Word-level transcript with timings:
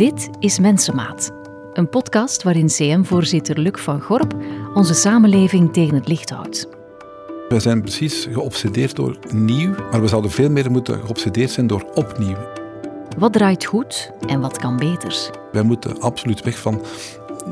Dit 0.00 0.30
is 0.38 0.58
Mensenmaat, 0.58 1.30
een 1.72 1.88
podcast 1.88 2.42
waarin 2.42 2.66
CM-voorzitter 2.66 3.58
Luc 3.58 3.80
van 3.80 4.00
Gorp 4.00 4.34
onze 4.74 4.94
samenleving 4.94 5.72
tegen 5.72 5.94
het 5.94 6.08
licht 6.08 6.30
houdt. 6.30 6.68
We 7.48 7.60
zijn 7.60 7.80
precies 7.80 8.28
geobsedeerd 8.32 8.96
door 8.96 9.18
nieuw, 9.30 9.74
maar 9.90 10.00
we 10.00 10.08
zouden 10.08 10.30
veel 10.30 10.50
meer 10.50 10.70
moeten 10.70 11.00
geobsedeerd 11.00 11.50
zijn 11.50 11.66
door 11.66 11.90
opnieuw. 11.94 12.36
Wat 13.18 13.32
draait 13.32 13.64
goed 13.64 14.10
en 14.26 14.40
wat 14.40 14.58
kan 14.58 14.76
beter? 14.76 15.30
Wij 15.52 15.62
moeten 15.62 16.00
absoluut 16.00 16.42
weg 16.42 16.58
van 16.58 16.82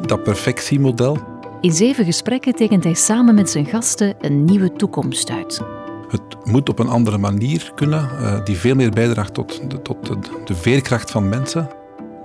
dat 0.06 0.22
perfectiemodel. 0.22 1.18
In 1.60 1.72
zeven 1.72 2.04
gesprekken 2.04 2.54
tekent 2.54 2.84
hij 2.84 2.94
samen 2.94 3.34
met 3.34 3.50
zijn 3.50 3.66
gasten 3.66 4.14
een 4.20 4.44
nieuwe 4.44 4.72
toekomst 4.72 5.30
uit. 5.30 5.60
Het 6.08 6.44
moet 6.44 6.68
op 6.68 6.78
een 6.78 6.88
andere 6.88 7.18
manier 7.18 7.72
kunnen, 7.74 8.10
eh, 8.10 8.44
die 8.44 8.56
veel 8.56 8.74
meer 8.74 8.90
bijdraagt 8.90 9.34
tot, 9.34 9.70
de, 9.70 9.82
tot 9.82 10.06
de, 10.06 10.18
de 10.44 10.54
veerkracht 10.54 11.10
van 11.10 11.28
mensen. 11.28 11.77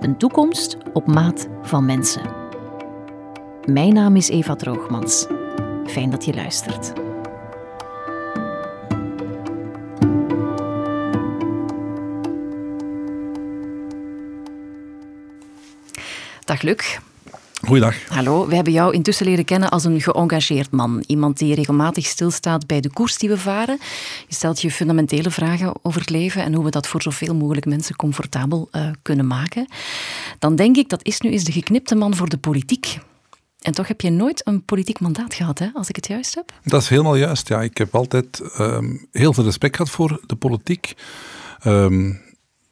Een 0.04 0.16
toekomst 0.16 0.76
op 0.92 1.06
maat 1.06 1.48
van 1.62 1.84
mensen. 1.84 2.22
Mijn 3.64 3.94
naam 3.94 4.16
is 4.16 4.28
Eva 4.28 4.54
Droogmans. 4.54 5.26
Fijn 5.86 6.10
dat 6.10 6.24
je 6.24 6.34
luistert. 6.34 6.92
Dag 16.44 16.62
Luc. 16.62 16.98
Goeiedag. 17.66 18.08
Hallo, 18.08 18.46
we 18.46 18.54
hebben 18.54 18.72
jou 18.72 18.94
intussen 18.94 19.26
leren 19.26 19.44
kennen 19.44 19.70
als 19.70 19.84
een 19.84 20.00
geëngageerd 20.00 20.70
man. 20.70 21.04
Iemand 21.06 21.38
die 21.38 21.54
regelmatig 21.54 22.06
stilstaat 22.06 22.66
bij 22.66 22.80
de 22.80 22.90
koers 22.90 23.18
die 23.18 23.28
we 23.28 23.38
varen. 23.38 23.78
Je 24.28 24.34
stelt 24.34 24.60
je 24.60 24.70
fundamentele 24.70 25.30
vragen 25.30 25.74
over 25.82 26.00
het 26.00 26.10
leven 26.10 26.42
en 26.42 26.54
hoe 26.54 26.64
we 26.64 26.70
dat 26.70 26.86
voor 26.86 27.02
zoveel 27.02 27.34
mogelijk 27.34 27.66
mensen 27.66 27.96
comfortabel 27.96 28.68
uh, 28.72 28.90
kunnen 29.02 29.26
maken. 29.26 29.66
Dan 30.38 30.56
denk 30.56 30.76
ik, 30.76 30.88
dat 30.88 31.04
is 31.04 31.20
nu 31.20 31.30
eens 31.30 31.44
de 31.44 31.52
geknipte 31.52 31.94
man 31.94 32.16
voor 32.16 32.28
de 32.28 32.38
politiek. 32.38 32.98
En 33.60 33.72
toch 33.72 33.88
heb 33.88 34.00
je 34.00 34.10
nooit 34.10 34.46
een 34.46 34.64
politiek 34.64 35.00
mandaat 35.00 35.34
gehad, 35.34 35.58
hè, 35.58 35.68
als 35.74 35.88
ik 35.88 35.96
het 35.96 36.06
juist 36.06 36.34
heb? 36.34 36.52
Dat 36.62 36.82
is 36.82 36.88
helemaal 36.88 37.16
juist, 37.16 37.48
ja. 37.48 37.62
Ik 37.62 37.78
heb 37.78 37.94
altijd 37.94 38.42
um, 38.58 39.06
heel 39.12 39.32
veel 39.32 39.44
respect 39.44 39.76
gehad 39.76 39.90
voor 39.90 40.20
de 40.26 40.36
politiek. 40.36 40.94
Um, 41.66 42.20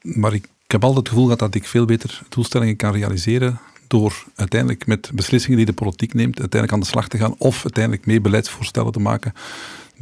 maar 0.03 0.35
ik, 0.35 0.45
ik 0.45 0.71
heb 0.71 0.85
altijd 0.85 1.01
het 1.01 1.09
gevoel 1.09 1.25
gehad 1.25 1.39
dat 1.39 1.55
ik 1.55 1.67
veel 1.67 1.85
beter 1.85 2.23
doelstellingen 2.29 2.77
kan 2.77 2.93
realiseren 2.93 3.61
door 3.93 4.25
uiteindelijk 4.35 4.87
met 4.87 5.11
beslissingen 5.15 5.57
die 5.57 5.67
de 5.67 5.73
politiek 5.73 6.15
neemt, 6.15 6.41
uiteindelijk 6.41 6.73
aan 6.73 6.81
de 6.81 6.93
slag 6.93 7.09
te 7.09 7.19
gaan 7.19 7.35
of 7.39 7.63
uiteindelijk 7.65 8.07
mee 8.07 8.21
beleidsvoorstellen 8.21 8.93
te 8.93 9.01
maken 9.01 9.33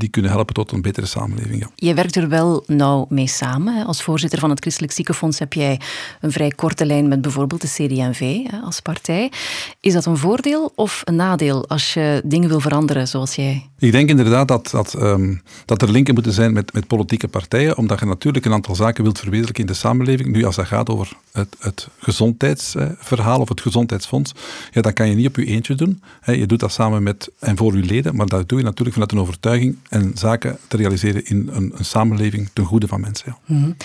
die 0.01 0.09
kunnen 0.09 0.31
helpen 0.31 0.55
tot 0.55 0.73
een 0.73 0.83
betere 0.83 1.07
samenleving. 1.07 1.61
Ja. 1.61 1.71
Je 1.75 1.95
werkt 1.95 2.17
er 2.17 2.29
wel 2.29 2.65
nauw 2.67 3.07
mee 3.09 3.27
samen. 3.27 3.87
Als 3.87 4.03
voorzitter 4.03 4.39
van 4.39 4.51
het 4.51 4.61
Christelijk 4.61 4.93
Ziekenfonds 4.93 5.39
heb 5.39 5.53
jij 5.53 5.81
een 6.21 6.33
vrij 6.33 6.51
korte 6.51 6.87
lijn 6.87 7.09
met 7.09 7.21
bijvoorbeeld 7.21 7.61
de 7.61 7.69
CD&V 7.69 8.37
als 8.65 8.81
partij. 8.81 9.33
Is 9.81 9.93
dat 9.93 10.05
een 10.07 10.17
voordeel 10.17 10.73
of 10.75 11.03
een 11.05 11.17
nadeel 11.17 11.69
als 11.69 11.95
je 11.95 12.23
dingen 12.25 12.49
wil 12.49 12.61
veranderen 12.61 13.09
zoals 13.09 13.35
jij? 13.35 13.69
Ik 13.79 13.93
denk 13.93 14.09
inderdaad 14.09 14.49
dat, 14.49 14.71
dat, 14.71 14.95
um, 14.95 15.43
dat 15.65 15.83
er 15.83 15.91
linken 15.91 16.15
moeten 16.15 16.33
zijn 16.33 16.53
met, 16.53 16.73
met 16.73 16.87
politieke 16.87 17.29
partijen, 17.29 17.77
omdat 17.77 18.01
je 18.01 18.07
natuurlijk 18.07 18.45
een 18.45 18.53
aantal 18.53 18.75
zaken 18.75 19.03
wilt 19.03 19.19
verwezenlijken 19.19 19.65
in 19.65 19.71
de 19.71 19.79
samenleving. 19.79 20.33
Nu, 20.33 20.45
als 20.45 20.57
dat 20.57 20.67
gaat 20.67 20.89
over 20.89 21.13
het, 21.33 21.57
het 21.59 21.89
gezondheidsverhaal 21.99 23.41
of 23.41 23.49
het 23.49 23.61
gezondheidsfonds, 23.61 24.35
ja, 24.71 24.81
dan 24.81 24.93
kan 24.93 25.09
je 25.09 25.15
niet 25.15 25.27
op 25.27 25.37
je 25.37 25.45
eentje 25.45 25.75
doen. 25.75 26.03
Je 26.25 26.47
doet 26.47 26.61
dat 26.61 26.73
samen 26.73 27.03
met 27.03 27.31
en 27.39 27.57
voor 27.57 27.77
je 27.77 27.83
leden, 27.83 28.17
maar 28.17 28.27
dat 28.27 28.49
doe 28.49 28.59
je 28.59 28.65
natuurlijk 28.65 28.93
vanuit 28.93 29.13
een 29.13 29.19
overtuiging 29.19 29.77
en 29.91 30.13
zaken 30.15 30.59
te 30.69 30.77
realiseren 30.77 31.25
in 31.25 31.49
een, 31.53 31.73
een 31.77 31.85
samenleving 31.85 32.49
ten 32.53 32.65
goede 32.65 32.87
van 32.87 33.01
mensen. 33.01 33.25
Ja. 33.27 33.55
Mm 33.55 33.63
-hmm. 33.63 33.77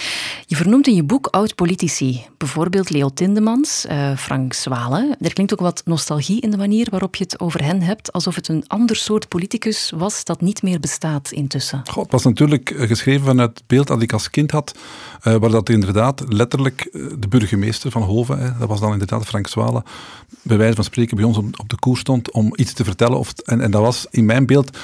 Je 0.45 0.55
vernoemt 0.55 0.87
in 0.87 0.95
je 0.95 1.03
boek 1.03 1.27
oud-politici, 1.27 2.25
bijvoorbeeld 2.37 2.89
Leo 2.89 3.09
Tindemans, 3.09 3.85
uh, 3.89 4.17
Frank 4.17 4.53
Zwalen. 4.53 5.15
Er 5.19 5.33
klinkt 5.33 5.53
ook 5.53 5.59
wat 5.59 5.81
nostalgie 5.85 6.41
in 6.41 6.51
de 6.51 6.57
manier 6.57 6.87
waarop 6.89 7.15
je 7.15 7.23
het 7.23 7.39
over 7.39 7.63
hen 7.63 7.81
hebt, 7.81 8.11
alsof 8.11 8.35
het 8.35 8.47
een 8.47 8.63
ander 8.67 8.95
soort 8.95 9.27
politicus 9.27 9.91
was 9.95 10.23
dat 10.23 10.41
niet 10.41 10.63
meer 10.63 10.79
bestaat 10.79 11.31
intussen. 11.31 11.81
God, 11.85 12.03
het 12.03 12.11
was 12.11 12.23
natuurlijk 12.23 12.69
eh, 12.69 12.87
geschreven 12.87 13.25
vanuit 13.25 13.49
het 13.49 13.67
beeld 13.67 13.87
dat 13.87 14.01
ik 14.01 14.13
als 14.13 14.29
kind 14.29 14.51
had, 14.51 14.77
uh, 15.23 15.35
waar 15.35 15.49
dat 15.49 15.69
inderdaad 15.69 16.23
letterlijk 16.27 16.89
de 17.19 17.27
burgemeester 17.29 17.91
van 17.91 18.01
Hoven, 18.01 18.39
hè, 18.39 18.57
dat 18.59 18.67
was 18.67 18.79
dan 18.79 18.91
inderdaad 18.91 19.25
Frank 19.25 19.47
Zwalen, 19.47 19.83
bij 20.41 20.57
wijze 20.57 20.75
van 20.75 20.83
spreken 20.83 21.15
bij 21.15 21.25
ons 21.25 21.37
op, 21.37 21.59
op 21.59 21.69
de 21.69 21.79
koers 21.79 21.99
stond 21.99 22.31
om 22.31 22.53
iets 22.55 22.73
te 22.73 22.83
vertellen. 22.83 23.17
Of, 23.17 23.33
en, 23.33 23.61
en 23.61 23.71
dat 23.71 23.81
was 23.81 24.07
in 24.09 24.25
mijn 24.25 24.45
beeld 24.45 24.77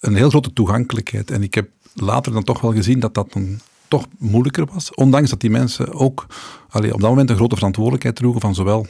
een 0.00 0.16
heel 0.16 0.28
grote 0.28 0.52
toegankelijkheid. 0.52 1.30
En 1.30 1.42
ik 1.42 1.54
heb 1.54 1.68
later 1.94 2.32
dan 2.32 2.44
toch 2.44 2.60
wel 2.60 2.72
gezien 2.72 3.00
dat 3.00 3.14
dat 3.14 3.32
dan 3.32 3.60
toch 3.88 4.06
moeilijker 4.18 4.66
was. 4.72 4.94
Ondanks 4.94 5.30
dat 5.30 5.40
die 5.40 5.50
mensen 5.50 5.92
ook 5.92 6.26
allee, 6.68 6.94
op 6.94 7.00
dat 7.00 7.10
moment 7.10 7.30
een 7.30 7.36
grote 7.36 7.54
verantwoordelijkheid 7.54 8.16
droegen 8.16 8.40
van 8.40 8.54
zowel 8.54 8.86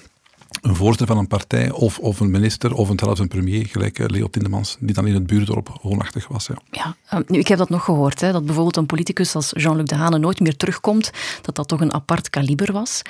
een 0.61 0.77
voorzitter 0.77 1.07
van 1.07 1.19
een 1.19 1.27
partij 1.27 1.71
of, 1.71 1.99
of 1.99 2.21
een 2.21 2.31
minister 2.31 2.75
of 2.75 2.89
een, 2.89 2.99
zelfs 2.99 3.21
een 3.21 3.29
premier, 3.29 3.67
gelijk 3.67 3.99
eh, 3.99 4.07
Leo 4.09 4.29
Tindemans, 4.29 4.77
die 4.81 4.95
dan 4.95 5.07
in 5.07 5.15
het 5.15 5.27
buurdorp 5.27 5.79
woonachtig 5.83 6.29
was. 6.29 6.47
Ja, 6.47 6.55
ja 6.71 6.97
ehm, 7.09 7.23
nu, 7.27 7.39
ik 7.39 7.49
heb 7.49 7.59
dat 7.59 7.69
nog 7.69 7.85
gehoord, 7.85 8.21
hè, 8.21 8.33
dat 8.33 8.45
bijvoorbeeld 8.45 8.77
een 8.77 8.87
politicus 8.87 9.35
als 9.35 9.51
Jean-Luc 9.57 9.87
Dehane 9.87 10.19
nooit 10.19 10.41
meer 10.41 10.57
terugkomt, 10.57 11.11
dat 11.43 11.55
dat 11.55 11.69
toch 11.69 11.81
een 11.81 11.93
apart 11.93 12.31
kaliber 12.31 12.73
was. 12.73 13.03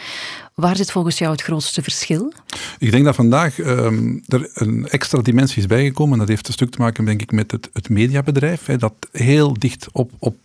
Waar 0.55 0.77
zit 0.77 0.91
volgens 0.91 1.19
jou 1.19 1.33
het 1.33 1.43
grootste 1.43 1.83
verschil? 1.83 2.33
Ik 2.79 2.91
denk 2.91 3.05
dat 3.05 3.15
vandaag 3.15 3.59
um, 3.59 4.23
er 4.27 4.51
een 4.55 4.89
extra 4.89 5.23
dimensie 5.23 5.59
is 5.59 5.67
bijgekomen. 5.67 6.13
En 6.13 6.19
dat 6.19 6.29
heeft 6.29 6.47
een 6.47 6.53
stuk 6.53 6.71
te 6.71 6.79
maken, 6.79 7.05
denk 7.05 7.23
ik, 7.23 7.33
met 7.33 7.51
het, 7.51 7.71
het 7.73 7.89
mediabedrijf. 7.89 8.67
Hè, 8.67 8.77
dat 8.77 8.95
heel 9.13 9.55
dicht 9.59 9.89
op, 9.93 10.11
op 10.19 10.37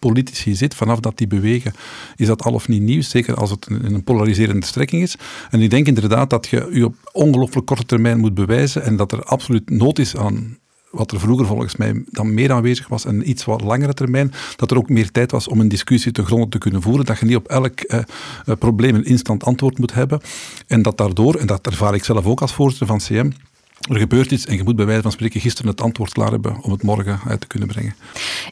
politici 0.00 0.54
zit, 0.54 0.74
vanaf 0.74 1.00
dat 1.00 1.18
die 1.18 1.26
bewegen, 1.26 1.72
is 2.16 2.26
dat 2.26 2.42
al 2.42 2.52
of 2.52 2.68
niet 2.68 2.82
nieuws. 2.82 3.10
Zeker 3.10 3.34
als 3.34 3.50
het 3.50 3.66
in 3.66 3.94
een 3.94 4.04
polariserende 4.04 4.66
strekking 4.66 5.02
is. 5.02 5.16
En 5.50 5.60
ik 5.60 5.70
denk 5.70 5.86
inderdaad 5.86 6.30
dat 6.30 6.46
je 6.46 6.68
je 6.72 6.84
op 6.84 6.94
ongelooflijk 7.12 7.66
korte 7.66 7.84
termijn 7.84 8.18
moet 8.18 8.34
bewijzen 8.34 8.82
en 8.82 8.96
dat 8.96 9.12
er 9.12 9.22
absoluut 9.22 9.70
nood 9.70 9.98
is 9.98 10.16
aan 10.16 10.58
wat 10.90 11.12
er 11.12 11.20
vroeger 11.20 11.46
volgens 11.46 11.76
mij 11.76 12.02
dan 12.10 12.34
meer 12.34 12.52
aanwezig 12.52 12.88
was 12.88 13.04
en 13.04 13.28
iets 13.28 13.44
wat 13.44 13.60
langere 13.60 13.94
termijn, 13.94 14.32
dat 14.56 14.70
er 14.70 14.76
ook 14.76 14.88
meer 14.88 15.10
tijd 15.10 15.30
was 15.30 15.48
om 15.48 15.60
een 15.60 15.68
discussie 15.68 16.12
te 16.12 16.24
gronden 16.24 16.48
te 16.48 16.58
kunnen 16.58 16.82
voeren, 16.82 17.04
dat 17.04 17.18
je 17.18 17.26
niet 17.26 17.36
op 17.36 17.48
elk 17.48 17.80
eh, 17.80 17.98
eh 17.98 18.56
probleem 18.58 18.94
een 18.94 19.04
instant 19.04 19.44
antwoord 19.44 19.78
moet 19.78 19.94
hebben 19.94 20.20
en 20.66 20.82
dat 20.82 20.96
daardoor, 20.96 21.34
en 21.34 21.46
dat 21.46 21.66
ervaar 21.66 21.94
ik 21.94 22.04
zelf 22.04 22.26
ook 22.26 22.40
als 22.40 22.54
voorzitter 22.54 22.86
van 22.86 22.98
CM, 22.98 23.30
er 23.88 23.98
gebeurt 23.98 24.30
iets 24.30 24.46
en 24.46 24.56
je 24.56 24.62
moet 24.62 24.76
bij 24.76 24.86
wijze 24.86 25.02
van 25.02 25.12
spreken 25.12 25.40
gisteren 25.40 25.70
het 25.70 25.80
antwoord 25.80 26.12
klaar 26.12 26.30
hebben 26.30 26.62
om 26.62 26.72
het 26.72 26.82
morgen 26.82 27.20
uit 27.26 27.40
te 27.40 27.46
kunnen 27.46 27.68
brengen. 27.68 27.94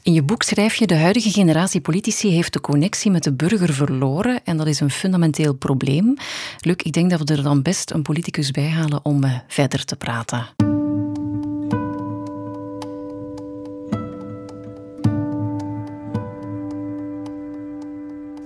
In 0.02 0.12
je 0.12 0.22
boek 0.22 0.42
schrijf 0.42 0.74
je, 0.74 0.86
de 0.86 0.96
huidige 0.96 1.30
generatie 1.30 1.80
politici 1.80 2.28
heeft 2.30 2.52
de 2.52 2.60
connectie 2.60 3.10
met 3.10 3.22
de 3.22 3.32
burger 3.32 3.72
verloren 3.72 4.44
en 4.44 4.56
dat 4.56 4.66
is 4.66 4.80
een 4.80 4.90
fundamenteel 4.90 5.54
probleem. 5.54 6.16
Luc, 6.60 6.76
ik 6.76 6.92
denk 6.92 7.10
dat 7.10 7.28
we 7.28 7.34
er 7.34 7.42
dan 7.42 7.62
best 7.62 7.90
een 7.90 8.02
politicus 8.02 8.50
bij 8.50 8.68
halen 8.68 9.04
om 9.04 9.24
uh, 9.24 9.34
verder 9.48 9.84
te 9.84 9.96
praten. 9.96 10.77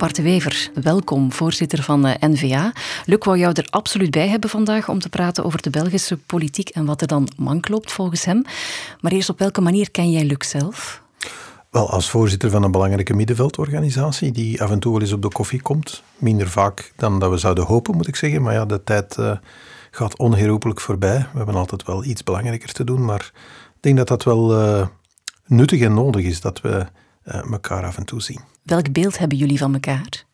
Bart 0.02 0.22
Wever, 0.22 0.70
welkom, 0.74 1.32
voorzitter 1.32 1.82
van 1.82 2.02
de 2.02 2.16
NVA. 2.20 2.72
Luc 3.04 3.18
wou 3.24 3.38
jou 3.38 3.52
er 3.52 3.66
absoluut 3.70 4.10
bij 4.10 4.28
hebben 4.28 4.50
vandaag 4.50 4.88
om 4.88 4.98
te 4.98 5.08
praten 5.08 5.44
over 5.44 5.62
de 5.62 5.70
Belgische 5.70 6.16
politiek 6.16 6.68
en 6.68 6.84
wat 6.84 7.00
er 7.00 7.06
dan 7.06 7.28
mank 7.36 7.68
loopt 7.68 7.92
volgens 7.92 8.24
hem. 8.24 8.44
Maar 9.00 9.12
eerst, 9.12 9.28
op 9.28 9.38
welke 9.38 9.60
manier 9.60 9.90
ken 9.90 10.10
jij 10.10 10.24
Luc 10.24 10.48
zelf? 10.48 11.02
Wel, 11.70 11.90
als 11.90 12.10
voorzitter 12.10 12.50
van 12.50 12.62
een 12.62 12.70
belangrijke 12.70 13.14
middenveldorganisatie 13.14 14.32
die 14.32 14.62
af 14.62 14.70
en 14.70 14.78
toe 14.78 14.92
wel 14.92 15.00
eens 15.00 15.12
op 15.12 15.22
de 15.22 15.28
koffie 15.28 15.62
komt. 15.62 16.02
Minder 16.16 16.48
vaak 16.48 16.92
dan 16.96 17.18
dat 17.18 17.30
we 17.30 17.36
zouden 17.36 17.64
hopen, 17.64 17.96
moet 17.96 18.08
ik 18.08 18.16
zeggen. 18.16 18.42
Maar 18.42 18.54
ja, 18.54 18.64
de 18.64 18.84
tijd 18.84 19.16
uh, 19.18 19.36
gaat 19.90 20.18
onherroepelijk 20.18 20.80
voorbij. 20.80 21.18
We 21.18 21.36
hebben 21.36 21.54
altijd 21.54 21.84
wel 21.84 22.04
iets 22.04 22.24
belangrijker 22.24 22.72
te 22.72 22.84
doen. 22.84 23.04
Maar 23.04 23.30
ik 23.74 23.80
denk 23.80 23.96
dat 23.96 24.08
dat 24.08 24.24
wel 24.24 24.62
uh, 24.62 24.86
nuttig 25.46 25.80
en 25.80 25.94
nodig 25.94 26.24
is 26.24 26.40
dat 26.40 26.60
we 26.60 26.86
elkaar 27.24 27.84
af 27.84 27.96
en 27.96 28.04
toe 28.04 28.22
zien. 28.22 28.40
Welk 28.62 28.92
beeld 28.92 29.18
hebben 29.18 29.38
jullie 29.38 29.58
van 29.58 29.72
elkaar? 29.72 30.24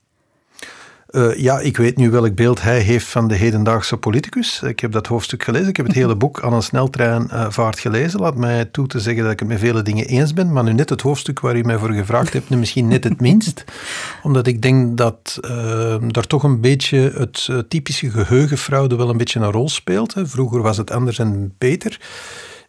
Uh, 1.10 1.36
ja, 1.36 1.58
ik 1.60 1.76
weet 1.76 1.96
nu 1.96 2.10
welk 2.10 2.34
beeld 2.34 2.62
hij 2.62 2.80
heeft 2.80 3.06
van 3.06 3.28
de 3.28 3.34
hedendaagse 3.34 3.96
politicus. 3.96 4.62
Ik 4.62 4.80
heb 4.80 4.92
dat 4.92 5.06
hoofdstuk 5.06 5.42
gelezen. 5.42 5.68
Ik 5.68 5.76
heb 5.76 5.86
het 5.86 5.94
hele 5.94 6.16
boek 6.16 6.42
aan 6.42 6.52
een 6.52 6.62
sneltreinvaart 6.62 7.76
uh, 7.76 7.82
gelezen. 7.82 8.20
Laat 8.20 8.36
mij 8.36 8.64
toe 8.64 8.86
te 8.86 9.00
zeggen 9.00 9.22
dat 9.22 9.32
ik 9.32 9.38
het 9.38 9.48
met 9.48 9.58
vele 9.58 9.82
dingen 9.82 10.06
eens 10.06 10.32
ben. 10.32 10.52
Maar 10.52 10.64
nu 10.64 10.72
net 10.72 10.90
het 10.90 11.00
hoofdstuk 11.00 11.40
waar 11.40 11.56
u 11.56 11.62
mij 11.62 11.78
voor 11.78 11.92
gevraagd 11.92 12.32
hebt, 12.32 12.48
nu 12.48 12.56
misschien 12.56 12.88
net 12.88 13.04
het 13.04 13.20
minst. 13.20 13.64
Omdat 14.22 14.46
ik 14.46 14.62
denk 14.62 14.96
dat 14.96 15.38
uh, 15.40 15.96
daar 16.06 16.26
toch 16.26 16.42
een 16.42 16.60
beetje 16.60 17.12
het 17.14 17.48
typische 17.68 18.10
geheugenfraude 18.10 18.96
wel 18.96 19.10
een 19.10 19.16
beetje 19.16 19.40
een 19.40 19.52
rol 19.52 19.68
speelt. 19.68 20.14
Hè. 20.14 20.26
Vroeger 20.26 20.62
was 20.62 20.76
het 20.76 20.90
anders 20.90 21.18
en 21.18 21.54
beter. 21.58 22.00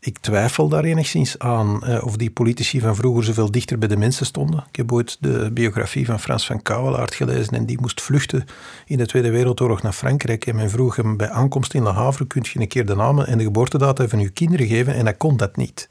Ik 0.02 0.18
twijfel 0.18 0.70
daar 0.70 0.84
enigszins 0.84 1.40
aan 1.40 1.82
uh, 1.84 2.04
of 2.06 2.18
die 2.18 2.32
politici 2.32 2.80
van 2.80 2.96
vroeger 2.96 3.24
zoveel 3.24 3.52
dichter 3.52 3.78
bij 3.80 3.88
de 3.88 3.98
mensen 3.98 4.26
stonden. 4.26 4.64
Ik 4.70 4.76
heb 4.76 4.92
ooit 4.92 5.18
de 5.20 5.52
biografie 5.54 6.06
van 6.06 6.20
Frans 6.20 6.46
van 6.46 6.62
Kouwelaert 6.62 7.16
gelezen 7.16 7.54
en 7.54 7.66
die 7.66 7.82
moest 7.82 8.02
vluchten 8.02 8.46
in 8.86 8.98
de 8.98 9.06
Tweede 9.06 9.30
Wereldoorlog 9.30 9.82
naar 9.82 9.94
Frankrijk. 9.94 10.46
En 10.46 10.56
men 10.56 10.70
vroeg 10.70 10.96
hem 10.96 11.18
bij 11.18 11.30
aankomst 11.30 11.74
in 11.74 11.84
Le 11.84 11.90
Havre, 11.90 12.28
kunt 12.28 12.48
je 12.48 12.60
een 12.60 12.68
keer 12.68 12.86
de 12.86 12.96
namen 12.96 13.28
en 13.28 13.38
de 13.38 13.44
geboortedata 13.44 14.08
van 14.08 14.20
uw 14.20 14.30
kinderen 14.34 14.68
geven? 14.68 14.94
En 14.94 15.04
hij 15.04 15.14
kon 15.14 15.38
dat 15.38 15.56
niet. 15.56 15.90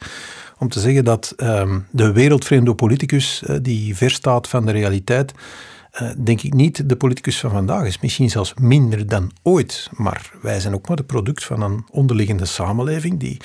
Om 0.58 0.68
te 0.68 0.80
zeggen 0.80 1.04
dat 1.04 1.34
um, 1.36 1.86
de 1.90 2.12
wereldvreemde 2.12 2.74
politicus, 2.74 3.42
uh, 3.46 3.56
die 3.62 3.96
verstaat 3.96 4.48
van 4.48 4.66
de 4.66 4.72
realiteit, 4.72 5.32
uh, 6.02 6.10
denk 6.18 6.42
ik 6.42 6.54
niet 6.54 6.88
de 6.88 6.96
politicus 6.96 7.40
van 7.40 7.50
vandaag 7.50 7.86
is. 7.86 8.00
Misschien 8.00 8.30
zelfs 8.30 8.54
minder 8.60 9.06
dan 9.06 9.30
ooit. 9.42 9.90
Maar 9.92 10.32
wij 10.42 10.60
zijn 10.60 10.74
ook 10.74 10.88
maar 10.88 10.96
de 10.96 11.02
product 11.02 11.44
van 11.44 11.62
een 11.62 11.86
onderliggende 11.90 12.44
samenleving 12.44 13.20
die 13.20 13.36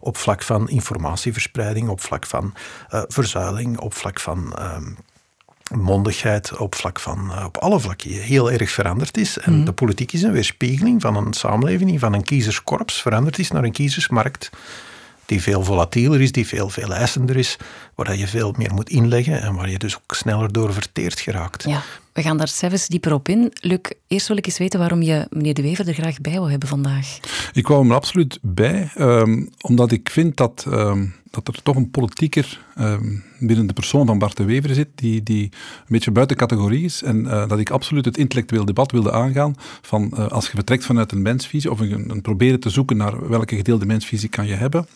op 0.00 0.16
vlak 0.16 0.42
van 0.42 0.68
informatieverspreiding, 0.68 1.88
op 1.88 2.00
vlak 2.00 2.26
van 2.26 2.54
uh, 2.94 3.02
verzuiling, 3.08 3.78
op 3.78 3.94
vlak 3.94 4.20
van 4.20 4.56
uh, 4.58 4.76
mondigheid, 5.74 6.56
op 6.56 6.74
vlak 6.74 7.00
van 7.00 7.30
uh, 7.30 7.44
op 7.44 7.56
alle 7.56 7.80
vlakken 7.80 8.10
heel 8.10 8.50
erg 8.50 8.70
veranderd 8.70 9.16
is. 9.16 9.38
En 9.38 9.52
mm. 9.52 9.64
de 9.64 9.72
politiek 9.72 10.12
is 10.12 10.22
een 10.22 10.32
weerspiegeling 10.32 11.00
van 11.00 11.16
een 11.16 11.32
samenleving, 11.32 12.00
van 12.00 12.12
een 12.12 12.24
kiezerskorps, 12.24 13.02
veranderd 13.02 13.38
is 13.38 13.50
naar 13.50 13.64
een 13.64 13.72
kiezersmarkt 13.72 14.50
die 15.30 15.42
veel 15.42 15.64
volatieler 15.64 16.20
is, 16.20 16.32
die 16.32 16.46
veel, 16.46 16.68
veel 16.68 16.94
eisender 16.94 17.36
is, 17.36 17.56
waar 17.94 18.16
je 18.16 18.26
veel 18.26 18.54
meer 18.56 18.74
moet 18.74 18.88
inleggen 18.88 19.42
en 19.42 19.54
waar 19.54 19.70
je 19.70 19.78
dus 19.78 19.96
ook 19.96 20.14
sneller 20.14 20.52
door 20.52 20.72
verteerd 20.72 21.20
geraakt. 21.20 21.64
Ja, 21.64 21.82
we 22.12 22.22
gaan 22.22 22.36
daar 22.36 22.48
zelfs 22.48 22.88
dieper 22.88 23.12
op 23.12 23.28
in. 23.28 23.52
Luc, 23.60 23.78
eerst 24.06 24.28
wil 24.28 24.36
ik 24.36 24.46
eens 24.46 24.58
weten 24.58 24.78
waarom 24.78 25.02
je 25.02 25.26
meneer 25.30 25.54
De 25.54 25.62
Wever 25.62 25.88
er 25.88 25.94
graag 25.94 26.20
bij 26.20 26.32
wil 26.32 26.50
hebben 26.50 26.68
vandaag. 26.68 27.18
Ik 27.52 27.66
wou 27.66 27.80
hem 27.80 27.90
er 27.90 27.96
absoluut 27.96 28.38
bij, 28.42 28.90
um, 28.98 29.48
omdat 29.60 29.92
ik 29.92 30.10
vind 30.10 30.36
dat, 30.36 30.64
um, 30.68 31.14
dat 31.30 31.48
er 31.48 31.62
toch 31.62 31.76
een 31.76 31.90
politieker 31.90 32.60
um, 32.78 33.24
binnen 33.38 33.66
de 33.66 33.72
persoon 33.72 34.06
van 34.06 34.18
Bart 34.18 34.36
De 34.36 34.44
Wever 34.44 34.74
zit, 34.74 34.88
die, 34.94 35.22
die 35.22 35.42
een 35.42 35.84
beetje 35.86 36.10
buiten 36.10 36.36
categorie 36.36 36.84
is. 36.84 37.02
En 37.02 37.24
uh, 37.24 37.48
dat 37.48 37.58
ik 37.58 37.70
absoluut 37.70 38.04
het 38.04 38.16
intellectueel 38.16 38.64
debat 38.64 38.92
wilde 38.92 39.12
aangaan 39.12 39.54
van 39.82 40.10
uh, 40.14 40.28
als 40.28 40.46
je 40.46 40.52
vertrekt 40.54 40.84
vanuit 40.84 41.12
een 41.12 41.22
mensvisie 41.22 41.70
of 41.70 41.80
een, 41.80 42.10
een 42.10 42.22
proberen 42.22 42.60
te 42.60 42.70
zoeken 42.70 42.96
naar 42.96 43.28
welke 43.28 43.56
gedeelde 43.56 43.86
mensvisie 43.86 44.28
kan 44.28 44.46
je 44.46 44.54
hebben 44.54 44.86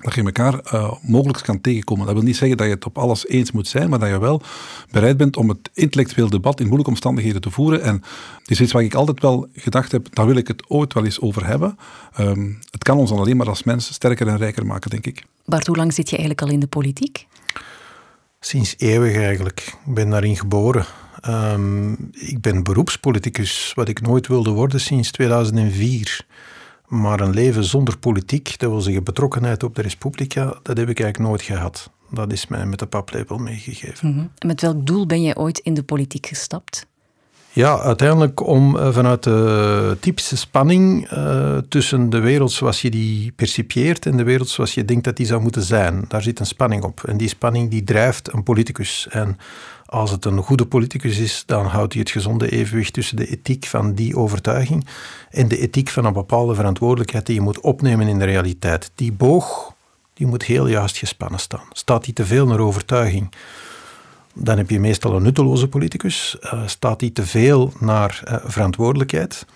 dat 0.00 0.14
je 0.14 0.22
elkaar 0.22 0.60
uh, 0.74 0.92
mogelijk 1.02 1.44
kan 1.44 1.60
tegenkomen. 1.60 2.06
Dat 2.06 2.14
wil 2.14 2.24
niet 2.24 2.36
zeggen 2.36 2.56
dat 2.56 2.66
je 2.66 2.72
het 2.72 2.86
op 2.86 2.98
alles 2.98 3.28
eens 3.28 3.52
moet 3.52 3.68
zijn, 3.68 3.90
maar 3.90 3.98
dat 3.98 4.08
je 4.08 4.18
wel 4.18 4.42
bereid 4.90 5.16
bent 5.16 5.36
om 5.36 5.48
het 5.48 5.70
intellectueel 5.74 6.30
debat 6.30 6.58
in 6.58 6.64
moeilijke 6.64 6.90
omstandigheden 6.90 7.40
te 7.40 7.50
voeren. 7.50 7.82
En 7.82 8.02
het 8.38 8.50
is 8.50 8.60
iets 8.60 8.72
waar 8.72 8.82
ik 8.82 8.94
altijd 8.94 9.20
wel 9.20 9.48
gedacht 9.54 9.92
heb, 9.92 10.14
daar 10.14 10.26
wil 10.26 10.36
ik 10.36 10.48
het 10.48 10.68
ooit 10.68 10.92
wel 10.92 11.04
eens 11.04 11.20
over 11.20 11.46
hebben. 11.46 11.78
Um, 12.20 12.58
het 12.70 12.84
kan 12.84 12.98
ons 12.98 13.10
dan 13.10 13.18
alleen 13.18 13.36
maar 13.36 13.48
als 13.48 13.62
mens 13.62 13.92
sterker 13.92 14.28
en 14.28 14.36
rijker 14.36 14.66
maken, 14.66 14.90
denk 14.90 15.06
ik. 15.06 15.24
Bart, 15.44 15.66
hoe 15.66 15.76
lang 15.76 15.92
zit 15.92 16.10
je 16.10 16.16
eigenlijk 16.16 16.46
al 16.46 16.54
in 16.54 16.60
de 16.60 16.66
politiek? 16.66 17.26
Sinds 18.40 18.74
eeuwig 18.78 19.16
eigenlijk. 19.16 19.74
Ik 19.86 19.94
ben 19.94 20.10
daarin 20.10 20.36
geboren. 20.36 20.86
Um, 21.28 22.10
ik 22.12 22.40
ben 22.40 22.62
beroepspoliticus, 22.62 23.72
wat 23.74 23.88
ik 23.88 24.00
nooit 24.00 24.26
wilde 24.26 24.50
worden 24.50 24.80
sinds 24.80 25.10
2004. 25.10 26.26
Maar 26.92 27.20
een 27.20 27.34
leven 27.34 27.64
zonder 27.64 27.98
politiek, 27.98 28.58
dat 28.58 28.70
wil 28.70 28.80
zeggen 28.80 29.04
betrokkenheid 29.04 29.62
op 29.62 29.74
de 29.74 29.82
Respublica, 29.82 30.44
dat 30.44 30.76
heb 30.76 30.88
ik 30.88 31.00
eigenlijk 31.00 31.18
nooit 31.18 31.42
gehad. 31.42 31.90
Dat 32.10 32.32
is 32.32 32.46
mij 32.46 32.66
met 32.66 32.78
de 32.78 32.86
paplepel 32.86 33.38
meegegeven. 33.38 34.08
Mm 34.08 34.14
-hmm. 34.14 34.30
En 34.38 34.46
met 34.46 34.60
welk 34.60 34.86
doel 34.86 35.06
ben 35.06 35.22
jij 35.22 35.36
ooit 35.36 35.58
in 35.58 35.74
de 35.74 35.82
politiek 35.82 36.26
gestapt? 36.26 36.86
Ja, 37.52 37.78
uiteindelijk 37.78 38.46
om 38.46 38.76
uh, 38.76 38.92
vanuit 38.92 39.22
de 39.22 39.96
typische 40.00 40.36
spanning 40.36 41.12
uh, 41.12 41.58
tussen 41.68 42.10
de 42.10 42.20
wereld 42.20 42.52
zoals 42.52 42.82
je 42.82 42.90
die 42.90 43.32
percipieert 43.32 44.06
en 44.06 44.16
de 44.16 44.24
wereld 44.24 44.48
zoals 44.48 44.74
je 44.74 44.84
denkt 44.84 45.04
dat 45.04 45.16
die 45.16 45.26
zou 45.26 45.42
moeten 45.42 45.62
zijn. 45.62 46.04
Daar 46.08 46.22
zit 46.22 46.40
een 46.40 46.46
spanning 46.46 46.82
op. 46.82 47.04
En 47.04 47.16
die 47.16 47.28
spanning 47.28 47.70
die 47.70 47.84
drijft 47.84 48.32
een 48.32 48.42
politicus. 48.42 49.06
En 49.10 49.38
als 49.92 50.10
het 50.10 50.24
een 50.24 50.42
goede 50.42 50.66
politicus 50.66 51.18
is, 51.18 51.42
dan 51.46 51.66
houdt 51.66 51.92
hij 51.92 52.02
het 52.02 52.10
gezonde 52.10 52.50
evenwicht 52.50 52.92
tussen 52.92 53.16
de 53.16 53.26
ethiek 53.26 53.66
van 53.66 53.94
die 53.94 54.16
overtuiging 54.16 54.86
en 55.30 55.48
de 55.48 55.58
ethiek 55.58 55.88
van 55.88 56.04
een 56.04 56.12
bepaalde 56.12 56.54
verantwoordelijkheid 56.54 57.26
die 57.26 57.34
je 57.34 57.40
moet 57.40 57.60
opnemen 57.60 58.08
in 58.08 58.18
de 58.18 58.24
realiteit. 58.24 58.90
Die 58.94 59.12
boog, 59.12 59.74
die 60.14 60.26
moet 60.26 60.42
heel 60.42 60.66
juist 60.66 60.96
gespannen 60.96 61.40
staan. 61.40 61.64
Staat 61.72 62.04
die 62.04 62.14
te 62.14 62.26
veel 62.26 62.46
naar 62.46 62.58
overtuiging, 62.58 63.32
dan 64.34 64.56
heb 64.56 64.70
je 64.70 64.80
meestal 64.80 65.16
een 65.16 65.22
nutteloze 65.22 65.68
politicus. 65.68 66.36
Uh, 66.44 66.66
staat 66.66 66.98
die 66.98 67.12
te 67.12 67.26
veel 67.26 67.72
naar 67.78 68.22
uh, 68.24 68.36
verantwoordelijkheid, 68.44 69.46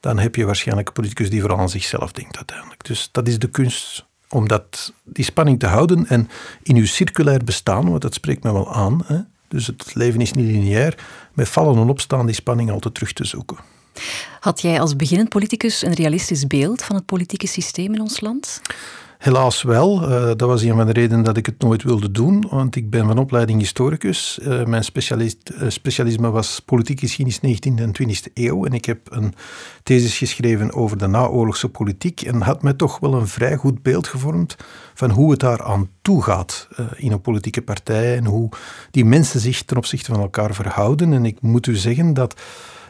dan 0.00 0.18
heb 0.18 0.34
je 0.34 0.44
waarschijnlijk 0.44 0.88
een 0.88 0.94
politicus 0.94 1.30
die 1.30 1.40
vooral 1.40 1.58
aan 1.58 1.68
zichzelf 1.68 2.12
denkt 2.12 2.36
uiteindelijk. 2.36 2.84
Dus 2.84 3.08
dat 3.12 3.28
is 3.28 3.38
de 3.38 3.50
kunst 3.50 4.06
om 4.28 4.48
dat, 4.48 4.92
die 5.04 5.24
spanning 5.24 5.58
te 5.58 5.66
houden 5.66 6.06
en 6.06 6.28
in 6.62 6.76
uw 6.76 6.86
circulair 6.86 7.44
bestaan, 7.44 7.88
want 7.88 8.02
dat 8.02 8.14
spreekt 8.14 8.42
me 8.42 8.52
wel 8.52 8.74
aan, 8.74 9.02
hè, 9.06 9.18
dus 9.48 9.66
het 9.66 9.94
leven 9.94 10.20
is 10.20 10.32
niet 10.32 10.46
lineair. 10.46 10.98
Met 11.32 11.48
vallen 11.48 11.76
en 11.76 11.88
opstaan 11.88 12.26
die 12.26 12.34
spanning 12.34 12.70
altijd 12.70 12.94
terug 12.94 13.12
te 13.12 13.24
zoeken. 13.24 13.56
Had 14.40 14.60
jij 14.60 14.80
als 14.80 14.96
beginnend 14.96 15.28
politicus 15.28 15.82
een 15.82 15.94
realistisch 15.94 16.46
beeld 16.46 16.82
van 16.82 16.96
het 16.96 17.06
politieke 17.06 17.46
systeem 17.46 17.94
in 17.94 18.00
ons 18.00 18.20
land? 18.20 18.60
Helaas 19.18 19.62
wel. 19.62 20.02
Uh, 20.02 20.26
dat 20.26 20.40
was 20.40 20.62
een 20.62 20.76
van 20.76 20.86
de 20.86 20.92
redenen 20.92 21.24
dat 21.24 21.36
ik 21.36 21.46
het 21.46 21.62
nooit 21.62 21.82
wilde 21.82 22.10
doen, 22.10 22.46
want 22.50 22.76
ik 22.76 22.90
ben 22.90 23.06
van 23.06 23.18
opleiding 23.18 23.60
historicus. 23.60 24.38
Uh, 24.42 24.64
mijn 24.64 24.84
specialist, 24.84 25.52
uh, 25.54 25.68
specialisme 25.68 26.30
was 26.30 26.60
politieke 26.60 27.06
geschiedenis 27.06 27.60
19e 27.60 27.82
en 27.82 27.92
20e 28.02 28.32
eeuw 28.34 28.64
en 28.64 28.72
ik 28.72 28.84
heb 28.84 29.12
een 29.12 29.34
thesis 29.82 30.18
geschreven 30.18 30.72
over 30.72 30.98
de 30.98 31.06
naoorlogse 31.06 31.68
politiek 31.68 32.22
en 32.22 32.40
had 32.40 32.62
mij 32.62 32.72
toch 32.72 32.98
wel 32.98 33.14
een 33.14 33.28
vrij 33.28 33.56
goed 33.56 33.82
beeld 33.82 34.06
gevormd 34.06 34.56
van 34.94 35.10
hoe 35.10 35.30
het 35.30 35.40
daar 35.40 35.62
aan 35.62 35.88
toe 36.02 36.22
gaat 36.22 36.68
in 36.96 37.12
een 37.12 37.20
politieke 37.20 37.62
partij 37.62 38.16
en 38.16 38.24
hoe 38.24 38.48
die 38.90 39.04
mensen 39.04 39.40
zich 39.40 39.62
ten 39.62 39.76
opzichte 39.76 40.12
van 40.12 40.20
elkaar 40.20 40.54
verhouden. 40.54 41.12
En 41.12 41.24
ik 41.24 41.40
moet 41.40 41.66
u 41.66 41.76
zeggen 41.76 42.14
dat 42.14 42.40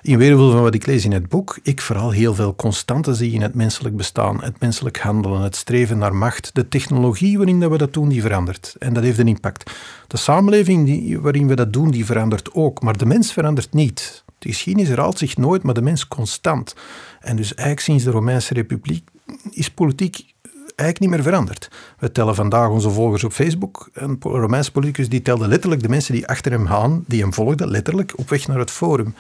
in 0.07 0.19
weerwil 0.19 0.51
van 0.51 0.63
wat 0.63 0.75
ik 0.75 0.87
lees 0.87 1.05
in 1.05 1.13
het 1.13 1.29
boek, 1.29 1.59
ik 1.63 1.81
vooral 1.81 2.11
heel 2.11 2.35
veel 2.35 2.55
constanten 2.55 3.15
zie 3.15 3.33
in 3.33 3.43
het 3.43 3.55
menselijk 3.55 3.97
bestaan, 3.97 4.43
het 4.43 4.61
menselijk 4.61 4.99
handelen, 4.99 5.41
het 5.41 5.57
streven 5.57 5.99
naar 5.99 6.15
macht. 6.15 6.51
De 6.53 6.69
technologie 6.69 7.37
waarin 7.37 7.61
dat 7.61 7.71
we 7.71 7.79
dat 7.79 7.93
doen, 7.93 8.09
die 8.09 8.23
verandert. 8.23 8.77
En 8.79 8.95
dat 8.95 9.03
heeft 9.03 9.19
een 9.19 9.29
impact. 9.29 9.71
De 10.07 10.17
samenleving 10.17 10.87
die, 10.87 11.21
waarin 11.21 11.49
we 11.49 11.55
dat 11.55 11.73
doen, 11.73 11.91
die 11.91 12.05
verandert 12.05 12.55
ook. 12.55 12.83
Maar 12.83 12.97
de 12.97 13.07
mens 13.07 13.33
verandert 13.33 13.73
niet. 13.73 14.25
De 14.39 14.49
geschiedenis 14.49 14.89
herhaalt 14.89 15.19
zich 15.19 15.37
nooit, 15.37 15.63
maar 15.63 15.75
de 15.75 15.83
mens 15.83 16.09
constant. 16.09 16.75
En 17.21 17.37
dus 17.37 17.55
eigenlijk 17.55 17.81
sinds 17.81 18.05
de 18.05 18.11
Romeinse 18.11 18.55
Republiek 18.55 19.09
is 19.51 19.71
politiek 19.71 20.35
eigenlijk 20.77 21.01
niet 21.01 21.11
meer 21.11 21.33
veranderd. 21.33 21.69
We 21.99 22.13
tellen 22.13 22.35
vandaag 22.35 22.69
onze 22.69 22.91
volgers 22.91 23.25
op 23.25 23.33
Facebook. 23.33 23.89
Een 23.93 24.17
Romeinse 24.21 24.73
politicus 24.73 25.09
die 25.09 25.23
telde 25.23 25.49
letterlijk 25.49 25.83
de 25.83 25.89
mensen 25.89 26.15
die 26.15 26.27
achter 26.27 26.53
hem 26.53 26.67
gaan, 26.67 27.05
die 27.07 27.21
hem 27.21 27.35
volgden, 27.35 27.71
letterlijk 27.71 28.13
op 28.17 28.29
weg 28.29 28.47
naar 28.47 28.59
het 28.59 28.71
forum. 28.71 29.15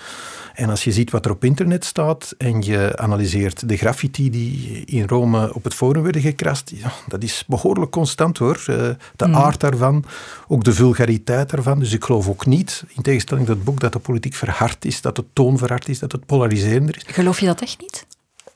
En 0.55 0.71
als 0.71 0.85
je 0.85 0.93
ziet 0.93 1.11
wat 1.11 1.25
er 1.25 1.31
op 1.31 1.45
internet 1.45 1.85
staat 1.85 2.35
en 2.39 2.63
je 2.63 2.93
analyseert 2.97 3.69
de 3.69 3.77
graffiti 3.77 4.31
die 4.31 4.85
in 4.85 5.09
Rome 5.09 5.55
op 5.55 5.65
het 5.65 5.75
forum 5.75 6.03
werden 6.03 6.23
gekrast, 6.23 6.73
ja, 6.75 6.93
dat 7.09 7.23
is 7.23 7.45
behoorlijk 7.47 7.91
constant 7.91 8.39
hoor. 8.39 8.65
Eh, 8.67 8.89
de 9.17 9.27
mm. 9.27 9.35
aard 9.35 9.61
daarvan, 9.61 10.05
ook 10.49 10.65
de 10.65 10.73
vulgariteit 10.73 11.51
daarvan. 11.51 11.79
Dus 11.79 11.93
ik 11.93 12.05
geloof 12.05 12.29
ook 12.29 12.47
niet, 12.47 12.85
in 12.95 13.03
tegenstelling 13.03 13.47
tot 13.47 13.57
het 13.57 13.65
boek, 13.65 13.81
dat 13.81 13.93
de 13.93 13.99
politiek 13.99 14.35
verhard 14.35 14.85
is, 14.85 15.01
dat 15.01 15.17
de 15.17 15.25
toon 15.33 15.59
verhard 15.59 15.89
is, 15.89 15.99
dat 15.99 16.13
het 16.13 16.27
polariserender 16.27 16.97
is. 16.97 17.15
Geloof 17.15 17.41
je 17.41 17.47
dat 17.47 17.61
echt 17.61 17.81
niet? 17.81 18.07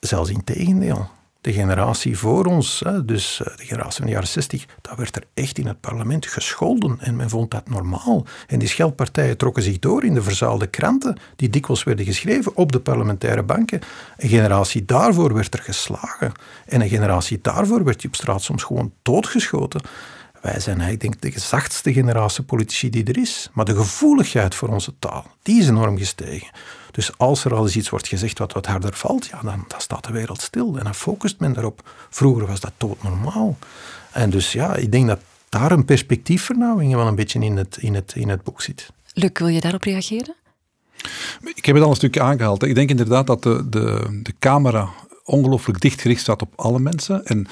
Zelfs 0.01 0.31
in 0.31 0.45
tegendeel 0.45 1.09
de 1.41 1.53
generatie 1.53 2.19
voor 2.19 2.45
ons, 2.45 2.83
dus 3.05 3.43
eh, 3.43 3.57
de 3.57 3.65
generatie 3.65 3.97
van 3.97 4.07
de 4.07 4.13
jaren 4.13 4.29
60, 4.29 4.67
daar 4.81 4.97
werd 4.97 5.17
er 5.17 5.25
echt 5.35 5.59
in 5.59 5.67
het 5.67 5.81
parlement 5.81 6.27
gescholden 6.27 6.97
en 7.01 7.17
men 7.17 7.31
vond 7.31 7.51
dat 7.51 7.69
normaal. 7.69 8.27
En 8.47 8.59
die 8.59 8.69
scheldpartijen 8.69 9.37
trokken 9.37 9.63
zich 9.63 9.79
door 9.79 10.05
in 10.05 10.15
de 10.15 10.23
verzaalde 10.23 10.67
kranten, 10.67 11.17
die 11.37 11.51
dikwijls 11.51 11.85
werden 11.85 12.05
geschreven 12.05 12.57
op 12.57 12.73
de 12.73 12.81
parlementaire 12.81 13.43
banken. 13.43 13.81
Een 14.17 14.29
generatie 14.29 14.85
daarvoor 14.85 15.35
werd 15.35 15.55
er 15.55 15.63
geslagen. 15.63 16.33
En 16.67 16.81
een 16.81 16.89
generatie 16.89 17.39
daarvoor 17.43 17.85
werd 17.85 18.03
je 18.03 18.09
op 18.09 18.15
straat 18.15 18.43
soms 18.43 18.63
gewoon 18.63 18.93
doodgeschoten. 19.03 19.81
Wij 20.41 20.61
zijn 20.61 20.81
eigenlijk 20.81 21.01
denk 21.01 21.15
ik 21.15 21.35
de 21.35 21.47
zachtste 21.47 21.93
generatie 21.93 22.45
politici 22.45 22.91
die 22.91 23.05
er 23.05 23.19
is. 23.19 23.51
Maar 23.53 23.65
de 23.65 23.75
gevoeligheid 23.75 24.55
voor 24.55 24.69
onze 24.69 24.93
taal, 24.99 25.27
die 25.43 25.61
is 25.61 25.69
enorm 25.69 25.99
gestegen. 25.99 26.49
Dus 26.91 27.19
als 27.19 27.45
er 27.45 27.55
al 27.55 27.63
eens 27.63 27.77
iets 27.77 27.89
wordt 27.89 28.09
gezegd 28.09 28.39
wat 28.39 28.53
wat 28.53 28.67
harder 28.67 28.95
valt, 28.95 29.27
ja, 29.27 29.41
dan, 29.43 29.65
dan 29.69 29.81
staat 29.81 30.05
de 30.05 30.13
wereld 30.13 30.41
stil 30.41 30.79
en 30.79 30.85
dan 30.85 30.95
focust 30.95 31.41
men 31.41 31.53
daarop. 31.53 31.91
Vroeger 32.11 32.47
was 32.47 32.61
dat 32.61 32.73
doodnormaal. 32.77 33.57
En 34.11 34.31
dus 34.31 34.53
ja, 34.53 34.75
ik 34.75 34.93
denk 34.93 35.07
dat 35.07 35.21
daar 35.49 35.73
een 35.73 35.85
perspectiefvernauwing 35.85 36.95
wel 36.95 37.07
een 37.07 37.15
beetje 37.15 37.41
in 37.41 37.57
het, 37.57 37.77
in 37.77 37.95
het, 37.95 38.13
in 38.15 38.29
het 38.29 38.43
boek 38.43 38.63
zit. 38.63 38.91
Luc, 39.13 39.31
wil 39.35 39.49
je 39.49 39.61
daarop 39.61 39.83
reageren? 39.83 40.35
Ik 41.55 41.65
heb 41.65 41.75
het 41.75 41.85
al 41.85 41.91
een 41.91 41.97
stukje 41.97 42.21
aangehaald. 42.21 42.63
Ik 42.63 42.75
denk 42.75 42.91
inderdaad 42.91 43.27
dat 43.27 43.43
de, 43.43 43.69
de, 43.69 44.19
de 44.23 44.35
camera 44.39 44.89
ongelooflijk 45.25 45.81
dichtgericht 45.81 46.21
staat 46.21 46.43
op 46.43 46.53
alle 46.57 46.79
mensen. 46.79 47.25
En 47.25 47.47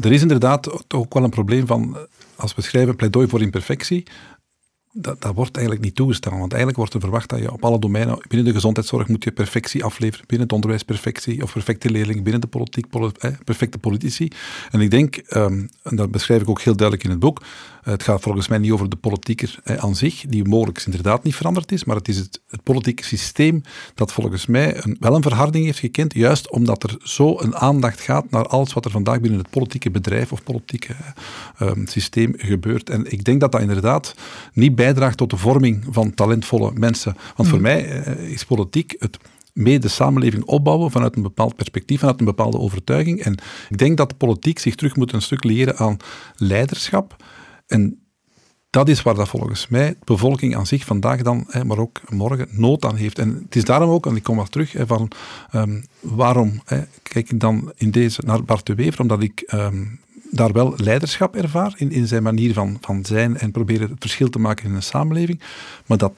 er 0.00 0.12
is 0.12 0.22
inderdaad 0.22 0.92
ook 0.94 1.14
wel 1.14 1.24
een 1.24 1.30
probleem 1.30 1.66
van, 1.66 1.96
als 2.42 2.54
we 2.54 2.62
schrijven 2.62 2.96
pleidooi 2.96 3.28
voor 3.28 3.40
imperfectie, 3.40 4.02
dat, 4.92 5.20
dat 5.20 5.34
wordt 5.34 5.56
eigenlijk 5.56 5.84
niet 5.84 5.94
toegestaan. 5.94 6.38
Want 6.38 6.52
eigenlijk 6.52 6.76
wordt 6.76 6.94
er 6.94 7.00
verwacht 7.00 7.28
dat 7.28 7.38
je 7.38 7.52
op 7.52 7.64
alle 7.64 7.78
domeinen, 7.78 8.18
binnen 8.28 8.46
de 8.46 8.52
gezondheidszorg 8.52 9.08
moet 9.08 9.24
je 9.24 9.32
perfectie 9.32 9.84
afleveren, 9.84 10.24
binnen 10.26 10.46
het 10.46 10.54
onderwijs 10.54 10.82
perfectie, 10.82 11.42
of 11.42 11.52
perfecte 11.52 11.90
leerlingen, 11.90 12.22
binnen 12.22 12.40
de 12.40 12.46
politiek 12.46 12.86
perfecte 13.44 13.78
politici. 13.78 14.28
En 14.70 14.80
ik 14.80 14.90
denk, 14.90 15.16
ehm, 15.16 15.66
en 15.82 15.96
dat 15.96 16.10
beschrijf 16.10 16.42
ik 16.42 16.48
ook 16.48 16.60
heel 16.60 16.76
duidelijk 16.76 17.06
in 17.06 17.10
het 17.10 17.20
boek, 17.20 17.42
het 17.82 18.02
gaat 18.02 18.20
volgens 18.20 18.48
mij 18.48 18.58
niet 18.58 18.70
over 18.70 18.88
de 18.88 18.96
politieker 18.96 19.58
aan 19.64 19.96
zich, 19.96 20.24
die 20.28 20.44
mogelijk 20.44 20.82
inderdaad 20.84 21.22
niet 21.22 21.34
veranderd 21.34 21.72
is, 21.72 21.84
maar 21.84 21.96
het 21.96 22.08
is 22.08 22.16
het, 22.16 22.40
politieke 22.62 23.04
systeem 23.04 23.62
dat 23.94 24.12
volgens 24.12 24.46
mij 24.46 24.84
een, 24.84 24.96
wel 25.00 25.14
een 25.14 25.22
verharding 25.22 25.64
heeft 25.64 25.78
gekend, 25.78 26.14
juist 26.14 26.50
omdat 26.50 26.82
er 26.82 26.96
zo 27.02 27.40
een 27.40 27.56
aandacht 27.56 28.00
gaat 28.00 28.30
naar 28.30 28.46
alles 28.46 28.72
wat 28.72 28.84
er 28.84 28.90
vandaag 28.90 29.20
binnen 29.20 29.38
het 29.38 29.50
politieke 29.50 29.90
bedrijf 29.90 30.32
of 30.32 30.42
politieke 30.42 30.94
ehm, 31.58 31.86
systeem 31.86 32.34
gebeurt. 32.36 32.90
En 32.90 33.12
ik 33.12 33.24
denk 33.24 33.40
dat 33.40 33.52
dat 33.52 33.60
inderdaad 33.60 34.14
niet 34.52 34.74
bijdraagt 34.84 35.16
tot 35.16 35.30
de 35.30 35.36
vorming 35.36 35.84
van 35.90 36.14
talentvolle 36.14 36.70
mensen. 36.74 37.16
Want 37.36 37.48
voor 37.48 37.58
mm. 37.58 37.64
mij 37.64 37.82
is 38.30 38.44
politiek 38.44 38.94
het 38.98 39.18
mee 39.52 39.78
de 39.78 39.88
samenleving 39.88 40.44
opbouwen 40.44 40.90
vanuit 40.90 41.16
een 41.16 41.22
bepaald 41.22 41.56
perspectief, 41.56 41.98
vanuit 41.98 42.18
een 42.18 42.26
bepaalde 42.26 42.58
overtuiging. 42.58 43.20
En 43.20 43.32
ik 43.68 43.78
denk 43.78 43.96
dat 43.96 44.08
de 44.08 44.14
politiek 44.14 44.58
zich 44.58 44.74
terug 44.74 44.96
moet 44.96 45.12
een 45.12 45.22
stuk 45.22 45.44
leren 45.44 45.76
aan 45.76 45.96
leiderschap. 46.36 47.16
En 47.66 48.02
dat 48.70 48.88
is 48.88 49.02
waar 49.02 49.14
dat 49.14 49.28
volgens 49.28 49.68
mij 49.68 49.88
de 49.88 49.96
bevolking 50.04 50.56
aan 50.56 50.66
zich 50.66 50.84
vandaag 50.84 51.22
dan, 51.22 51.46
maar 51.66 51.78
ook 51.78 52.00
morgen, 52.08 52.48
nood 52.50 52.84
aan 52.84 52.96
heeft. 52.96 53.18
En 53.18 53.42
het 53.44 53.56
is 53.56 53.64
daarom 53.64 53.90
ook, 53.90 54.06
en 54.06 54.16
ik 54.16 54.22
kom 54.22 54.36
maar 54.36 54.48
terug, 54.48 54.74
van 54.86 55.10
ehm, 55.50 55.80
waarom 56.00 56.62
kijk 57.02 57.30
ik 57.30 57.40
dan 57.40 57.72
in 57.76 57.90
deze 57.90 58.22
naar 58.24 58.44
Bart 58.44 58.66
de 58.66 58.74
Wever, 58.74 59.00
omdat 59.00 59.22
ik 59.22 59.40
ehm, 59.40 59.84
daar 60.34 60.52
wel 60.52 60.74
leiderschap 60.76 61.36
ervaar 61.36 61.74
in, 61.76 61.90
in 61.90 62.06
zijn 62.06 62.22
manier 62.22 62.52
van, 62.52 62.78
van 62.80 63.04
zijn 63.04 63.38
en 63.38 63.50
proberen 63.50 63.90
het 63.90 64.00
verschil 64.00 64.30
te 64.30 64.38
maken 64.38 64.64
in 64.64 64.74
een 64.74 64.82
samenleving, 64.82 65.40
maar 65.86 65.98
dat 65.98 66.12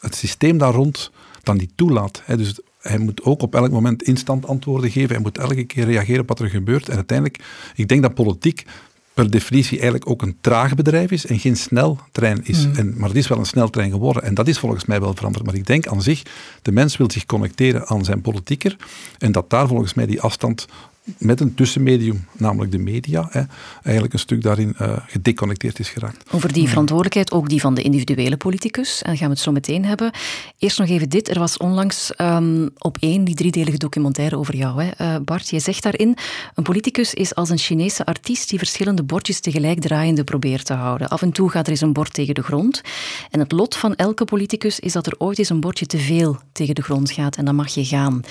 het 0.00 0.14
systeem 0.14 0.58
daar 0.58 0.72
rond 0.72 1.10
dan 1.42 1.56
niet 1.56 1.70
toelaat. 1.74 2.22
Dus 2.26 2.58
hij 2.80 2.98
moet 2.98 3.22
ook 3.22 3.42
op 3.42 3.54
elk 3.54 3.70
moment 3.70 4.02
instant 4.02 4.46
antwoorden 4.46 4.90
geven. 4.90 5.14
Hij 5.14 5.22
moet 5.22 5.38
elke 5.38 5.64
keer 5.64 5.84
reageren 5.84 6.20
op 6.20 6.28
wat 6.28 6.40
er 6.40 6.48
gebeurt. 6.48 6.88
En 6.88 6.94
uiteindelijk, 6.94 7.44
ik 7.74 7.88
denk 7.88 8.02
dat 8.02 8.14
politiek 8.14 8.64
per 9.14 9.30
definitie 9.30 9.78
eigenlijk 9.78 10.10
ook 10.10 10.22
een 10.22 10.36
traag 10.40 10.74
bedrijf 10.74 11.10
is 11.10 11.26
en 11.26 11.38
geen 11.38 11.56
sneltrein 11.56 12.40
is. 12.44 12.66
Mm. 12.66 12.74
En, 12.74 12.94
maar 12.96 13.08
het 13.08 13.18
is 13.18 13.28
wel 13.28 13.38
een 13.38 13.46
sneltrein 13.46 13.90
geworden. 13.90 14.22
En 14.22 14.34
dat 14.34 14.48
is 14.48 14.58
volgens 14.58 14.84
mij 14.84 15.00
wel 15.00 15.14
veranderd. 15.14 15.44
Maar 15.44 15.54
ik 15.54 15.66
denk 15.66 15.86
aan 15.86 16.02
zich, 16.02 16.22
de 16.62 16.72
mens 16.72 16.96
wil 16.96 17.10
zich 17.10 17.26
connecteren 17.26 17.86
aan 17.86 18.04
zijn 18.04 18.20
politieker. 18.20 18.76
En 19.18 19.32
dat 19.32 19.50
daar 19.50 19.68
volgens 19.68 19.94
mij 19.94 20.06
die 20.06 20.20
afstand 20.20 20.66
met 21.18 21.40
een 21.40 21.54
tussenmedium, 21.54 22.26
namelijk 22.32 22.72
de 22.72 22.78
media, 22.78 23.28
hè, 23.30 23.42
eigenlijk 23.82 24.12
een 24.12 24.18
stuk 24.18 24.42
daarin 24.42 24.76
uh, 24.80 24.96
gedeconnecteerd 25.06 25.78
is 25.78 25.88
geraakt. 25.88 26.32
Over 26.32 26.52
die 26.52 26.68
verantwoordelijkheid, 26.68 27.32
ook 27.32 27.48
die 27.48 27.60
van 27.60 27.74
de 27.74 27.82
individuele 27.82 28.36
politicus, 28.36 29.02
en 29.02 29.16
gaan 29.16 29.26
we 29.26 29.32
het 29.32 29.42
zo 29.42 29.52
meteen 29.52 29.84
hebben. 29.84 30.10
Eerst 30.58 30.78
nog 30.78 30.88
even 30.88 31.08
dit, 31.08 31.28
er 31.28 31.38
was 31.38 31.56
onlangs 31.56 32.12
um, 32.20 32.70
op 32.78 32.96
één 33.00 33.24
die 33.24 33.34
driedelige 33.34 33.78
documentaire 33.78 34.38
over 34.38 34.56
jou, 34.56 34.82
hè. 34.82 34.90
Uh, 35.00 35.20
Bart. 35.24 35.48
Je 35.48 35.58
zegt 35.58 35.82
daarin, 35.82 36.16
een 36.54 36.64
politicus 36.64 37.14
is 37.14 37.34
als 37.34 37.50
een 37.50 37.58
Chinese 37.58 38.04
artiest 38.04 38.48
die 38.48 38.58
verschillende 38.58 39.02
bordjes 39.02 39.40
tegelijk 39.40 39.80
draaiende 39.80 40.24
probeert 40.24 40.64
te 40.64 40.74
houden. 40.74 41.08
Af 41.08 41.22
en 41.22 41.32
toe 41.32 41.50
gaat 41.50 41.66
er 41.66 41.72
eens 41.72 41.80
een 41.80 41.92
bord 41.92 42.12
tegen 42.12 42.34
de 42.34 42.42
grond. 42.42 42.80
En 43.30 43.40
het 43.40 43.52
lot 43.52 43.76
van 43.76 43.94
elke 43.94 44.24
politicus 44.24 44.80
is 44.80 44.92
dat 44.92 45.06
er 45.06 45.14
ooit 45.18 45.38
eens 45.38 45.48
een 45.48 45.60
bordje 45.60 45.86
te 45.86 45.98
veel 45.98 46.38
tegen 46.52 46.74
de 46.74 46.82
grond 46.82 47.10
gaat 47.10 47.36
en 47.36 47.44
dan 47.44 47.54
mag 47.54 47.68
je 47.68 47.84
gaan. 47.84 48.22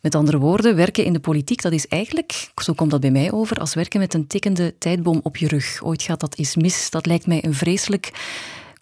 Met 0.00 0.14
andere 0.14 0.38
woorden, 0.38 0.76
werken 0.76 1.04
in 1.04 1.12
de 1.12 1.20
politiek, 1.20 1.62
dat 1.62 1.72
is 1.72 1.88
eigenlijk, 1.88 2.50
zo 2.62 2.72
komt 2.72 2.90
dat 2.90 3.00
bij 3.00 3.10
mij 3.10 3.32
over, 3.32 3.56
als 3.56 3.74
werken 3.74 4.00
met 4.00 4.14
een 4.14 4.26
tikkende 4.26 4.74
tijdboom 4.78 5.20
op 5.22 5.36
je 5.36 5.48
rug. 5.48 5.80
Ooit 5.82 6.02
gaat 6.02 6.20
dat 6.20 6.36
eens 6.36 6.56
mis. 6.56 6.90
Dat 6.90 7.06
lijkt 7.06 7.26
mij 7.26 7.44
een 7.44 7.54
vreselijk 7.54 8.10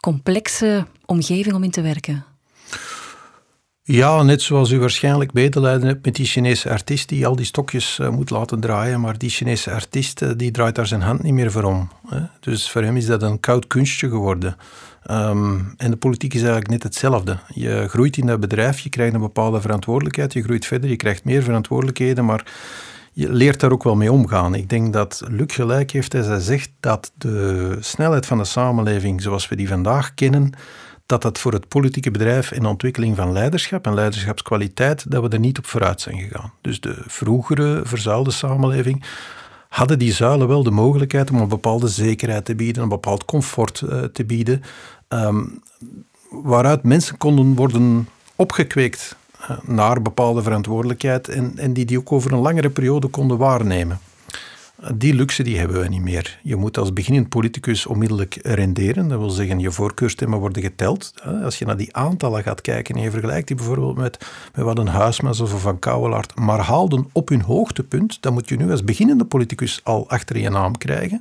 complexe 0.00 0.86
omgeving 1.06 1.54
om 1.54 1.62
in 1.62 1.70
te 1.70 1.80
werken. 1.80 2.24
Ja, 3.82 4.22
net 4.22 4.42
zoals 4.42 4.70
u 4.70 4.78
waarschijnlijk 4.78 5.32
medelijden 5.32 5.88
hebt 5.88 6.04
met 6.04 6.14
die 6.14 6.26
Chinese 6.26 6.70
artiest 6.70 7.08
die 7.08 7.26
al 7.26 7.36
die 7.36 7.44
stokjes 7.44 7.98
uh, 7.98 8.08
moet 8.08 8.30
laten 8.30 8.60
draaien, 8.60 9.00
maar 9.00 9.18
die 9.18 9.30
Chinese 9.30 9.72
artiest 9.72 10.22
uh, 10.22 10.30
die 10.36 10.50
draait 10.50 10.74
daar 10.74 10.86
zijn 10.86 11.00
hand 11.00 11.22
niet 11.22 11.32
meer 11.32 11.50
voor 11.50 11.62
om. 11.62 11.90
Hè? 12.08 12.20
Dus 12.40 12.70
voor 12.70 12.82
hem 12.82 12.96
is 12.96 13.06
dat 13.06 13.22
een 13.22 13.40
koud 13.40 13.66
kunstje 13.66 14.08
geworden. 14.08 14.56
Ehm, 15.02 15.58
en 15.76 15.90
de 15.90 15.96
politiek 15.96 16.34
is 16.34 16.40
eigenlijk 16.40 16.70
net 16.70 16.82
hetzelfde. 16.82 17.38
Je 17.48 17.88
groeit 17.88 18.16
in 18.16 18.26
dat 18.26 18.40
bedrijf, 18.40 18.78
je 18.80 18.88
krijgt 18.88 19.14
een 19.14 19.20
bepaalde 19.20 19.60
verantwoordelijkheid, 19.60 20.32
je 20.32 20.42
groeit 20.42 20.66
verder, 20.66 20.90
je 20.90 20.96
krijgt 20.96 21.24
meer 21.24 21.42
verantwoordelijkheden, 21.42 22.24
maar 22.24 22.44
je 23.12 23.32
leert 23.32 23.60
daar 23.60 23.72
ook 23.72 23.82
wel 23.82 23.96
mee 23.96 24.12
omgaan. 24.12 24.54
Ik 24.54 24.68
denk 24.68 24.92
dat 24.92 25.22
Luc 25.28 25.54
gelijk 25.54 25.90
heeft 25.90 26.14
als 26.14 26.26
hij 26.26 26.40
zegt 26.40 26.70
dat 26.80 27.12
de 27.14 27.76
snelheid 27.80 28.26
van 28.26 28.38
de 28.38 28.44
samenleving 28.44 29.22
zoals 29.22 29.48
we 29.48 29.56
die 29.56 29.68
vandaag 29.68 30.14
kennen, 30.14 30.52
dat 31.06 31.22
dat 31.22 31.38
voor 31.38 31.52
het 31.52 31.68
politieke 31.68 32.10
bedrijf 32.10 32.50
en 32.50 32.62
de 32.62 32.68
ontwikkeling 32.68 33.16
van 33.16 33.32
leiderschap 33.32 33.86
en 33.86 33.94
leiderschapskwaliteit, 33.94 35.10
dat 35.10 35.22
we 35.22 35.28
er 35.28 35.38
niet 35.38 35.58
op 35.58 35.66
vooruit 35.66 36.00
zijn 36.00 36.18
gegaan. 36.18 36.52
Dus 36.60 36.80
de 36.80 36.96
vroegere 37.06 37.80
verzuilde 37.84 38.30
samenleving 38.30 39.04
hadden 39.68 39.98
die 39.98 40.12
zuilen 40.12 40.48
wel 40.48 40.62
de 40.62 40.70
mogelijkheid 40.70 41.30
om 41.30 41.40
een 41.40 41.48
bepaalde 41.48 41.88
zekerheid 41.88 42.44
te 42.44 42.54
bieden, 42.54 42.82
een 42.82 42.88
bepaald 42.88 43.24
comfort 43.24 43.80
uh, 43.80 44.02
te 44.02 44.24
bieden, 44.24 44.62
um, 45.08 45.62
waaruit 46.30 46.82
mensen 46.82 47.16
konden 47.16 47.54
worden 47.54 48.08
opgekweekt 48.36 49.16
uh, 49.40 49.50
naar 49.64 50.02
bepaalde 50.02 50.42
verantwoordelijkheid 50.42 51.28
en, 51.28 51.52
en 51.56 51.72
die 51.72 51.84
die 51.84 51.98
ook 51.98 52.12
over 52.12 52.32
een 52.32 52.38
langere 52.38 52.70
periode 52.70 53.08
konden 53.08 53.38
waarnemen. 53.38 53.98
Die 54.94 55.14
luxe 55.14 55.42
die 55.42 55.58
hebben 55.58 55.80
we 55.80 55.88
niet 55.88 56.02
meer. 56.02 56.38
Je 56.42 56.56
moet 56.56 56.78
als 56.78 56.92
beginnend 56.92 57.28
politicus 57.28 57.86
onmiddellijk 57.86 58.38
renderen. 58.42 59.08
Dat 59.08 59.18
wil 59.18 59.30
zeggen, 59.30 59.58
je 59.58 59.70
voorkeurstemmen 59.70 60.38
worden 60.38 60.62
geteld. 60.62 61.12
Als 61.42 61.58
je 61.58 61.64
naar 61.64 61.76
die 61.76 61.96
aantallen 61.96 62.42
gaat 62.42 62.60
kijken 62.60 62.94
en 62.94 63.02
je 63.02 63.10
vergelijkt 63.10 63.46
die 63.46 63.56
bijvoorbeeld 63.56 63.96
met, 63.96 64.26
met 64.54 64.64
wat 64.64 64.78
een 64.78 64.88
Huismans 64.88 65.40
of 65.40 65.52
een 65.52 65.58
Van 65.58 65.78
Kouwelaert 65.78 66.38
maar 66.38 66.58
haalden 66.58 67.08
op 67.12 67.28
hun 67.28 67.40
hoogtepunt, 67.40 68.22
dan 68.22 68.32
moet 68.32 68.48
je 68.48 68.56
nu 68.56 68.70
als 68.70 68.84
beginnende 68.84 69.24
politicus 69.24 69.80
al 69.84 70.08
achter 70.08 70.38
je 70.38 70.50
naam 70.50 70.78
krijgen. 70.78 71.20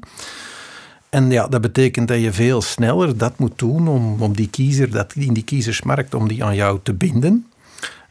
En 1.10 1.32
ja, 1.32 1.48
dat 1.48 1.62
betekent 1.62 2.08
dat 2.08 2.22
je 2.22 2.34
veel 2.34 2.62
sneller 2.62 3.18
dat 3.18 3.40
moet 3.40 3.60
doen 3.60 3.88
om, 3.88 4.22
om 4.22 4.34
die 4.34 4.50
kiezer, 4.50 4.92
dat 4.92 5.14
in 5.16 5.34
die 5.34 5.44
kiezersmarkt, 5.44 6.14
om 6.14 6.28
die 6.28 6.44
aan 6.44 6.56
jou 6.56 6.80
te 6.84 6.94
binden 6.94 7.46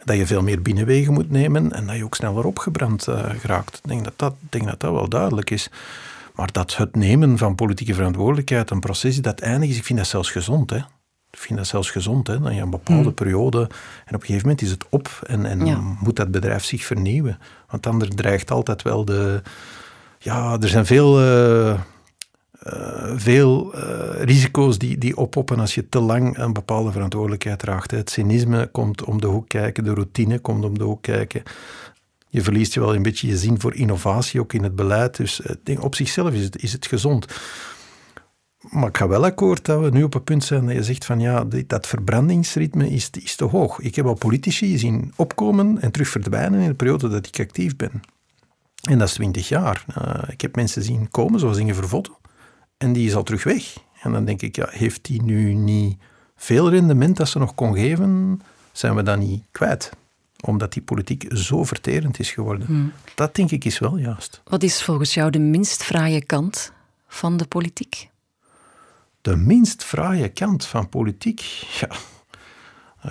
dat 0.07 0.17
je 0.17 0.27
veel 0.27 0.43
meer 0.43 0.63
binnenwegen 0.63 1.13
moet 1.13 1.31
nemen 1.31 1.73
en 1.73 1.87
dat 1.87 1.97
je 1.97 2.05
ook 2.05 2.15
sneller 2.15 2.45
opgebrand 2.45 3.09
uh, 3.09 3.25
geraakt. 3.39 3.77
Ik 3.77 3.89
denk 3.89 4.05
dat 4.05 4.13
dat, 4.17 4.35
denk 4.49 4.65
dat 4.65 4.81
dat 4.81 4.93
wel 4.93 5.09
duidelijk 5.09 5.51
is. 5.51 5.71
Maar 6.35 6.53
dat 6.53 6.77
het 6.77 6.97
nemen 6.97 7.39
van 7.39 7.55
politieke 7.55 7.95
verantwoordelijkheid 7.95 8.71
een 8.71 8.81
proces 8.81 9.15
is 9.15 9.23
dat 9.23 9.41
eindig 9.41 9.69
is, 9.71 9.77
ik 9.77 9.85
vind 9.85 9.99
dat 9.99 10.09
zelfs 10.09 10.31
gezond. 10.31 10.71
Hè. 10.71 10.77
Ik 11.31 11.39
vind 11.39 11.59
dat 11.59 11.69
zelfs 11.69 11.91
gezond, 11.91 12.27
hè, 12.27 12.41
dat 12.41 12.55
je 12.55 12.61
een 12.61 12.71
bepaalde 12.71 13.03
hmm. 13.03 13.15
periode... 13.15 13.61
En 14.05 14.15
op 14.15 14.21
een 14.21 14.27
gegeven 14.27 14.43
moment 14.43 14.63
is 14.63 14.71
het 14.71 14.85
op 14.89 15.21
en, 15.27 15.47
en 15.47 15.97
moet 16.01 16.17
dat 16.17 16.31
bedrijf 16.31 16.65
zich 16.65 16.85
vernieuwen. 16.85 17.39
Want 17.71 17.87
anders 17.87 18.11
dreigt 18.15 18.51
altijd 18.51 18.83
wel 18.83 19.05
de... 19.05 19.43
Ja, 20.19 20.57
er 20.61 20.69
zijn 20.69 20.87
veel... 20.87 21.23
Uh, 21.23 21.81
uh, 22.73 23.13
veel 23.17 23.75
uh, 23.75 24.23
risico's 24.23 24.79
die, 24.79 24.99
die 24.99 25.17
oppoppen 25.17 25.59
als 25.59 25.75
je 25.75 25.89
te 25.89 26.01
lang 26.01 26.39
een 26.39 26.53
bepaalde 26.53 26.93
verantwoordelijkheid 26.93 27.59
draagt. 27.59 27.91
Het 27.91 28.11
cynisme 28.11 28.67
komt 28.67 29.05
om 29.05 29.21
de 29.21 29.27
hoek 29.27 29.49
kijken, 29.49 29.85
de 29.85 29.95
routine 29.95 30.39
komt 30.39 30.65
om 30.65 30.79
de 30.79 30.85
hoek 30.85 31.03
kijken. 31.03 31.43
Je 32.29 32.43
verliest 32.43 32.75
je 32.75 32.81
wel 32.81 32.95
een 32.95 33.03
beetje 33.03 33.29
je 33.29 33.37
zin 33.37 33.61
voor 33.61 33.75
innovatie, 33.75 34.41
ook 34.41 34.53
in 34.53 34.63
het 34.63 34.77
beleid. 34.77 35.17
Dus 35.17 35.41
uh, 35.65 35.83
op 35.83 35.95
zichzelf 35.95 36.33
is 36.33 36.45
het, 36.45 36.63
is 36.63 36.73
het 36.73 36.87
gezond. 36.87 37.27
Maar 38.71 38.89
ik 38.89 38.97
ga 38.97 39.09
wel 39.09 39.25
akkoord 39.25 39.65
dat 39.65 39.81
we 39.81 39.91
nu 39.91 40.03
op 40.03 40.13
het 40.13 40.25
punt 40.25 40.45
zijn 40.45 40.67
dat 40.67 40.75
je 40.75 40.83
zegt 40.83 41.05
van 41.05 41.21
ja, 41.21 41.45
dat 41.67 41.87
verbrandingsritme 41.87 42.91
is, 42.91 43.11
is 43.11 43.37
te 43.37 43.45
hoog. 43.45 43.81
Ik 43.81 43.95
heb 43.95 44.07
al 44.07 44.15
politici 44.15 44.79
zien 44.79 45.13
opkomen 45.17 45.81
en 45.81 45.91
terug 45.91 46.09
verdwijnen 46.09 46.61
in 46.61 46.69
de 46.69 46.75
periode 46.75 47.09
dat 47.09 47.27
ik 47.27 47.41
actief 47.41 47.77
ben. 47.77 48.01
En 48.89 48.99
dat 48.99 49.09
is 49.09 49.15
twintig 49.15 49.49
jaar. 49.49 49.85
ik 50.29 50.41
heb 50.41 50.57
mensen 50.57 50.83
zien 50.83 51.09
komen, 51.11 51.41
zoals 51.41 51.59
Inge 51.59 51.75
Vervotten, 51.75 52.15
en 52.77 52.93
die 52.93 53.07
is 53.07 53.15
al 53.15 53.23
terug 53.23 53.45
weg. 53.45 53.77
En 54.03 54.13
dan 54.13 54.25
denk 54.25 54.43
ik, 54.43 54.57
ja, 54.57 54.69
heeft 54.71 55.05
die 55.05 55.23
nu 55.23 55.55
niet 55.55 55.99
veel 56.37 56.71
rendement 56.71 57.17
dat 57.17 57.29
ze 57.29 57.39
nog 57.39 57.55
kon 57.55 57.75
geven? 57.75 58.41
Zijn 58.73 58.95
we 58.95 59.03
dat 59.03 59.19
niet 59.19 59.43
kwijt? 59.51 59.91
Omdat 60.41 60.73
die 60.73 60.83
politiek 60.83 61.27
zo 61.29 61.65
verterend 61.65 62.19
is 62.19 62.31
geworden. 62.31 62.67
Hmm. 62.67 62.93
Dat 63.15 63.35
denk 63.35 63.51
ik 63.51 63.65
is 63.65 63.79
wel 63.79 63.97
juist. 63.97 64.41
Wat 64.45 64.63
is 64.63 64.83
volgens 64.83 65.15
jou 65.15 65.31
de 65.31 65.39
minst 65.39 65.83
fraaie 65.83 66.25
kant 66.25 66.73
van 67.09 67.37
de 67.37 67.47
politiek? 67.47 68.09
De 69.21 69.37
minst 69.37 69.85
fraaie 69.85 70.29
kant 70.29 70.67
van 70.67 70.89
politiek? 70.89 71.41
Ja, 71.81 71.89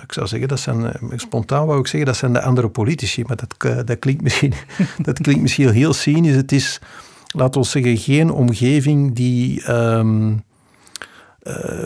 ik 0.02 0.12
zou 0.12 0.26
zeggen, 0.26 0.48
dat 0.48 0.60
zijn, 0.60 0.92
eh, 0.92 1.18
spontaan 1.18 1.66
wou 1.66 1.80
ik 1.80 1.86
zeggen, 1.86 2.06
dat 2.06 2.16
zijn 2.16 2.32
de 2.32 2.42
andere 2.42 2.68
politici, 2.68 3.24
maar 3.24 3.36
dat, 3.36 3.54
eh, 3.58 3.80
dat, 3.84 3.98
klinkt, 3.98 4.22
misschien, 4.22 4.54
dat 4.98 5.20
klinkt 5.20 5.42
misschien 5.42 5.70
heel 5.70 5.92
cynisch. 5.92 6.34
Het 6.34 6.52
is, 6.52 6.80
laten 7.26 7.60
we 7.60 7.66
zeggen, 7.66 7.96
geen 7.96 8.30
omgeving 8.30 9.14
die 9.14 9.70
um, 9.72 10.44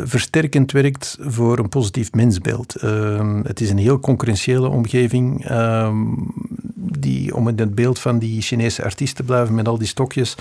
versterkend 0.04 0.72
werkt 0.72 1.18
voor 1.20 1.58
een 1.58 1.68
positief 1.68 2.12
mensbeeld. 2.12 2.82
Uh, 2.84 3.38
het 3.42 3.60
is 3.60 3.70
een 3.70 3.78
heel 3.78 4.00
concurrentiële 4.00 4.68
omgeving. 4.68 5.50
Uh, 5.50 5.92
die, 7.00 7.34
om 7.34 7.48
in 7.48 7.58
het 7.58 7.74
beeld 7.74 7.98
van 7.98 8.18
die 8.18 8.42
Chinese 8.42 8.84
artiest 8.84 9.16
te 9.16 9.22
blijven 9.22 9.54
met 9.54 9.68
al 9.68 9.78
die 9.78 9.86
stokjes. 9.86 10.34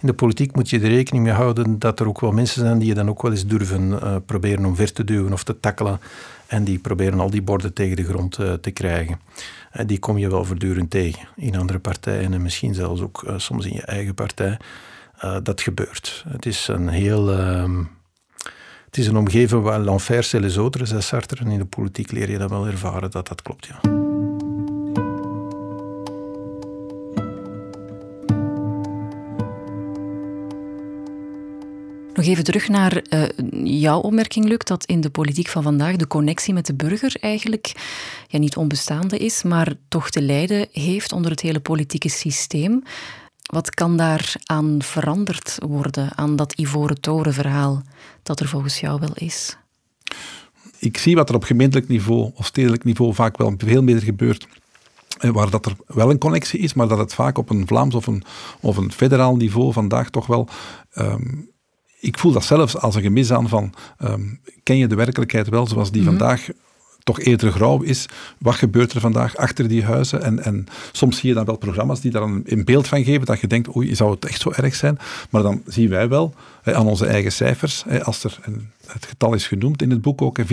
In 0.00 0.06
de 0.06 0.12
politiek 0.12 0.54
moet 0.54 0.70
je 0.70 0.80
er 0.80 0.88
rekening 0.88 1.24
mee 1.24 1.32
houden 1.32 1.78
dat 1.78 2.00
er 2.00 2.08
ook 2.08 2.20
wel 2.20 2.32
mensen 2.32 2.60
zijn 2.60 2.78
die 2.78 2.88
je 2.88 2.94
dan 2.94 3.08
ook 3.08 3.22
wel 3.22 3.30
eens 3.30 3.46
durven 3.46 3.90
uh, 3.90 4.16
proberen 4.26 4.64
omver 4.64 4.92
te 4.92 5.04
duwen 5.04 5.32
of 5.32 5.44
te 5.44 5.60
tackelen. 5.60 6.00
En 6.46 6.64
die 6.64 6.78
proberen 6.78 7.20
al 7.20 7.30
die 7.30 7.42
borden 7.42 7.72
tegen 7.72 7.96
de 7.96 8.04
grond 8.04 8.32
te 8.60 8.70
krijgen. 8.72 9.20
En 9.70 9.86
die 9.86 9.98
kom 9.98 10.18
je 10.18 10.30
wel 10.30 10.44
voortdurend 10.44 10.90
tegen 10.90 11.28
in 11.36 11.56
andere 11.56 11.78
partijen 11.78 12.32
en 12.32 12.42
misschien 12.42 12.74
zelfs 12.74 13.00
ook 13.00 13.24
uh, 13.26 13.34
soms 13.36 13.66
in 13.66 13.74
je 13.74 13.82
eigen 13.82 14.14
partij. 14.14 14.58
Uh, 15.24 15.36
dat 15.42 15.60
gebeurt. 15.60 16.24
Het 16.28 16.46
is 16.46 16.68
een 16.68 16.88
heel, 16.88 17.32
uh, 17.32 17.78
Het 18.84 18.98
is 18.98 19.06
een 19.06 19.16
omgeving 19.16 19.62
waar 19.62 19.80
l'enfer 19.80 20.24
c'est 20.24 20.42
les 20.42 20.56
autres, 20.56 20.88
zei 20.88 21.00
Sartre. 21.00 21.44
En 21.44 21.50
in 21.50 21.58
de 21.58 21.64
politiek 21.64 22.12
leer 22.12 22.30
je 22.30 22.38
dat 22.38 22.50
wel 22.50 22.66
ervaren 22.66 23.10
dat 23.10 23.28
dat 23.28 23.42
klopt, 23.42 23.66
ja. 23.66 24.12
Even 32.24 32.44
terug 32.44 32.68
naar 32.68 33.02
uh, 33.10 33.22
jouw 33.80 34.00
opmerking, 34.00 34.44
Luc, 34.44 34.58
dat 34.58 34.84
in 34.84 35.00
de 35.00 35.10
politiek 35.10 35.48
van 35.48 35.62
vandaag 35.62 35.96
de 35.96 36.06
connectie 36.06 36.54
met 36.54 36.66
de 36.66 36.74
burger 36.74 37.16
eigenlijk 37.20 37.72
ja, 38.28 38.38
niet 38.38 38.56
onbestaande 38.56 39.18
is, 39.18 39.42
maar 39.42 39.74
toch 39.88 40.10
te 40.10 40.22
lijden 40.22 40.66
heeft 40.72 41.12
onder 41.12 41.30
het 41.30 41.40
hele 41.40 41.60
politieke 41.60 42.08
systeem. 42.08 42.82
Wat 43.42 43.74
kan 43.74 43.96
daar 43.96 44.34
aan 44.44 44.82
veranderd 44.82 45.58
worden, 45.66 46.16
aan 46.16 46.36
dat 46.36 46.52
Ivoren 46.52 47.00
Toren-verhaal 47.00 47.82
dat 48.22 48.40
er 48.40 48.48
volgens 48.48 48.80
jou 48.80 49.00
wel 49.00 49.14
is? 49.14 49.56
Ik 50.78 50.98
zie 50.98 51.14
wat 51.14 51.28
er 51.28 51.34
op 51.34 51.44
gemeentelijk 51.44 51.88
niveau 51.88 52.30
of 52.34 52.46
stedelijk 52.46 52.84
niveau 52.84 53.14
vaak 53.14 53.36
wel 53.36 53.54
veel 53.56 53.82
meer 53.82 54.00
gebeurt 54.00 54.46
eh, 55.18 55.30
waar 55.30 55.50
dat 55.50 55.66
er 55.66 55.76
wel 55.86 56.10
een 56.10 56.18
connectie 56.18 56.60
is, 56.60 56.74
maar 56.74 56.88
dat 56.88 56.98
het 56.98 57.14
vaak 57.14 57.38
op 57.38 57.50
een 57.50 57.66
Vlaams 57.66 57.94
of 57.94 58.06
een, 58.06 58.22
of 58.60 58.76
een 58.76 58.92
federaal 58.92 59.36
niveau 59.36 59.72
vandaag 59.72 60.10
toch 60.10 60.26
wel 60.26 60.48
um, 60.94 61.52
ik 62.04 62.18
voel 62.18 62.32
dat 62.32 62.44
zelfs 62.44 62.78
als 62.78 62.94
een 62.94 63.02
gemis 63.02 63.32
aan 63.32 63.48
van, 63.48 63.74
um, 64.04 64.40
ken 64.62 64.76
je 64.76 64.86
de 64.86 64.94
werkelijkheid 64.94 65.48
wel 65.48 65.66
zoals 65.66 65.90
die 65.90 66.02
mhm. 66.02 66.10
vandaag 66.10 66.48
toch 67.04 67.20
eerder 67.20 67.52
grauw 67.52 67.82
is. 67.82 68.06
Wat 68.38 68.54
gebeurt 68.54 68.92
er 68.92 69.00
vandaag 69.00 69.36
achter 69.36 69.68
die 69.68 69.84
huizen? 69.84 70.22
En, 70.22 70.44
en 70.44 70.66
soms 70.92 71.18
zie 71.18 71.28
je 71.28 71.34
dan 71.34 71.44
wel 71.44 71.56
programma's 71.56 72.00
die 72.00 72.10
daar 72.10 72.22
een, 72.22 72.64
beeld 72.64 72.88
van 72.88 73.04
geven, 73.04 73.26
dat 73.26 73.40
je 73.40 73.46
denkt, 73.46 73.76
oei, 73.76 73.94
zou 73.94 74.10
het 74.10 74.24
echt 74.24 74.40
zo 74.40 74.52
erg 74.54 74.74
zijn? 74.74 74.98
Maar 75.30 75.42
dan 75.42 75.62
zien 75.66 75.88
wij 75.88 76.08
wel 76.08 76.34
aan 76.62 76.86
onze 76.86 77.06
eigen 77.06 77.32
cijfers, 77.32 77.84
als 78.02 78.24
er, 78.24 78.38
het 78.86 79.06
getal 79.06 79.34
is 79.34 79.46
genoemd 79.46 79.82
in 79.82 79.90
het 79.90 80.02
boek 80.02 80.22
ook, 80.22 80.38
460.000 80.38 80.44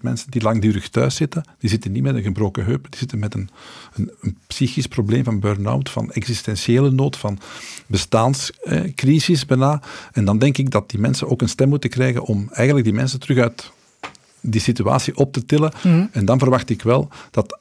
mensen 0.00 0.30
die 0.30 0.42
langdurig 0.42 0.88
thuis 0.88 1.14
zitten, 1.14 1.44
die 1.58 1.70
zitten 1.70 1.92
niet 1.92 2.02
met 2.02 2.14
een 2.14 2.22
gebroken 2.22 2.64
heup, 2.64 2.86
die 2.90 2.98
zitten 2.98 3.18
met 3.18 3.34
een, 3.34 3.48
een, 3.94 4.10
een 4.20 4.38
psychisch 4.46 4.86
probleem 4.86 5.24
van 5.24 5.40
burn-out, 5.40 5.90
van 5.90 6.12
existentiële 6.12 6.90
nood, 6.90 7.16
van 7.16 7.38
bestaanscrisis 7.86 9.46
bijna. 9.46 9.82
En 10.12 10.24
dan 10.24 10.38
denk 10.38 10.58
ik 10.58 10.70
dat 10.70 10.90
die 10.90 11.00
mensen 11.00 11.28
ook 11.28 11.42
een 11.42 11.48
stem 11.48 11.68
moeten 11.68 11.90
krijgen 11.90 12.22
om 12.22 12.48
eigenlijk 12.52 12.86
die 12.86 12.94
mensen 12.94 13.20
terug 13.20 13.38
uit 13.38 13.70
die 14.40 14.60
situatie 14.60 15.16
op 15.16 15.32
te 15.32 15.44
tillen. 15.46 15.72
Mhm. 15.82 16.06
En 16.12 16.24
dan 16.24 16.38
verwacht 16.38 16.70
ik 16.70 16.82
wel 16.82 17.08
dat 17.30 17.58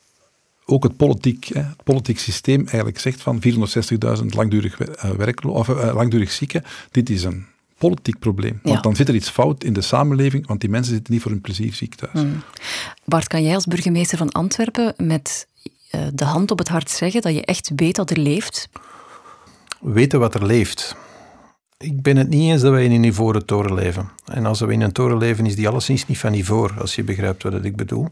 ook 0.65 0.83
het 0.83 0.97
politiek, 0.97 1.45
hè, 1.45 1.61
het 1.61 1.83
politiek 1.83 2.19
systeem 2.19 2.59
eigenlijk 2.59 2.99
zegt 2.99 3.21
van 3.21 3.41
460.000 3.41 4.33
langdurig, 4.33 4.79
uh, 4.79 5.11
werklo- 5.11 5.51
of, 5.51 5.67
uh, 5.67 5.93
langdurig 5.93 6.31
zieken, 6.31 6.63
dit 6.91 7.09
is 7.09 7.23
een 7.23 7.45
politiek 7.77 8.19
probleem. 8.19 8.59
Want 8.63 8.83
dan 8.83 8.95
zit 8.95 9.07
er 9.07 9.15
iets 9.15 9.29
fout 9.29 9.63
in 9.63 9.73
de 9.73 9.81
samenleving, 9.81 10.47
want 10.47 10.59
die 10.59 10.69
mensen 10.69 10.93
zitten 10.93 11.13
niet 11.13 11.21
voor 11.21 11.31
hun 11.31 11.41
plezier 11.41 11.73
ziek 11.73 11.95
thuis. 11.95 12.13
Mm. 12.13 12.41
Bart, 13.05 13.27
kan 13.27 13.43
jij 13.43 13.55
als 13.55 13.65
burgemeester 13.65 14.17
van 14.17 14.31
Antwerpen 14.31 14.93
met 14.97 15.47
uh, 15.91 16.01
de 16.13 16.25
hand 16.25 16.51
op 16.51 16.57
het 16.57 16.67
hart 16.67 16.89
zeggen 16.89 17.21
dat 17.21 17.33
je 17.33 17.45
echt 17.45 17.71
weet 17.75 17.95
dat 17.95 18.09
er 18.09 18.19
leeft? 18.19 18.69
Weten 19.79 20.19
wat 20.19 20.35
er 20.35 20.45
leeft. 20.45 20.95
Ik 21.79 22.01
ben 22.01 22.17
het 22.17 22.29
niet 22.29 22.51
eens 22.51 22.61
dat 22.61 22.71
wij 22.71 22.83
in 22.83 22.91
een 22.91 23.03
ivoren 23.03 23.45
toren 23.45 23.73
leven. 23.73 24.09
En 24.25 24.45
als 24.45 24.59
we 24.59 24.73
in 24.73 24.81
een 24.81 24.91
toren 24.91 25.17
leven, 25.17 25.45
is 25.45 25.55
die 25.55 25.67
alleszins 25.67 26.07
niet 26.07 26.17
van 26.17 26.33
ivoor, 26.33 26.73
als 26.79 26.95
je 26.95 27.03
begrijpt 27.03 27.43
wat 27.43 27.65
ik 27.65 27.75
bedoel. 27.75 28.03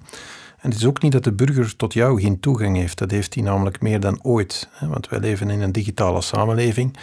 En 0.60 0.70
het 0.70 0.80
is 0.80 0.86
ook 0.86 1.02
niet 1.02 1.12
dat 1.12 1.24
de 1.24 1.32
burger 1.32 1.76
tot 1.76 1.94
jou 1.94 2.22
geen 2.22 2.40
toegang 2.40 2.78
heeft. 2.78 2.98
Dat 2.98 3.12
heeft 3.12 3.34
hij 3.34 3.44
namelijk 3.44 3.82
meer 3.82 4.00
dan 4.00 4.20
ooit. 4.24 4.70
Want 4.80 5.10
wij 5.10 5.20
leven 5.20 5.50
in 5.50 5.62
een 5.62 5.72
digitale 5.72 6.22
samenleving. 6.22 6.98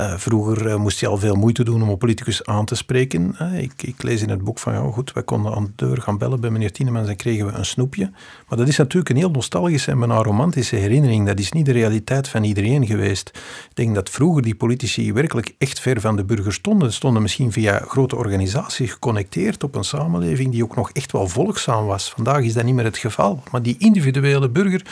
Uh, 0.00 0.14
vroeger 0.16 0.66
uh, 0.66 0.74
moest 0.74 1.00
je 1.00 1.06
al 1.06 1.18
veel 1.18 1.34
moeite 1.34 1.64
doen 1.64 1.82
om 1.82 1.88
een 1.88 1.98
politicus 1.98 2.44
aan 2.44 2.64
te 2.64 2.74
spreken. 2.74 3.36
Ik, 3.58 3.82
ik, 3.82 4.02
lees 4.02 4.22
in 4.22 4.30
het 4.30 4.44
boek 4.44 4.58
van, 4.58 4.72
ja 4.72 4.90
goed, 4.92 5.12
wij 5.12 5.22
konden 5.22 5.54
aan 5.54 5.64
de 5.64 5.86
deur 5.86 6.02
gaan 6.02 6.18
bellen 6.18 6.40
bij 6.40 6.50
meneer 6.50 6.72
Tienemans 6.72 7.08
en 7.08 7.16
kregen 7.16 7.46
we 7.46 7.52
een 7.52 7.64
snoepje. 7.64 8.10
Maar 8.48 8.58
dat 8.58 8.68
is 8.68 8.76
natuurlijk 8.76 9.08
een 9.08 9.16
heel 9.16 9.30
nostalgische 9.30 9.90
en 9.90 9.98
bijna 9.98 10.22
romantische 10.22 10.76
herinnering. 10.76 11.26
Dat 11.26 11.38
is 11.38 11.52
niet 11.52 11.66
de 11.66 11.72
realiteit 11.72 12.28
van 12.28 12.44
iedereen 12.44 12.86
geweest. 12.86 13.28
Ik 13.68 13.74
denk 13.74 13.94
dat 13.94 14.10
vroeger 14.10 14.42
die 14.42 14.54
politici 14.54 15.12
werkelijk 15.12 15.54
echt 15.58 15.80
ver 15.80 16.00
van 16.00 16.16
de 16.16 16.24
burger 16.24 16.52
stonden. 16.52 16.92
Stonden 16.92 17.22
misschien 17.22 17.52
via 17.52 17.78
grote 17.88 18.16
organisaties 18.16 18.90
geconnecteerd 18.90 19.64
op 19.64 19.74
een 19.74 19.84
samenleving 19.84 20.52
die 20.52 20.62
ook 20.62 20.76
nog 20.76 20.90
echt 20.90 21.12
wel 21.12 21.28
volgzaam 21.28 21.86
was. 21.86 22.10
Vandaag 22.10 22.42
is 22.42 22.52
dat 22.52 22.64
niet 22.64 22.74
meer 22.74 22.84
het 22.84 22.98
geval. 22.98 23.42
Maar 23.50 23.62
die 23.62 23.76
individuele 23.78 24.48
burger 24.48 24.82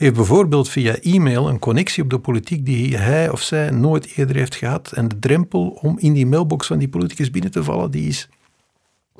heeft 0.00 0.14
bijvoorbeeld 0.14 0.68
via 0.68 0.96
e-mail 1.00 1.48
een 1.48 1.58
connectie 1.58 2.02
op 2.02 2.10
de 2.10 2.18
politiek 2.18 2.66
die 2.66 2.96
hij 2.96 3.30
of 3.30 3.42
zij 3.42 3.70
nooit 3.70 4.16
eerder 4.16 4.36
heeft 4.36 4.54
gehad. 4.54 4.92
En 4.92 5.08
de 5.08 5.18
drempel 5.18 5.68
om 5.68 5.98
in 5.98 6.12
die 6.12 6.26
mailbox 6.26 6.66
van 6.66 6.78
die 6.78 6.88
politicus 6.88 7.30
binnen 7.30 7.50
te 7.50 7.64
vallen, 7.64 7.90
die 7.90 8.08
is, 8.08 8.28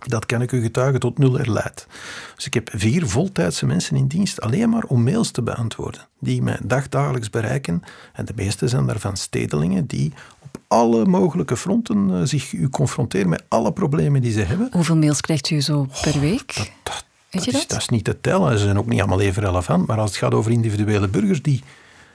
dat 0.07 0.27
kan 0.27 0.43
ik 0.43 0.53
u 0.53 0.63
getuigen, 0.63 1.01
tot 1.01 1.19
nul 1.19 1.39
erleid. 1.39 1.87
Dus 2.35 2.47
ik 2.47 2.55
heb 2.55 2.71
vier 2.73 3.07
voltijdse 3.07 3.67
mensen 3.67 3.97
in 3.97 4.07
dienst 4.07 4.41
alleen 4.41 4.71
maar 4.71 4.85
om 4.85 5.03
mails 5.03 5.31
te 5.31 5.43
beantwoorden, 5.43 6.09
die 6.19 6.43
mij 6.43 6.59
dagdagelijks 6.63 7.31
bereiken. 7.31 7.83
En 8.13 8.25
de 8.25 8.33
meeste 8.37 8.69
zijn 8.69 8.87
daarvan 8.87 9.17
stedelingen 9.17 9.87
die 9.87 10.13
op 10.39 10.61
alle 10.69 11.05
mogelijke 11.05 11.57
fronten 11.57 12.11
uh, 12.11 12.21
zich 12.23 12.53
u 12.53 12.69
confronteren 12.69 13.29
met 13.29 13.45
alle 13.49 13.73
problemen 13.73 14.23
die 14.23 14.33
ze 14.33 14.41
hebben. 14.41 14.69
Hoeveel 14.73 14.97
mails 14.97 15.21
krijgt 15.21 15.51
u 15.51 15.61
zo 15.61 15.87
per 16.03 16.21
week? 16.21 16.55
dat, 16.55 16.71
dat, 16.83 17.05
is, 17.31 17.67
dat? 17.67 17.79
is, 17.79 17.89
niet 17.89 18.05
te 18.05 18.21
tellen. 18.21 18.59
Ze 18.59 18.65
zijn 18.65 18.79
ook 18.79 18.87
niet 18.87 19.01
allemaal 19.01 19.21
even 19.21 19.43
relevant. 19.43 19.87
Maar 19.87 19.99
als 19.99 20.11
het 20.11 20.19
gaat 20.19 20.35
over 20.35 20.51
individuele 20.51 21.09
burgers 21.09 21.43
die, 21.43 21.63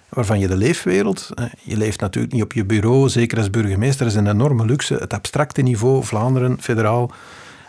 waarvan 0.09 0.39
je 0.39 0.47
de 0.47 0.57
leefwereld... 0.57 1.29
Je 1.61 1.77
leeft 1.77 1.99
natuurlijk 1.99 2.33
niet 2.33 2.43
op 2.43 2.53
je 2.53 2.65
bureau, 2.65 3.09
zeker 3.09 3.37
als 3.37 3.49
burgemeester. 3.49 4.05
Dat 4.05 4.13
is 4.13 4.19
een 4.19 4.29
enorme 4.29 4.65
luxe. 4.65 4.95
Het 4.95 5.13
abstracte 5.13 5.61
niveau, 5.61 6.03
Vlaanderen, 6.03 6.61
federaal... 6.61 7.11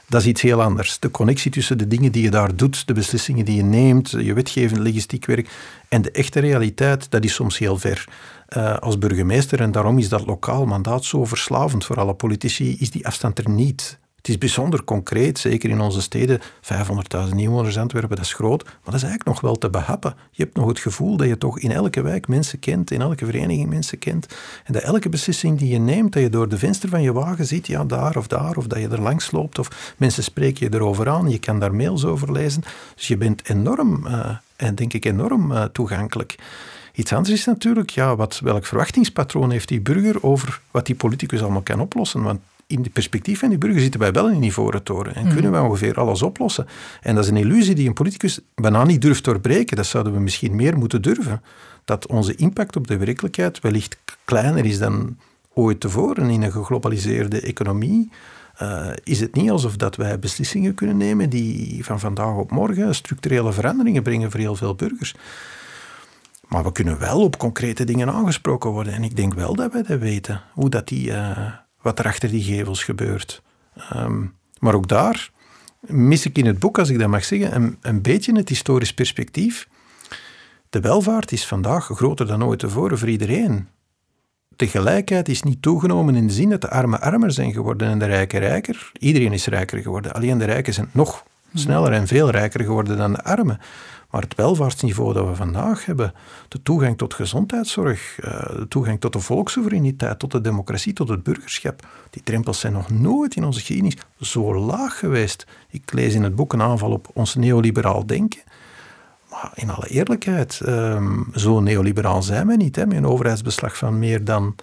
Dat 0.09 0.21
is 0.21 0.27
iets 0.27 0.43
heel 0.43 0.63
anders. 0.63 0.99
De 0.99 1.11
connectie 1.11 1.51
tussen 1.51 1.79
de 1.79 1.89
dingen 1.89 2.13
die 2.13 2.23
je 2.23 2.31
daar 2.31 2.57
doet, 2.57 2.87
de 2.87 2.93
beslissingen 2.93 3.45
die 3.45 3.57
je 3.57 3.63
neemt, 3.63 4.11
je 4.11 4.33
wetgevend, 4.33 4.81
logistiek 4.81 5.27
werk 5.27 5.49
en 5.89 6.03
de 6.03 6.11
echte 6.11 6.41
realiteit, 6.41 7.11
dat 7.11 7.25
is 7.25 7.35
soms 7.35 7.59
heel 7.59 7.79
ver. 7.79 8.05
Uh, 8.57 8.77
als 8.77 8.99
burgemeester, 8.99 9.61
en 9.61 9.73
daarom 9.73 9.99
is 9.99 10.09
dat 10.09 10.27
lokaal 10.27 10.67
mandaat 10.67 11.05
zo 11.05 11.25
verslavend 11.25 11.85
voor 11.85 11.97
alle 11.97 12.15
politici, 12.15 12.77
is 12.79 12.91
die 12.91 13.07
afstand 13.07 13.39
er 13.39 13.51
niet. 13.51 13.99
Het 14.27 14.35
is 14.35 14.41
bijzonder 14.41 14.85
concreet, 14.85 15.39
zeker 15.39 15.71
in 15.71 15.81
onze 15.81 16.03
steden. 16.03 16.41
500.000 16.41 17.37
inwoners 17.37 17.79
Antwerpen, 17.79 18.17
dat 18.17 18.25
is 18.25 18.33
groot, 18.33 18.65
maar 18.65 18.75
dat 18.85 18.95
is 18.95 19.03
eigenlijk 19.03 19.25
nog 19.25 19.41
wel 19.41 19.55
te 19.57 19.71
behappen. 19.71 20.15
Je 20.31 20.43
hebt 20.43 20.57
nog 20.57 20.69
het 20.69 20.79
gevoel 20.79 21.17
dat 21.17 21.27
je 21.27 21.39
toch 21.39 21.59
in 21.59 21.73
elke 21.73 22.03
wijk 22.03 22.29
mensen 22.29 22.59
kent, 22.59 22.91
in 22.91 23.01
elke 23.01 23.25
vereniging 23.25 23.69
mensen 23.69 23.99
kent. 23.99 24.27
En 24.65 24.73
dat 24.73 24.83
elke 24.83 25.09
beslissing 25.09 25.59
die 25.59 25.69
je 25.69 25.79
neemt, 25.79 26.13
dat 26.13 26.23
je 26.23 26.29
door 26.29 26.49
de 26.49 26.59
venster 26.59 26.89
van 26.89 27.03
je 27.03 27.13
wagen 27.13 27.47
ziet, 27.47 27.67
ja, 27.67 27.85
daar 27.85 28.17
of 28.17 28.27
daar, 28.27 28.57
of 28.57 28.67
dat 28.67 28.79
je 28.79 28.89
er 28.89 29.01
langs 29.01 29.31
loopt, 29.31 29.59
of 29.59 29.95
mensen 29.97 30.23
spreken 30.23 30.71
je 30.71 30.77
erover 30.77 31.09
aan, 31.09 31.31
je 31.31 31.39
kan 31.39 31.61
daar 31.61 31.75
mails 31.75 32.05
over 32.05 32.33
lezen. 32.33 32.63
Dus 32.95 33.09
je 33.09 33.17
bent 33.17 33.49
enorm, 33.49 34.07
uh, 34.07 34.37
en 34.57 34.75
denk 34.75 34.93
ik 34.93 35.05
enorm 35.05 35.53
uh, 35.53 35.65
toegankelijk. 35.65 36.35
Iets 36.93 37.13
anders 37.13 37.35
is 37.35 37.45
natuurlijk, 37.45 37.91
ja, 37.91 38.17
wat, 38.17 38.41
welk 38.43 38.67
verwachtingspatroon 38.67 39.51
heeft 39.51 39.69
die 39.69 39.81
burger 39.81 40.23
over 40.23 40.61
wat 40.71 40.87
die 40.87 40.95
politicus 40.95 41.43
allemaal 41.43 41.63
kan 41.63 41.81
oplossen? 41.81 42.23
Want 42.23 42.41
in 42.67 42.83
de 42.83 42.91
perspectief 42.91 43.39
van 43.39 43.49
die 43.49 43.59
burger 43.59 43.81
zitten 43.81 44.01
wij 44.01 44.13
wel 44.13 44.29
in 44.29 44.37
een 44.37 44.43
ivoren 44.43 44.83
toren 44.83 45.15
en 45.15 45.29
kunnen 45.29 45.51
mhm. 45.51 45.61
we 45.61 45.69
ongeveer 45.69 45.95
alles 45.95 46.23
oplossen. 46.23 46.67
En 47.01 47.15
dat 47.15 47.25
is 47.25 47.31
een 47.31 47.37
illusie 47.37 47.75
die 47.75 47.89
een 47.89 47.95
politicus 47.95 48.41
bijna 48.55 48.85
niet 48.85 49.03
durft 49.03 49.25
doorbreken. 49.25 49.77
Dat 49.77 49.87
zouden 49.87 50.13
we 50.13 50.21
misschien 50.21 50.57
meer 50.57 50.79
moeten 50.79 51.03
durven. 51.03 51.43
Dat 51.85 52.07
onze 52.07 52.35
impact 52.35 52.77
op 52.77 52.87
de 52.87 52.97
werkelijkheid 52.97 53.61
wellicht 53.61 53.97
kleiner 54.25 54.65
is 54.65 54.79
dan 54.79 55.17
ooit 55.53 55.81
tevoren 55.81 56.31
in 56.31 56.43
een 56.43 56.53
geglobaliseerde 56.53 57.41
economie. 57.41 58.11
Uh, 58.63 58.89
is 59.05 59.21
het 59.21 59.35
niet 59.35 59.51
alsof 59.51 59.77
dat 59.77 59.97
wij 59.97 60.19
beslissingen 60.19 60.75
kunnen 60.75 60.97
nemen 60.97 61.31
die 61.31 61.85
van 61.85 62.01
vandaag 62.01 62.35
op 62.35 62.51
morgen 62.51 62.95
structurele 62.95 63.53
veranderingen 63.53 64.03
brengen 64.03 64.31
voor 64.31 64.41
heel 64.41 64.57
veel 64.57 64.75
burgers. 64.75 65.15
Maar 66.49 66.65
we 66.65 66.73
kunnen 66.73 66.99
wel 66.99 67.23
op 67.23 67.39
concrete 67.39 67.85
dingen 67.85 68.13
aangesproken 68.13 68.71
worden. 68.71 68.93
En 68.93 69.05
ik 69.05 69.17
denk 69.17 69.35
wel 69.35 69.55
dat 69.55 69.73
wij 69.73 69.83
dat 69.83 69.99
weten. 69.99 70.43
Hoe 70.53 70.71
dat 70.71 70.89
die, 70.89 71.09
uh, 71.09 71.47
wat 71.87 71.99
er 71.99 72.05
achter 72.05 72.31
die 72.31 72.43
gevels 72.43 72.85
gebeurt. 72.85 73.43
Ehm, 73.77 74.25
maar 74.59 74.75
ook 74.75 74.89
daar 74.89 75.31
mis 75.81 76.27
ik 76.27 76.39
in 76.39 76.47
het 76.47 76.59
boek, 76.59 76.79
als 76.79 76.89
ik 76.89 76.99
dat 76.99 77.09
mag 77.09 77.25
zeggen, 77.25 77.55
een, 77.55 77.79
een 77.81 78.03
beetje 78.03 78.37
het 78.37 78.49
historisch 78.49 78.95
perspectief. 78.95 79.69
De 80.71 80.81
welvaart 80.81 81.33
is 81.33 81.47
vandaag 81.47 81.85
groter 81.85 82.27
dan 82.27 82.45
ooit 82.45 82.59
tevoren 82.59 82.99
voor 82.99 83.09
iedereen. 83.09 83.69
De 84.49 84.67
gelijkheid 84.67 85.29
is 85.29 85.43
niet 85.43 85.63
toegenomen 85.63 86.15
in 86.15 86.27
de 86.27 86.33
zin 86.33 86.51
dat 86.51 86.61
de 86.61 86.71
armen 86.71 87.01
armer 87.01 87.33
zijn 87.33 87.53
geworden 87.53 87.89
en 87.89 87.99
de 87.99 88.05
rijken 88.05 88.41
rijker. 88.41 88.91
Iedereen 88.99 89.33
is 89.33 89.47
rijker 89.47 89.79
geworden. 89.83 90.15
Alleen 90.15 90.39
de 90.39 90.45
rijken 90.45 90.75
zijn 90.75 90.89
nog 90.93 91.25
sneller 91.55 91.93
en 91.93 92.07
veel 92.07 92.31
rijker 92.31 92.65
geworden 92.65 92.97
dan 92.97 93.13
de 93.13 93.23
armen. 93.23 93.61
Maar 94.11 94.23
het 94.23 94.35
welvaartsniveau 94.35 95.13
dat 95.13 95.27
we 95.27 95.35
vandaag 95.35 95.85
hebben, 95.85 96.15
de 96.49 96.63
toegang 96.63 96.99
tot 96.99 97.15
gezondheidszorg, 97.15 98.19
eh, 98.19 98.47
de 98.57 98.69
toegang 98.69 99.01
tot 99.01 99.13
de 99.13 99.21
volkssoevereiniteit, 99.21 100.19
tot 100.19 100.31
de 100.31 100.41
democratie, 100.41 100.93
tot 100.93 101.09
het 101.09 101.23
burgerschap, 101.23 101.87
die 102.11 102.23
drempels 102.23 102.61
zijn 102.61 102.73
nog 102.73 102.91
nooit 102.91 103.37
in 103.37 103.45
onze 103.45 103.59
geschiedenis 103.59 103.97
zo 104.21 104.59
laag 104.59 104.99
geweest. 104.99 105.47
Ik 105.71 105.93
lees 105.93 106.15
in 106.15 106.23
het 106.23 106.35
boek 106.35 106.53
een 106.53 106.63
aanval 106.63 106.91
op 106.91 107.09
ons 107.13 107.35
neoliberaal 107.35 108.07
denken. 108.07 108.41
Maar 109.31 109.53
in 109.55 109.71
alle 109.71 109.89
eerlijkheid, 109.89 110.61
ehm, 110.61 111.23
zo 111.35 111.61
neoliberaal 111.61 112.23
zijn 112.23 112.47
we 112.47 112.57
niet. 112.57 112.77
Met 112.77 112.93
een 112.93 113.07
overheidsbeslag 113.07 113.77
van 113.77 113.99
meer 113.99 114.25
dan, 114.25 114.55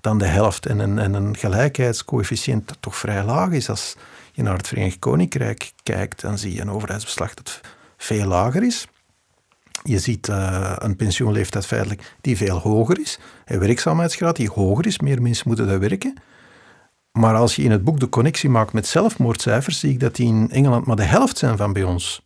dan 0.00 0.18
de 0.18 0.26
helft 0.26 0.66
en 0.66 0.78
een, 0.78 0.98
en 0.98 1.14
een 1.14 1.36
gelijkheidscoëfficiënt 1.36 2.68
dat 2.68 2.76
toch 2.80 2.96
vrij 2.96 3.24
laag 3.24 3.50
is. 3.50 3.68
Als 3.68 3.96
je 4.32 4.42
naar 4.42 4.56
het 4.56 4.68
Verenigd 4.68 4.98
Koninkrijk 4.98 5.72
kijkt, 5.82 6.20
dan 6.20 6.38
zie 6.38 6.54
je 6.54 6.60
een 6.60 6.70
overheidsbeslag 6.70 7.34
dat 7.34 7.60
veel 7.96 8.26
lager 8.26 8.62
is. 8.62 8.86
Je 9.82 9.98
ziet 9.98 10.28
uh, 10.28 10.72
een 10.78 10.96
pensioenleeftijd 10.96 11.66
feitelijk 11.66 12.16
die 12.20 12.36
veel 12.36 12.58
hoger 12.58 13.00
is. 13.00 13.18
Een 13.44 13.58
werkzaamheidsgraad 13.58 14.36
die 14.36 14.50
hoger 14.50 14.86
is. 14.86 14.98
Meer 14.98 15.22
mensen 15.22 15.44
moeten 15.46 15.66
daar 15.66 15.80
werken. 15.80 16.14
Maar 17.12 17.34
als 17.34 17.56
je 17.56 17.62
in 17.62 17.70
het 17.70 17.84
boek 17.84 18.00
de 18.00 18.08
connectie 18.08 18.50
maakt 18.50 18.72
met 18.72 18.86
zelfmoordcijfers, 18.86 19.78
zie 19.78 19.90
ik 19.90 20.00
dat 20.00 20.16
die 20.16 20.26
in 20.26 20.50
Engeland 20.50 20.86
maar 20.86 20.96
de 20.96 21.02
helft 21.02 21.38
zijn 21.38 21.56
van 21.56 21.72
bij 21.72 21.82
ons. 21.82 22.22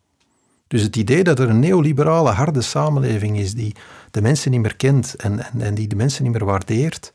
Dus 0.67 0.83
het 0.83 0.97
idee 0.97 1.25
dat 1.25 1.39
er 1.39 1.49
een 1.49 1.61
neoliberale, 1.61 2.31
harde 2.31 2.63
samenleving 2.63 3.39
is 3.39 3.55
die 3.55 3.75
de 4.11 4.23
mensen 4.23 4.51
niet 4.51 4.61
meer 4.61 4.77
kent 4.77 5.15
en, 5.15 5.53
en, 5.53 5.61
en 5.61 5.75
die 5.75 5.89
de 5.89 5.97
mensen 5.97 6.23
niet 6.23 6.33
meer 6.33 6.45
waardeert 6.45 7.13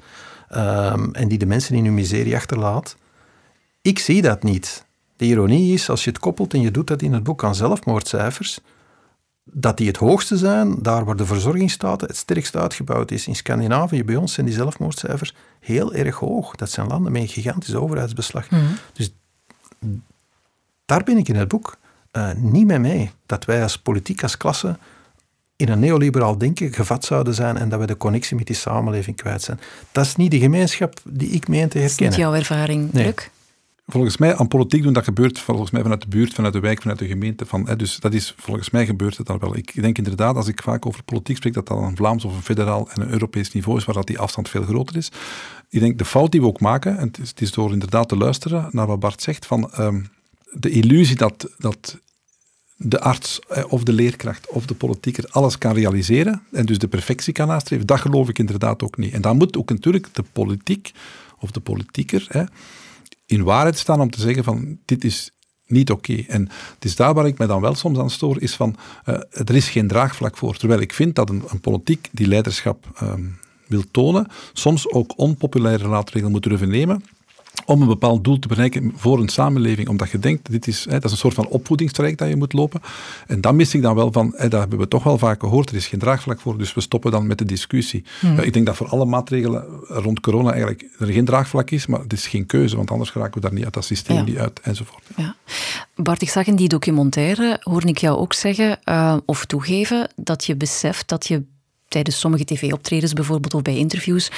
um, 0.55 1.13
en 1.13 1.27
die 1.27 1.37
de 1.37 1.45
mensen 1.45 1.75
in 1.75 1.85
hun 1.85 1.93
miserie 1.93 2.35
achterlaat, 2.35 2.95
ik 3.81 3.99
zie 3.99 4.21
dat 4.21 4.43
niet. 4.43 4.85
De 5.15 5.25
ironie 5.25 5.73
is, 5.73 5.89
als 5.89 6.03
je 6.03 6.09
het 6.09 6.19
koppelt 6.19 6.53
en 6.53 6.61
je 6.61 6.71
doet 6.71 6.87
dat 6.87 7.01
in 7.01 7.13
het 7.13 7.23
boek 7.23 7.43
aan 7.43 7.55
zelfmoordcijfers, 7.55 8.59
dat 9.51 9.77
die 9.77 9.87
het 9.87 9.97
hoogste 9.97 10.37
zijn, 10.37 10.75
daar 10.81 11.05
waar 11.05 11.15
de 11.15 11.25
verzorgingsstaat 11.25 12.01
het 12.01 12.17
sterkst 12.17 12.55
uitgebouwd 12.55 13.11
is. 13.11 13.27
In 13.27 13.35
Scandinavië, 13.35 14.03
bij 14.03 14.15
ons, 14.15 14.33
zijn 14.33 14.45
die 14.45 14.55
zelfmoordcijfers 14.55 15.35
heel 15.59 15.93
erg 15.93 16.15
hoog. 16.15 16.55
Dat 16.55 16.69
zijn 16.69 16.87
landen 16.87 17.11
met 17.11 17.21
een 17.21 17.27
gigantisch 17.27 17.75
overheidsbeslag. 17.75 18.49
Mhm. 18.49 18.61
Dus 18.93 19.13
daar 20.85 21.03
ben 21.03 21.17
ik 21.17 21.27
in 21.27 21.35
het 21.35 21.47
boek 21.47 21.77
uh, 22.11 22.31
niet 22.35 22.65
mee 22.65 22.79
mee. 22.79 23.11
Dat 23.25 23.45
wij 23.45 23.63
als 23.63 23.77
politiek, 23.77 24.23
als 24.23 24.37
klasse, 24.37 24.77
in 25.55 25.69
een 25.69 25.79
neoliberaal 25.79 26.37
denken 26.37 26.73
gevat 26.73 27.05
zouden 27.05 27.33
zijn 27.33 27.57
en 27.57 27.69
dat 27.69 27.79
we 27.79 27.85
de 27.85 27.97
connectie 27.97 28.37
met 28.37 28.47
die 28.47 28.55
samenleving 28.55 29.15
kwijt 29.15 29.41
zijn. 29.41 29.59
Dat 29.91 30.05
is 30.05 30.15
niet 30.15 30.31
de 30.31 30.39
gemeenschap 30.39 30.99
die 31.03 31.29
ik 31.29 31.47
meen 31.47 31.69
te 31.69 31.77
herkennen. 31.77 31.97
Dat 31.97 32.11
is 32.11 32.17
niet 32.17 32.25
jouw 32.25 32.33
ervaring, 32.33 32.93
nee 32.93 33.13
volgens 33.91 34.17
mij 34.17 34.35
aan 34.35 34.47
politiek 34.47 34.83
doen, 34.83 34.93
dat 34.93 35.03
gebeurt 35.03 35.39
volgens 35.39 35.71
mij 35.71 35.81
vanuit 35.81 36.01
de 36.01 36.07
buurt, 36.07 36.33
vanuit 36.33 36.53
de 36.53 36.59
wijk, 36.59 36.81
vanuit 36.81 36.99
de 36.99 37.07
gemeente. 37.07 37.45
Van, 37.45 37.67
hè, 37.67 37.75
dus 37.75 37.99
dat 37.99 38.13
is, 38.13 38.33
volgens 38.37 38.69
mij 38.69 38.85
gebeurt 38.85 39.17
het 39.17 39.27
dan 39.27 39.39
wel. 39.39 39.55
Ik 39.55 39.81
denk 39.81 39.97
inderdaad, 39.97 40.35
als 40.35 40.47
ik 40.47 40.61
vaak 40.61 40.85
over 40.85 41.03
politiek 41.03 41.37
spreek, 41.37 41.53
dat 41.53 41.67
dat 41.67 41.77
een 41.77 41.95
Vlaams 41.95 42.25
of 42.25 42.35
een 42.35 42.41
federaal 42.41 42.89
en 42.89 43.01
een 43.01 43.11
Europees 43.11 43.51
niveau 43.51 43.77
is, 43.77 43.85
waar 43.85 43.95
dat 43.95 44.07
die 44.07 44.19
afstand 44.19 44.49
veel 44.49 44.63
groter 44.63 44.95
is. 44.95 45.11
Ik 45.69 45.79
denk, 45.79 45.97
de 45.97 46.05
fout 46.05 46.31
die 46.31 46.41
we 46.41 46.47
ook 46.47 46.59
maken, 46.59 46.97
en 46.97 47.07
het 47.07 47.19
is, 47.19 47.29
het 47.29 47.41
is 47.41 47.51
door 47.51 47.71
inderdaad 47.71 48.09
te 48.09 48.17
luisteren 48.17 48.67
naar 48.71 48.87
wat 48.87 48.99
Bart 48.99 49.21
zegt, 49.21 49.45
van 49.45 49.71
um, 49.79 50.09
de 50.51 50.69
illusie 50.69 51.15
dat, 51.15 51.49
dat 51.57 51.99
de 52.77 52.99
arts 52.99 53.39
of 53.67 53.83
de 53.83 53.93
leerkracht 53.93 54.49
of 54.49 54.65
de 54.65 54.75
politieker 54.75 55.25
alles 55.29 55.57
kan 55.57 55.73
realiseren 55.73 56.41
en 56.51 56.65
dus 56.65 56.77
de 56.77 56.87
perfectie 56.87 57.33
kan 57.33 57.47
nastreven, 57.47 57.85
dat 57.85 57.99
geloof 57.99 58.29
ik 58.29 58.39
inderdaad 58.39 58.83
ook 58.83 58.97
niet. 58.97 59.13
En 59.13 59.21
dan 59.21 59.37
moet 59.37 59.57
ook 59.57 59.69
natuurlijk 59.69 60.07
de 60.13 60.23
politiek 60.33 60.91
of 61.39 61.51
de 61.51 61.59
politieker... 61.59 62.49
in 63.31 63.43
waarheid 63.43 63.77
staan 63.77 64.01
om 64.01 64.09
te 64.09 64.21
zeggen 64.21 64.43
van 64.43 64.77
dit 64.85 65.03
is 65.03 65.31
niet 65.65 65.91
oké. 65.91 66.23
En 66.27 66.49
het 66.73 66.85
is 66.85 66.95
daar 66.95 67.13
waar 67.13 67.27
ik 67.27 67.37
me 67.37 67.45
dan 67.45 67.61
wel 67.61 67.75
soms 67.75 67.97
aan 67.97 68.09
stoor, 68.09 68.41
is 68.41 68.55
van 68.55 68.75
uh, 69.05 69.15
er 69.31 69.55
is 69.55 69.69
geen 69.69 69.87
draagvlak 69.87 70.37
voor. 70.37 70.57
Terwijl 70.57 70.81
ik 70.81 70.93
vind 70.93 71.15
dat 71.15 71.29
een, 71.29 71.43
een 71.47 71.59
politiek 71.59 72.09
die 72.11 72.27
leiderschap 72.27 73.01
um, 73.03 73.39
wil 73.67 73.83
tonen, 73.91 74.27
soms 74.53 74.91
ook 74.91 75.13
onpopulaire 75.15 75.87
maatregelen 75.87 76.31
moet 76.31 76.43
durven 76.43 76.69
nemen 76.69 77.03
om 77.65 77.81
een 77.81 77.87
bepaald 77.87 78.23
doel 78.23 78.39
te 78.39 78.47
bereiken 78.47 78.93
voor 78.95 79.19
een 79.19 79.29
samenleving. 79.29 79.89
Omdat 79.89 80.09
je 80.09 80.19
denkt, 80.19 80.51
dit 80.51 80.67
is, 80.67 80.85
hè, 80.85 80.91
dat 80.91 81.05
is 81.05 81.11
een 81.11 81.17
soort 81.17 81.33
van 81.33 81.47
opvoedingstraject 81.47 82.17
dat 82.17 82.29
je 82.29 82.35
moet 82.35 82.53
lopen. 82.53 82.81
En 83.27 83.41
dan 83.41 83.55
mis 83.55 83.73
ik 83.73 83.81
dan 83.81 83.95
wel 83.95 84.11
van, 84.11 84.33
hè, 84.35 84.47
dat 84.47 84.59
hebben 84.59 84.79
we 84.79 84.87
toch 84.87 85.03
wel 85.03 85.17
vaak 85.17 85.39
gehoord, 85.39 85.69
er 85.69 85.75
is 85.75 85.87
geen 85.87 85.99
draagvlak 85.99 86.39
voor, 86.39 86.57
dus 86.57 86.73
we 86.73 86.81
stoppen 86.81 87.11
dan 87.11 87.27
met 87.27 87.37
de 87.37 87.45
discussie. 87.45 88.03
Hmm. 88.19 88.39
ik 88.39 88.53
denk 88.53 88.65
dat 88.65 88.75
voor 88.75 88.87
alle 88.87 89.05
maatregelen 89.05 89.65
rond 89.87 90.19
corona 90.19 90.51
eigenlijk 90.51 90.89
er 90.99 91.07
geen 91.07 91.25
draagvlak 91.25 91.71
is, 91.71 91.85
maar 91.85 91.99
het 91.99 92.13
is 92.13 92.27
geen 92.27 92.45
keuze, 92.45 92.75
want 92.75 92.91
anders 92.91 93.09
geraken 93.09 93.33
we 93.33 93.39
daar 93.39 93.53
niet 93.53 93.63
uit 93.63 93.73
dat 93.73 93.85
systeem 93.85 94.25
niet 94.25 94.37
uit, 94.37 94.59
enzovoort. 94.59 95.03
Ja. 95.15 95.35
Bart, 95.95 96.21
ik 96.21 96.29
zag 96.29 96.47
in 96.47 96.55
die 96.55 96.67
documentaire, 96.67 97.57
hoorde 97.59 97.87
ik 97.87 97.97
jou 97.97 98.17
ook 98.17 98.33
zeggen, 98.33 98.79
uh, 98.89 99.17
of 99.25 99.45
toegeven, 99.45 100.09
dat 100.15 100.45
je 100.45 100.55
beseft 100.55 101.07
dat 101.07 101.27
je 101.27 101.43
tijdens 101.91 102.19
sommige 102.19 102.45
tv-optredens 102.45 103.13
bijvoorbeeld 103.13 103.53
of 103.53 103.61
bij 103.61 103.77
interviews, 103.77 104.31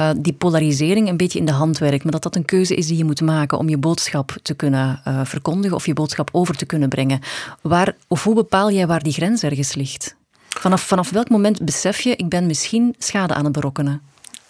uh, 0.00 0.10
die 0.16 0.32
polarisering 0.32 1.08
een 1.08 1.16
beetje 1.16 1.38
in 1.38 1.44
de 1.44 1.52
hand 1.52 1.78
werkt. 1.78 2.02
Maar 2.02 2.12
dat 2.12 2.22
dat 2.22 2.36
een 2.36 2.44
keuze 2.44 2.74
is 2.74 2.86
die 2.86 2.96
je 2.96 3.04
moet 3.04 3.20
maken 3.20 3.58
om 3.58 3.68
je 3.68 3.78
boodschap 3.78 4.36
te 4.42 4.54
kunnen 4.54 5.00
uh, 5.08 5.20
verkondigen 5.24 5.76
of 5.76 5.86
je 5.86 5.92
boodschap 5.92 6.28
over 6.32 6.56
te 6.56 6.66
kunnen 6.66 6.88
brengen. 6.88 7.20
Waar, 7.60 7.96
of 8.08 8.24
hoe 8.24 8.34
bepaal 8.34 8.70
jij 8.70 8.86
waar 8.86 9.02
die 9.02 9.12
grens 9.12 9.42
ergens 9.42 9.74
ligt? 9.74 10.16
Vanaf, 10.48 10.82
vanaf 10.82 11.10
welk 11.10 11.28
moment 11.28 11.64
besef 11.64 12.00
je, 12.00 12.16
ik 12.16 12.28
ben 12.28 12.46
misschien 12.46 12.94
schade 12.98 13.34
aan 13.34 13.44
het 13.44 13.52
berokkenen? 13.52 14.00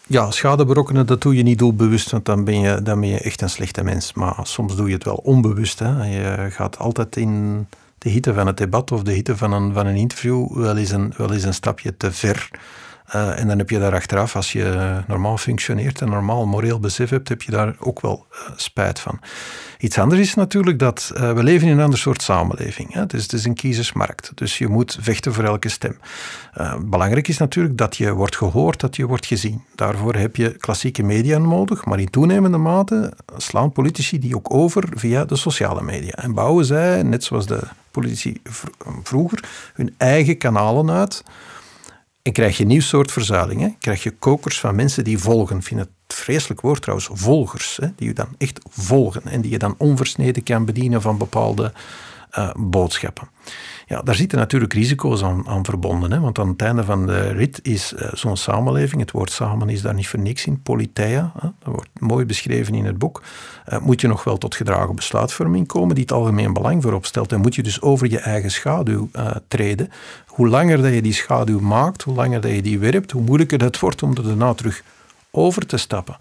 Ja, 0.06 0.30
schade 0.30 0.64
berokkenen, 0.64 1.06
dat 1.06 1.22
doe 1.22 1.36
je 1.36 1.42
niet 1.42 1.58
doelbewust, 1.58 2.10
want 2.10 2.24
dan 2.24 2.44
ben 2.44 2.60
je, 2.60 2.82
dan 2.82 3.00
ben 3.00 3.08
je 3.08 3.18
echt 3.18 3.40
een 3.40 3.50
slechte 3.50 3.84
mens. 3.84 4.12
Maar 4.12 4.36
soms 4.42 4.76
doe 4.76 4.88
je 4.88 4.94
het 4.94 5.04
wel 5.04 5.20
onbewust. 5.22 5.78
Hè. 5.78 6.04
Je 6.04 6.50
gaat 6.50 6.78
altijd 6.78 7.16
in 7.16 7.66
de 8.06 8.12
hitte 8.12 8.34
van 8.34 8.46
het 8.46 8.56
debat 8.56 8.92
of 8.92 9.02
de 9.02 9.12
hitte 9.12 9.36
van 9.36 9.52
een, 9.52 9.72
van 9.72 9.86
een 9.86 9.96
interview 9.96 10.56
wel 10.56 10.76
eens 10.76 10.90
een, 10.90 11.12
wel 11.16 11.32
eens 11.32 11.42
een 11.42 11.54
stapje 11.54 11.96
te 11.96 12.12
ver. 12.12 12.50
Uh, 13.14 13.40
en 13.40 13.48
dan 13.48 13.58
heb 13.58 13.70
je 13.70 13.78
daar 13.78 13.94
achteraf, 13.94 14.36
als 14.36 14.52
je 14.52 14.96
normaal 15.06 15.38
functioneert 15.38 16.00
en 16.00 16.08
normaal 16.08 16.46
moreel 16.46 16.80
besef 16.80 17.10
hebt, 17.10 17.28
heb 17.28 17.42
je 17.42 17.50
daar 17.50 17.74
ook 17.78 18.00
wel 18.00 18.26
uh, 18.32 18.38
spijt 18.56 19.00
van. 19.00 19.20
Iets 19.78 19.98
anders 19.98 20.20
is 20.20 20.34
natuurlijk 20.34 20.78
dat 20.78 21.12
uh, 21.14 21.32
we 21.32 21.42
leven 21.42 21.68
in 21.68 21.78
een 21.78 21.84
ander 21.84 21.98
soort 21.98 22.22
samenleving. 22.22 22.94
Het 22.94 23.32
is 23.32 23.44
een 23.44 23.54
kiezersmarkt. 23.54 24.30
Dus 24.34 24.58
je 24.58 24.68
moet 24.68 24.98
vechten 25.00 25.32
voor 25.34 25.44
elke 25.44 25.68
stem. 25.68 25.98
belangrijk 26.84 27.28
is 27.28 27.38
natuurlijk 27.38 27.78
dat 27.78 27.96
je 27.96 28.12
wordt 28.12 28.36
gehoord, 28.36 28.80
dat 28.80 28.96
je 28.96 29.06
wordt 29.06 29.26
gezien. 29.26 29.62
Daarvoor 29.74 30.14
heb 30.14 30.36
je 30.36 30.50
klassieke 30.50 31.02
media 31.02 31.38
nodig, 31.38 31.84
maar 31.84 32.00
in 32.00 32.10
toenemende 32.10 32.58
mate 32.58 33.12
slaan 33.36 33.72
politici 33.72 34.18
die 34.18 34.36
ook 34.36 34.54
over 34.54 34.88
via 34.94 35.24
de 35.24 35.36
sociale 35.36 35.82
media. 35.82 36.12
En 36.12 36.34
bouwen 36.34 36.64
zij, 36.64 37.02
net 37.02 37.24
zoals 37.24 37.46
de 37.46 37.60
politici 37.90 38.40
vroeger, 39.02 39.44
hun 39.74 39.94
eigen 39.96 40.38
kanalen 40.38 40.90
uit 40.90 41.24
en 42.26 42.32
krijg 42.32 42.56
je 42.56 42.62
een 42.62 42.68
nieuw 42.68 42.80
soort 42.80 43.12
verzuiling. 43.12 43.60
Hè? 43.60 43.68
Krijg 43.78 44.02
je 44.02 44.10
kokers 44.10 44.60
van 44.60 44.74
mensen 44.74 45.04
die 45.04 45.18
volgen. 45.18 45.56
Ik 45.56 45.62
vind 45.62 45.80
het 45.80 45.90
vreselijk 46.08 46.60
woord 46.60 46.82
trouwens, 46.82 47.08
volgers. 47.12 47.78
Hè? 47.80 47.88
Die 47.96 48.08
je 48.08 48.14
dan 48.14 48.28
echt 48.38 48.60
volgen 48.70 49.22
en 49.24 49.40
die 49.40 49.50
je 49.50 49.58
dan 49.58 49.74
onversneden 49.78 50.42
kan 50.42 50.64
bedienen 50.64 51.02
van 51.02 51.18
bepaalde 51.18 51.72
uh, 52.38 52.50
boodschappen. 52.56 53.28
Ja, 53.88 54.02
daar 54.02 54.14
zitten 54.14 54.38
natuurlijk 54.38 54.72
risico's 54.72 55.22
aan, 55.22 55.48
aan 55.48 55.64
verbonden. 55.64 56.12
Hè? 56.12 56.20
Want 56.20 56.38
aan 56.38 56.48
het 56.48 56.62
einde 56.62 56.84
van 56.84 57.06
de 57.06 57.28
rit 57.28 57.60
is 57.62 57.92
uh, 57.92 58.08
zo'n 58.12 58.36
samenleving, 58.36 59.00
het 59.00 59.10
woord 59.10 59.30
samen 59.30 59.68
is 59.68 59.82
daar 59.82 59.94
niet 59.94 60.08
voor 60.08 60.18
niks 60.18 60.46
in, 60.46 60.62
politeia, 60.62 61.32
hè? 61.40 61.48
dat 61.58 61.72
wordt 61.74 61.88
mooi 61.98 62.24
beschreven 62.24 62.74
in 62.74 62.84
het 62.84 62.98
boek, 62.98 63.22
uh, 63.68 63.78
moet 63.78 64.00
je 64.00 64.06
nog 64.06 64.24
wel 64.24 64.38
tot 64.38 64.54
gedragen 64.54 64.94
besluitvorming 64.94 65.66
komen 65.66 65.94
die 65.94 66.04
het 66.04 66.12
algemeen 66.12 66.52
belang 66.52 66.82
voorop 66.82 67.06
stelt. 67.06 67.32
En 67.32 67.40
moet 67.40 67.54
je 67.54 67.62
dus 67.62 67.82
over 67.82 68.10
je 68.10 68.18
eigen 68.18 68.50
schaduw 68.50 69.08
uh, 69.12 69.30
treden. 69.48 69.90
Hoe 70.26 70.48
langer 70.48 70.82
dat 70.82 70.92
je 70.92 71.02
die 71.02 71.12
schaduw 71.12 71.60
maakt, 71.60 72.02
hoe 72.02 72.14
langer 72.14 72.40
dat 72.40 72.50
je 72.50 72.62
die 72.62 72.78
werpt, 72.78 73.10
hoe 73.10 73.22
moeilijker 73.22 73.60
het 73.60 73.78
wordt 73.78 74.02
om 74.02 74.16
er 74.16 74.22
daarna 74.22 74.54
terug 74.54 74.82
over 75.30 75.66
te 75.66 75.76
stappen. 75.76 76.16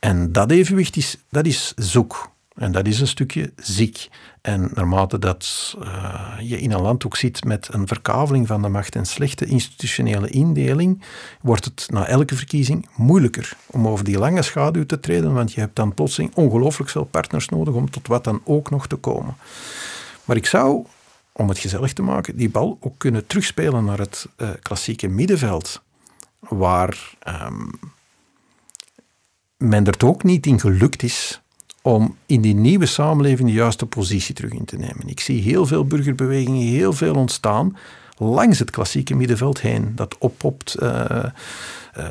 En 0.00 0.32
dat 0.32 0.50
evenwicht 0.50 0.96
is, 0.96 1.16
dat 1.28 1.46
is 1.46 1.72
zoek. 1.76 2.30
En 2.60 2.72
dat 2.72 2.86
is 2.86 3.00
een 3.00 3.06
stukje 3.06 3.52
ziek. 3.56 4.08
En 4.40 4.70
naarmate 4.74 5.18
dat 5.18 5.74
uh, 5.82 6.32
je 6.40 6.60
in 6.60 6.72
een 6.72 6.80
land 6.80 7.06
ook 7.06 7.16
zit 7.16 7.44
met 7.44 7.68
een 7.72 7.86
verkaveling 7.86 8.46
van 8.46 8.62
de 8.62 8.68
macht 8.68 8.94
en 8.94 9.06
slechte 9.06 9.44
institutionele 9.44 10.28
indeling, 10.28 11.02
wordt 11.40 11.64
het 11.64 11.86
na 11.90 12.06
elke 12.06 12.36
verkiezing 12.36 12.88
moeilijker 12.96 13.56
om 13.66 13.88
over 13.88 14.04
die 14.04 14.18
lange 14.18 14.42
schaduw 14.42 14.86
te 14.86 15.00
treden, 15.00 15.32
want 15.32 15.52
je 15.52 15.60
hebt 15.60 15.76
dan 15.76 15.94
plotseling 15.94 16.34
ongelooflijk 16.34 16.90
veel 16.90 17.04
partners 17.04 17.48
nodig 17.48 17.74
om 17.74 17.90
tot 17.90 18.06
wat 18.06 18.24
dan 18.24 18.40
ook 18.44 18.70
nog 18.70 18.86
te 18.86 18.96
komen. 18.96 19.36
Maar 20.24 20.36
ik 20.36 20.46
zou, 20.46 20.86
om 21.32 21.48
het 21.48 21.58
gezellig 21.58 21.92
te 21.92 22.02
maken, 22.02 22.36
die 22.36 22.50
bal 22.50 22.78
ook 22.80 22.94
kunnen 22.98 23.26
terugspelen 23.26 23.84
naar 23.84 23.98
het 23.98 24.26
uh, 24.36 24.50
klassieke 24.62 25.08
middenveld, 25.08 25.82
waar 26.40 27.14
um, 27.46 27.70
men 29.56 29.86
er 29.86 30.04
ook 30.04 30.22
niet 30.22 30.46
in 30.46 30.60
gelukt 30.60 31.02
is 31.02 31.40
om 31.82 32.16
in 32.26 32.40
die 32.40 32.54
nieuwe 32.54 32.86
samenleving 32.86 33.48
de 33.48 33.54
juiste 33.54 33.86
positie 33.86 34.34
terug 34.34 34.52
in 34.52 34.64
te 34.64 34.76
nemen. 34.76 35.06
Ik 35.08 35.20
zie 35.20 35.42
heel 35.42 35.66
veel 35.66 35.84
burgerbewegingen, 35.84 36.66
heel 36.66 36.92
veel 36.92 37.14
ontstaan 37.14 37.76
langs 38.16 38.58
het 38.58 38.70
klassieke 38.70 39.14
middenveld 39.14 39.60
heen. 39.60 39.92
Dat 39.94 40.18
oppopt 40.18 40.76
uh, 40.82 41.04
uh, 41.98 42.04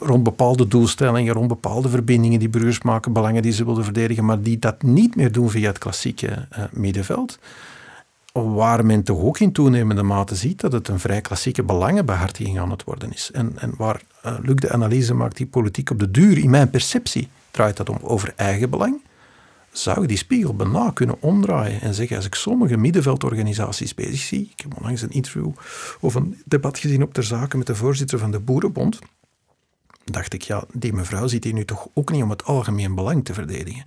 rond 0.00 0.22
bepaalde 0.22 0.68
doelstellingen, 0.68 1.34
rond 1.34 1.48
bepaalde 1.48 1.88
verbindingen 1.88 2.38
die 2.38 2.48
burgers 2.48 2.82
maken, 2.82 3.12
belangen 3.12 3.42
die 3.42 3.52
ze 3.52 3.64
willen 3.64 3.84
verdedigen, 3.84 4.24
maar 4.24 4.40
die 4.40 4.58
dat 4.58 4.82
niet 4.82 5.16
meer 5.16 5.32
doen 5.32 5.50
via 5.50 5.68
het 5.68 5.78
klassieke 5.78 6.26
uh, 6.26 6.64
middenveld. 6.72 7.38
Waar 8.32 8.86
men 8.86 9.02
toch 9.02 9.20
ook 9.20 9.38
in 9.38 9.52
toenemende 9.52 10.02
mate 10.02 10.34
ziet 10.34 10.60
dat 10.60 10.72
het 10.72 10.88
een 10.88 11.00
vrij 11.00 11.20
klassieke 11.20 11.62
belangenbehartiging 11.62 12.58
aan 12.58 12.70
het 12.70 12.84
worden 12.84 13.12
is. 13.12 13.30
En, 13.32 13.52
en 13.56 13.74
waar 13.76 14.02
Luc 14.42 14.56
de 14.56 14.72
analyse 14.72 15.14
maakt, 15.14 15.36
die 15.36 15.46
politiek 15.46 15.90
op 15.90 15.98
de 15.98 16.10
duur, 16.10 16.38
in 16.38 16.50
mijn 16.50 16.70
perceptie, 16.70 17.28
draait 17.50 17.76
dat 17.76 17.88
om 17.88 17.98
over 18.02 18.32
eigen 18.36 18.70
belang 18.70 19.00
zou 19.72 20.06
die 20.06 20.16
spiegel 20.16 20.54
bijna 20.54 20.90
kunnen 20.90 21.16
omdraaien 21.20 21.80
en 21.80 21.94
zeggen, 21.94 22.16
als 22.16 22.26
ik 22.26 22.34
sommige 22.34 22.76
middenveldorganisaties 22.76 23.94
bezig 23.94 24.20
zie, 24.20 24.50
ik 24.52 24.60
heb 24.60 24.76
onlangs 24.76 25.02
een 25.02 25.10
interview 25.10 25.50
of 26.00 26.14
een 26.14 26.42
debat 26.44 26.78
gezien 26.78 27.02
op 27.02 27.14
ter 27.14 27.24
zake 27.24 27.56
met 27.56 27.66
de 27.66 27.74
voorzitter 27.74 28.18
van 28.18 28.30
de 28.30 28.40
Boerenbond, 28.40 28.98
dacht 30.04 30.34
ik, 30.34 30.42
ja, 30.42 30.64
die 30.72 30.92
mevrouw 30.92 31.26
zit 31.26 31.44
hier 31.44 31.52
nu 31.52 31.64
toch 31.64 31.88
ook 31.94 32.10
niet 32.12 32.22
om 32.22 32.30
het 32.30 32.44
algemeen 32.44 32.94
belang 32.94 33.24
te 33.24 33.34
verdedigen. 33.34 33.84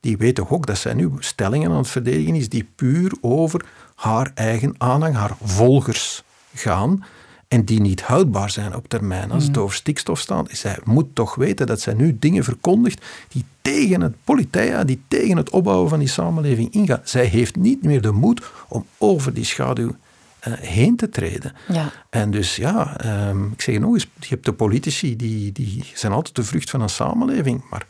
die 0.00 0.16
weet 0.16 0.34
toch 0.34 0.50
ook 0.50 0.66
dat 0.66 0.78
zij 0.78 0.94
nu 0.94 1.10
stellingen 1.18 1.70
aan 1.70 1.76
het 1.76 1.88
verdedigen 1.88 2.34
is 2.34 2.48
die 2.48 2.68
puur 2.74 3.12
over 3.20 3.64
haar 3.94 4.30
eigen 4.34 4.74
aanhang, 4.78 5.14
haar 5.14 5.36
volgers 5.42 6.22
gaan 6.54 7.04
en 7.52 7.64
die 7.64 7.80
niet 7.80 8.02
houdbaar 8.02 8.50
zijn 8.50 8.76
op 8.76 8.88
termijn. 8.88 9.30
Als 9.30 9.44
het 9.44 9.56
mm. 9.56 9.62
over 9.62 9.76
stikstof 9.76 10.20
staat, 10.20 10.48
zij 10.50 10.78
moet 10.84 11.14
toch 11.14 11.34
weten 11.34 11.66
dat 11.66 11.80
zij 11.80 11.94
nu 11.94 12.16
dingen 12.18 12.44
verkondigt 12.44 13.04
die 13.28 13.44
tegen 13.62 14.00
het 14.00 14.14
politeia, 14.24 14.84
die 14.84 15.00
tegen 15.08 15.36
het 15.36 15.50
opbouwen 15.50 15.88
van 15.88 15.98
die 15.98 16.08
samenleving 16.08 16.74
ingaan. 16.74 17.00
Zij 17.04 17.24
heeft 17.24 17.56
niet 17.56 17.82
meer 17.82 18.00
de 18.00 18.10
moed 18.10 18.42
om 18.68 18.86
over 18.98 19.34
die 19.34 19.44
schaduw 19.44 19.88
uh, 19.88 20.54
heen 20.58 20.96
te 20.96 21.08
treden. 21.08 21.52
Ja. 21.68 21.92
En 22.10 22.30
dus 22.30 22.56
ja, 22.56 22.96
um, 23.28 23.52
ik 23.52 23.60
zeg 23.60 23.78
nog 23.78 23.92
eens, 23.92 24.06
je 24.20 24.28
hebt 24.28 24.44
de 24.44 24.52
politici, 24.52 25.16
die, 25.16 25.52
die 25.52 25.84
zijn 25.94 26.12
altijd 26.12 26.34
de 26.34 26.44
vrucht 26.44 26.70
van 26.70 26.80
een 26.80 26.88
samenleving, 26.88 27.62
maar 27.70 27.86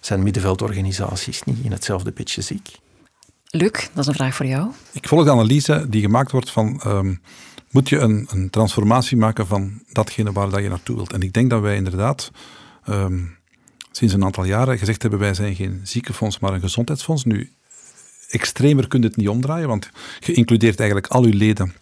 zijn 0.00 0.22
middenveldorganisaties 0.22 1.42
niet 1.42 1.58
in 1.62 1.72
hetzelfde 1.72 2.12
pitje 2.12 2.42
ziek? 2.42 2.78
Luc, 3.52 3.70
dat 3.70 3.98
is 3.98 4.06
een 4.06 4.14
vraag 4.14 4.34
voor 4.34 4.46
jou. 4.46 4.70
Ik 4.92 5.08
volg 5.08 5.24
de 5.24 5.30
analyse 5.30 5.86
die 5.88 6.00
gemaakt 6.00 6.30
wordt 6.32 6.50
van... 6.50 6.80
Um, 6.86 7.20
moet 7.70 7.88
je 7.88 7.98
een, 7.98 8.26
een, 8.30 8.50
transformatie 8.50 9.16
maken 9.16 9.46
van 9.46 9.82
datgene 9.92 10.32
waar 10.32 10.50
dat 10.50 10.62
je 10.62 10.68
naartoe 10.68 10.96
wilt. 10.96 11.12
En 11.12 11.22
ik 11.22 11.32
denk 11.32 11.50
dat 11.50 11.60
wij 11.60 11.76
inderdaad 11.76 12.30
um, 12.88 13.36
sinds 13.92 14.14
een 14.14 14.24
aantal 14.24 14.44
jaren 14.44 14.78
gezegd 14.78 15.02
hebben, 15.02 15.20
wij 15.20 15.34
zijn 15.34 15.54
geen 15.54 15.80
ziekenfonds, 15.82 16.38
maar 16.38 16.52
een 16.52 16.60
gezondheidsfonds. 16.60 17.24
Nu, 17.24 17.52
extremer 18.28 18.88
kunt 18.88 19.04
het 19.04 19.16
niet 19.16 19.28
omdraaien, 19.28 19.68
want 19.68 19.90
je 20.18 20.32
includeert 20.32 20.78
eigenlijk 20.78 21.12
al 21.12 21.24
uw 21.24 21.36
leden 21.36 21.74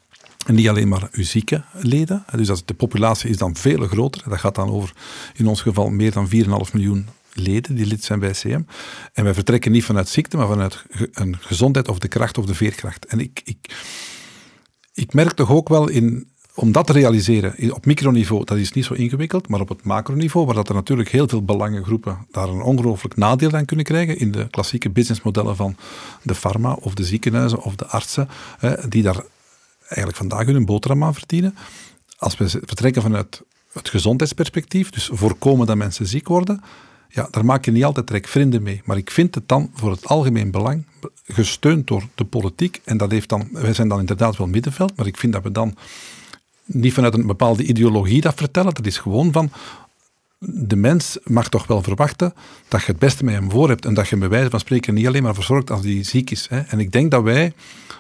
en 0.47 0.55
niet 0.55 0.69
alleen 0.69 0.89
maar 0.89 1.09
uw 1.13 1.25
zieke 1.25 1.65
leden. 1.73 2.25
Dus 2.37 2.65
de 2.65 2.75
populatie 2.75 3.31
is 3.31 3.37
dan 3.37 3.57
veel 3.57 3.87
groter. 3.87 4.23
Dat 4.29 4.39
gaat 4.39 4.55
dan 4.55 4.71
over, 4.71 4.93
in 5.35 5.47
ons 5.47 5.63
geval, 5.63 5.91
meer 5.91 6.13
dan 6.13 6.29
4,5 6.29 6.33
miljoen 6.73 7.09
leden 7.33 7.75
die 7.75 7.87
lid 7.87 8.05
zijn 8.05 8.19
bij 8.19 8.31
CM. 8.31 8.63
En 9.13 9.25
wij 9.25 9.35
vertrekken 9.35 9.73
niet 9.73 9.85
vanuit 9.85 10.09
ziekte, 10.09 10.37
maar 10.37 10.47
vanuit 10.47 10.85
een 11.13 11.37
gezondheid 11.41 11.89
of 11.89 11.99
de 11.99 12.09
kracht 12.09 12.39
of 12.39 12.47
de 12.47 12.55
veerkracht. 12.55 13.07
En 13.07 13.21
ik, 13.21 13.41
ik, 13.45 13.77
ik 14.99 15.13
merk 15.13 15.33
toch 15.33 15.51
ook 15.51 15.69
wel 15.69 15.89
in 15.89 16.27
om 16.55 16.73
dat 16.73 16.87
te 16.87 16.93
realiseren 16.93 17.75
op 17.75 17.87
microniveau, 17.87 18.45
dat 18.45 18.59
is 18.59 18.73
niet 18.73 18.85
zo 18.85 18.95
ingewikkeld, 18.95 19.49
maar 19.49 19.61
op 19.61 19.69
het 19.69 19.85
macroniveau, 19.85 20.47
waar 20.47 20.55
dat 20.55 20.69
er 20.69 20.75
natuurlijk 20.75 21.09
heel 21.09 21.29
veel 21.29 21.45
belangengroepen 21.45 22.27
daar 22.31 22.49
een 22.49 22.63
ongelooflijk 22.63 23.17
nadeel 23.17 23.53
aan 23.53 23.65
kunnen 23.65 23.85
krijgen, 23.85 24.19
in 24.19 24.31
de 24.31 24.47
klassieke 24.51 24.91
businessmodellen 24.91 25.57
van 25.57 25.77
de 26.23 26.35
pharma 26.35 26.73
of 26.73 26.95
de 26.95 27.05
ziekenhuizen 27.05 27.63
of 27.63 27.75
de 27.75 27.87
artsen, 27.87 28.29
die 28.89 29.03
daar 29.03 29.23
eigenlijk 29.79 30.17
vandaag 30.17 30.47
hun 30.47 30.65
boterham 30.65 31.05
aan 31.05 31.15
verdienen. 31.15 31.57
Als 32.19 32.37
we 32.37 32.49
vertrekken 32.49 33.03
vanuit 33.03 33.43
het 33.73 33.89
gezondheidsperspectief, 33.89 34.91
dus 34.91 35.11
voorkomen 35.13 35.67
dat 35.67 35.77
mensen 35.77 36.07
ziek 36.07 36.29
worden, 36.29 36.63
ja, 37.09 37.29
daar 37.31 37.45
maak 37.45 37.65
je 37.65 37.71
niet 37.71 37.85
altijd 37.85 38.07
direct 38.07 38.31
vrienden 38.31 38.63
mee. 38.63 38.83
Maar 38.85 38.97
ik 38.97 39.11
vind 39.11 39.35
het 39.35 39.49
dan 39.49 39.71
voor 39.75 39.91
het 39.91 40.07
algemeen 40.07 40.51
belang, 40.51 40.85
gesteund 41.29 41.87
door 41.87 42.03
de 42.15 42.25
politiek, 42.25 42.81
en 42.85 42.97
dat 42.97 43.11
heeft 43.11 43.29
dan, 43.29 43.49
wij 43.53 43.75
zijn 43.75 43.89
dan 43.89 43.99
inderdaad 43.99 44.37
wel 44.37 44.47
middenveld, 44.47 44.97
maar 44.97 45.07
ik 45.07 45.17
vind 45.17 45.33
dat 45.33 45.43
we 45.43 45.53
dan 45.53 45.77
niet 46.65 46.93
vanuit 46.93 47.15
een 47.15 47.27
bepaalde 47.27 47.65
ideologie 47.65 48.21
dat 48.21 48.35
vertellen. 48.35 48.75
Dat 48.75 48.87
is 48.87 48.99
gewoon 48.99 49.33
van, 49.33 49.51
de 50.39 50.77
mens 50.77 51.19
mag 51.25 51.49
toch 51.49 51.67
wel 51.67 51.83
verwachten 51.83 52.35
dat 52.69 52.81
je 52.81 52.87
het 52.87 52.99
beste 52.99 53.25
met 53.25 53.35
hem 53.35 53.51
voor 53.51 53.69
hebt 53.69 53.85
en 53.85 53.95
dat 53.95 54.09
je 54.09 54.17
bij 54.17 54.29
wijze 54.29 54.51
van 54.51 54.61
spreken 54.61 54.95
niet 54.95 55.07
alleen 55.07 55.23
maar 55.23 55.35
verzorgt 55.35 55.71
als 55.71 55.85
hij 55.85 56.05
ziek 56.05 56.31
is. 56.31 56.47
Hè. 56.49 56.61
En 56.61 56.79
ik 56.81 56.93
denk 56.93 57.11
dat 57.11 57.23
wij 57.23 57.53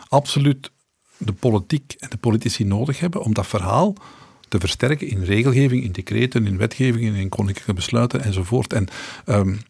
absoluut 0.09 0.71
de 1.17 1.33
politiek 1.33 1.95
en 1.99 2.11
de 2.11 2.17
politici 2.17 2.64
nodig 2.64 3.01
hebben 3.01 3.23
om 3.23 3.35
dat 3.35 3.47
verhaal 3.47 3.95
te 4.49 4.59
versterken 4.59 5.09
in 5.09 5.25
regelgeving, 5.25 5.85
in 5.85 5.93
decreten, 5.93 6.47
in 6.47 6.57
wetgevingen, 6.57 7.14
in 7.14 7.29
koninklijke 7.29 7.75
besluiten 7.75 8.25
enzovoort. 8.25 8.73
En 8.73 8.88
um, 9.27 9.61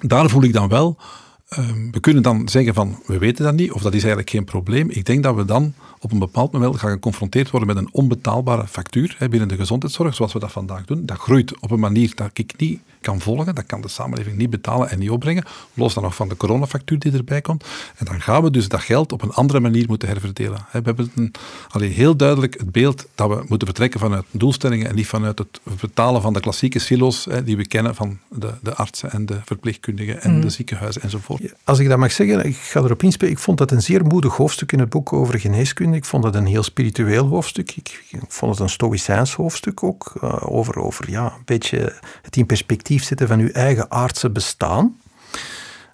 daar 0.00 0.30
voel 0.30 0.42
ik 0.42 0.52
dan 0.52 0.68
wel 0.68 0.98
Ehm, 1.48 1.90
we 1.90 2.00
kunnen 2.00 2.22
dan 2.22 2.48
zeggen 2.48 2.74
van, 2.74 3.02
we 3.06 3.18
weten 3.18 3.44
dat 3.44 3.54
niet, 3.54 3.72
of 3.72 3.82
dat 3.82 3.94
is 3.94 4.00
eigenlijk 4.00 4.30
geen 4.30 4.44
probleem. 4.44 4.90
Ik 4.90 5.04
denk 5.04 5.22
dat 5.22 5.34
we 5.34 5.44
dan 5.44 5.74
op 6.00 6.12
een 6.12 6.18
bepaald 6.18 6.52
moment 6.52 6.76
gaan 6.76 6.90
geconfronteerd 6.90 7.50
worden 7.50 7.68
met 7.68 7.76
een 7.76 7.92
onbetaalbare 7.92 8.66
factuur 8.66 9.14
hè, 9.18 9.28
binnen 9.28 9.48
de 9.48 9.56
gezondheidszorg, 9.56 10.14
zoals 10.14 10.32
we 10.32 10.38
dat 10.38 10.52
vandaag 10.52 10.84
doen. 10.84 11.06
Dat 11.06 11.18
groeit 11.18 11.60
op 11.60 11.70
een 11.70 11.80
manier 11.80 12.12
dat 12.14 12.30
ik 12.32 12.54
niet 12.56 12.80
kan 13.00 13.20
volgen. 13.20 13.54
Dat 13.54 13.66
kan 13.66 13.80
de 13.80 13.88
samenleving 13.88 14.36
niet 14.36 14.50
betalen 14.50 14.90
en 14.90 14.98
niet 14.98 15.10
opbrengen. 15.10 15.44
Los 15.74 15.94
dan 15.94 16.02
nog 16.02 16.14
van 16.14 16.28
de 16.28 16.36
coronafactuur 16.36 16.98
die 16.98 17.12
erbij 17.12 17.40
komt. 17.40 17.64
En 17.96 18.04
dan 18.04 18.20
gaan 18.20 18.42
we 18.42 18.50
dus 18.50 18.68
dat 18.68 18.80
geld 18.80 19.12
op 19.12 19.22
een 19.22 19.32
andere 19.32 19.60
manier 19.60 19.84
moeten 19.88 20.08
herverdelen. 20.08 20.66
We 20.72 20.80
hebben 20.82 21.10
een, 21.14 21.32
alleen 21.68 21.92
heel 21.92 22.16
duidelijk 22.16 22.58
het 22.58 22.72
beeld 22.72 23.06
dat 23.14 23.28
we 23.28 23.44
moeten 23.48 23.66
vertrekken 23.66 24.00
vanuit 24.00 24.24
doelstellingen 24.30 24.88
en 24.88 24.94
niet 24.94 25.06
vanuit 25.06 25.38
het 25.38 25.60
betalen 25.80 26.22
van 26.22 26.32
de 26.32 26.40
klassieke 26.40 26.78
silo's 26.78 27.26
die 27.44 27.56
we 27.56 27.66
kennen 27.66 27.94
van 27.94 28.18
de, 28.28 28.50
de 28.62 28.74
artsen 28.74 29.10
en 29.10 29.26
de 29.26 29.40
verpleegkundigen 29.44 30.22
en 30.22 30.34
de 30.34 30.44
mm. 30.44 30.50
ziekenhuizen 30.50 31.02
enzovoort. 31.02 31.35
Als 31.64 31.78
ik 31.78 31.88
dat 31.88 31.98
mag 31.98 32.12
zeggen, 32.12 32.44
ik 32.44 32.56
ga 32.56 32.80
erop 32.80 33.02
inspelen. 33.02 33.32
Ik 33.32 33.38
vond 33.38 33.58
dat 33.58 33.70
een 33.70 33.82
zeer 33.82 34.04
moedig 34.04 34.36
hoofdstuk 34.36 34.72
in 34.72 34.78
het 34.78 34.88
boek 34.88 35.12
over 35.12 35.40
geneeskunde. 35.40 35.96
Ik 35.96 36.04
vond 36.04 36.24
het 36.24 36.34
een 36.34 36.46
heel 36.46 36.62
spiritueel 36.62 37.26
hoofdstuk. 37.26 37.76
Ik, 37.76 38.02
vond 38.28 38.52
het 38.52 38.60
een 38.60 38.68
stoïcijns 38.68 39.34
hoofdstuk 39.34 39.82
ook. 39.82 40.12
Uh, 40.22 40.36
over, 40.40 40.78
over 40.78 41.10
ja, 41.10 41.24
een 41.24 41.44
beetje 41.44 41.94
het 42.22 42.36
in 42.36 42.46
perspectief 42.46 43.04
zetten 43.04 43.28
van 43.28 43.38
uw 43.38 43.50
eigen 43.50 43.90
aardse 43.90 44.30
bestaan. 44.30 45.00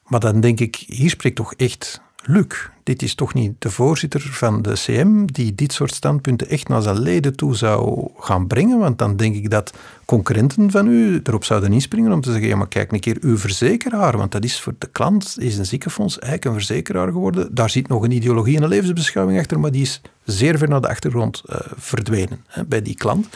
Maar 0.07 0.20
dan 0.20 0.40
denk 0.40 0.61
ik, 0.61 0.76
hier 0.76 1.11
spreekt 1.11 1.37
toch 1.37 1.55
echt 1.55 2.00
Luc. 2.24 2.70
Dit 2.82 3.02
is 3.02 3.14
toch 3.14 3.35
niet 3.35 3.52
de 3.58 3.70
voorzitter 3.70 4.20
van 4.20 4.62
de 4.62 4.72
CM 4.72 5.24
die 5.24 5.54
dit 5.54 5.72
soort 5.72 5.94
standpunten 5.94 6.48
echt 6.48 6.68
naar 6.68 6.82
zijn 6.82 7.00
leden 7.00 7.37
toe 7.37 7.56
zou 7.56 8.08
gaan 8.18 8.46
brengen? 8.46 8.78
Want 8.78 8.98
dan 8.98 9.16
denk 9.16 9.35
ik 9.35 9.50
dat 9.50 9.72
concurrenten 10.04 10.70
van 10.70 10.87
u 10.87 11.20
erop 11.22 11.44
zouden 11.44 11.72
inspringen 11.72 12.12
om 12.12 12.20
te 12.20 12.30
zeggen, 12.30 12.48
ja 12.48 12.56
maar 12.56 12.68
kijk 12.68 12.92
een 12.92 13.00
keer, 13.00 13.16
uw 13.20 13.38
verzekeraar, 13.38 14.16
want 14.16 14.32
dat 14.32 14.44
is 14.44 14.61
voor 14.61 14.74
de 14.78 14.87
klant, 14.87 15.37
is 15.38 15.58
een 15.58 15.66
ziekenfonds 15.66 16.18
eigenlijk 16.18 16.44
een 16.44 16.64
verzekeraar 16.64 17.12
geworden. 17.12 17.54
Daar 17.54 17.70
zit 17.70 17.88
nog 17.88 18.02
een 18.02 18.11
ideologie 18.11 18.56
en 18.56 18.62
een 18.62 18.68
levensbeschouwing 18.68 19.38
achter, 19.38 19.61
maar 19.61 19.72
die 19.72 19.82
is 19.82 20.00
zeer 20.24 20.58
ver 20.58 20.68
naar 20.68 20.80
de 20.80 20.88
achtergrond 20.88 21.42
uh, 21.46 21.56
verdwenen 21.76 22.44
hè, 22.46 22.64
bij 22.64 22.82
die 22.82 22.94
klant 22.94 23.28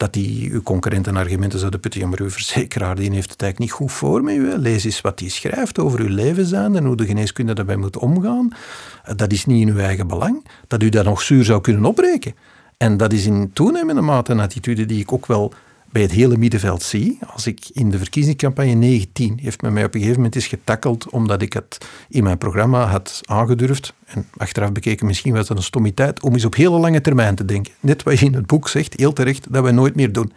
dat 0.00 0.12
die 0.12 0.50
uw 0.52 0.62
concurrenten 0.62 1.16
argumenten 1.16 1.58
zouden 1.58 1.80
putten. 1.80 2.00
Ja, 2.00 2.06
maar 2.06 2.20
uw 2.20 2.30
verzekeraar 2.30 2.96
die 2.96 3.12
heeft 3.12 3.30
het 3.30 3.42
eigenlijk 3.42 3.58
niet 3.58 3.80
goed 3.80 3.92
voor 3.92 4.22
met 4.22 4.34
u. 4.34 4.56
Lees 4.56 4.84
eens 4.84 5.00
wat 5.00 5.20
hij 5.20 5.28
schrijft 5.28 5.78
over 5.78 6.00
uw 6.00 6.08
leven 6.08 6.46
zijn 6.46 6.76
en 6.76 6.84
hoe 6.84 6.96
de 6.96 7.06
geneeskunde 7.06 7.54
daarbij 7.54 7.76
moet 7.76 7.96
omgaan. 7.96 8.52
Dat 9.16 9.32
is 9.32 9.46
niet 9.46 9.60
in 9.66 9.74
uw 9.74 9.80
eigen 9.80 10.06
belang. 10.06 10.46
Dat 10.66 10.82
u 10.82 10.88
dat 10.88 11.04
nog 11.04 11.22
zuur 11.22 11.44
zou 11.44 11.60
kunnen 11.60 11.84
opbreken. 11.84 12.34
En 12.76 12.96
dat 12.96 13.12
is 13.12 13.26
in 13.26 13.50
toenemende 13.52 14.00
mate 14.00 14.32
een 14.32 14.40
attitude 14.40 14.86
die 14.86 15.00
ik 15.00 15.12
ook 15.12 15.26
wel 15.26 15.52
bij 15.92 16.02
het 16.02 16.10
hele 16.10 16.36
middenveld 16.36 16.82
zie. 16.82 17.18
Als 17.26 17.46
ik 17.46 17.68
in 17.72 17.90
de 17.90 17.98
verkiezingscampagne 17.98 18.72
19 18.72 19.38
heeft 19.42 19.62
men 19.62 19.72
mij 19.72 19.84
op 19.84 19.94
een 19.94 20.00
gegeven 20.00 20.16
moment 20.20 20.34
eens 20.34 20.46
getakkeld 20.46 21.08
omdat 21.08 21.42
ik 21.42 21.52
het 21.52 21.78
in 22.08 22.22
mijn 22.22 22.38
programma 22.38 22.86
had 22.86 23.20
aangedurfd. 23.24 23.94
En 24.06 24.26
achteraf 24.36 24.72
bekeken 24.72 25.06
misschien 25.06 25.32
was 25.32 25.46
dat 25.46 25.56
een 25.56 25.62
stommiteit 25.62 26.22
om 26.22 26.32
eens 26.32 26.44
op 26.44 26.54
hele 26.54 26.78
lange 26.78 27.00
termijn 27.00 27.34
te 27.34 27.44
denken. 27.44 27.72
Net 27.80 28.02
wat 28.02 28.18
je 28.18 28.26
in 28.26 28.34
het 28.34 28.46
boek 28.46 28.68
zegt, 28.68 28.94
heel 28.96 29.12
terecht, 29.12 29.52
dat 29.52 29.62
wij 29.62 29.72
nooit 29.72 29.94
meer 29.94 30.12
doen. 30.12 30.32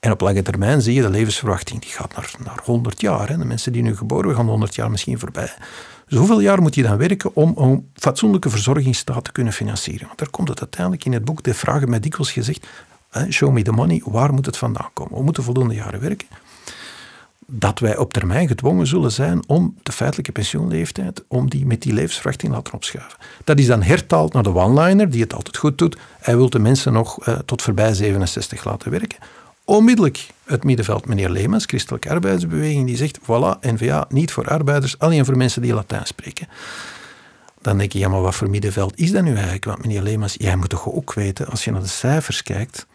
En 0.00 0.10
op 0.10 0.20
lange 0.20 0.42
termijn 0.42 0.82
zie 0.82 0.94
je 0.94 1.02
de 1.02 1.10
levensverwachting, 1.10 1.80
die 1.80 1.90
gaat 1.90 2.16
naar, 2.16 2.34
naar 2.44 2.60
100 2.64 3.00
jaar. 3.00 3.28
Hè. 3.28 3.38
De 3.38 3.44
mensen 3.44 3.72
die 3.72 3.82
nu 3.82 3.96
geboren 3.96 4.24
worden, 4.24 4.40
gaan 4.40 4.50
100 4.50 4.74
jaar 4.74 4.90
misschien 4.90 5.18
voorbij. 5.18 5.52
Dus 6.08 6.18
hoeveel 6.18 6.40
jaar 6.40 6.62
moet 6.62 6.74
je 6.74 6.82
dan 6.82 6.96
werken 6.96 7.36
om 7.36 7.52
een 7.56 7.90
fatsoenlijke 7.94 8.50
verzorgingsstaat 8.50 9.24
te 9.24 9.32
kunnen 9.32 9.52
financieren? 9.52 10.06
Want 10.06 10.18
daar 10.18 10.30
komt 10.30 10.48
het 10.48 10.60
uiteindelijk 10.60 11.04
in 11.04 11.12
het 11.12 11.24
boek, 11.24 11.42
de 11.42 11.54
vragen 11.54 11.90
mij 11.90 12.00
dikwijls 12.00 12.32
gezegd, 12.32 12.66
show 13.30 13.52
me 13.52 13.62
the 13.62 13.72
money, 13.72 14.02
waar 14.04 14.32
moet 14.32 14.46
het 14.46 14.56
vandaan 14.56 14.90
komen? 14.92 15.18
We 15.18 15.22
moeten 15.22 15.42
voldoende 15.42 15.74
jaren 15.74 16.00
werken. 16.00 16.26
Dat 17.46 17.78
wij 17.78 17.96
op 17.96 18.12
termijn 18.12 18.48
gedwongen 18.48 18.86
zullen 18.86 19.12
zijn 19.12 19.48
om 19.48 19.76
de 19.82 19.92
feitelijke 19.92 20.32
pensioenleeftijd, 20.32 21.24
om 21.28 21.50
die 21.50 21.66
met 21.66 21.82
die 21.82 21.92
levensverwachting 21.92 22.50
te 22.50 22.56
laten 22.56 22.74
opschuiven. 22.74 23.18
Dat 23.44 23.58
is 23.58 23.66
dan 23.66 23.82
hertaald 23.82 24.32
naar 24.32 24.42
de 24.42 24.54
one-liner, 24.54 25.10
die 25.10 25.22
het 25.22 25.34
altijd 25.34 25.56
goed 25.56 25.78
doet. 25.78 25.98
Hij 26.20 26.36
wil 26.36 26.50
de 26.50 26.58
mensen 26.58 26.92
nog 26.92 27.28
uh, 27.28 27.38
tot 27.38 27.62
voorbij 27.62 27.94
67 27.94 28.64
laten 28.64 28.90
werken. 28.90 29.18
Onmiddellijk 29.64 30.26
het 30.44 30.64
middenveld, 30.64 31.06
meneer 31.06 31.30
Leemans, 31.30 31.64
Christelijke 31.64 32.10
Arbeidersbeweging, 32.10 32.86
die 32.86 32.96
zegt, 32.96 33.18
voilà, 33.18 33.60
NVA 33.60 34.06
niet 34.08 34.32
voor 34.32 34.48
arbeiders, 34.48 34.98
alleen 34.98 35.24
voor 35.24 35.36
mensen 35.36 35.62
die 35.62 35.74
Latijn 35.74 36.06
spreken. 36.06 36.48
Dan 37.60 37.78
denk 37.78 37.92
je, 37.92 37.98
ja, 37.98 38.08
maar 38.08 38.20
wat 38.20 38.34
voor 38.34 38.50
middenveld 38.50 38.98
is 38.98 39.12
dat 39.12 39.22
nu 39.22 39.34
eigenlijk? 39.34 39.64
Want 39.64 39.78
meneer 39.78 40.02
Leemans, 40.02 40.34
jij 40.38 40.56
moet 40.56 40.68
toch 40.68 40.92
ook 40.92 41.14
weten, 41.14 41.46
als 41.46 41.64
je 41.64 41.70
naar 41.70 41.80
de 41.80 41.86
cijfers 41.86 42.42
kijkt, 42.42 42.86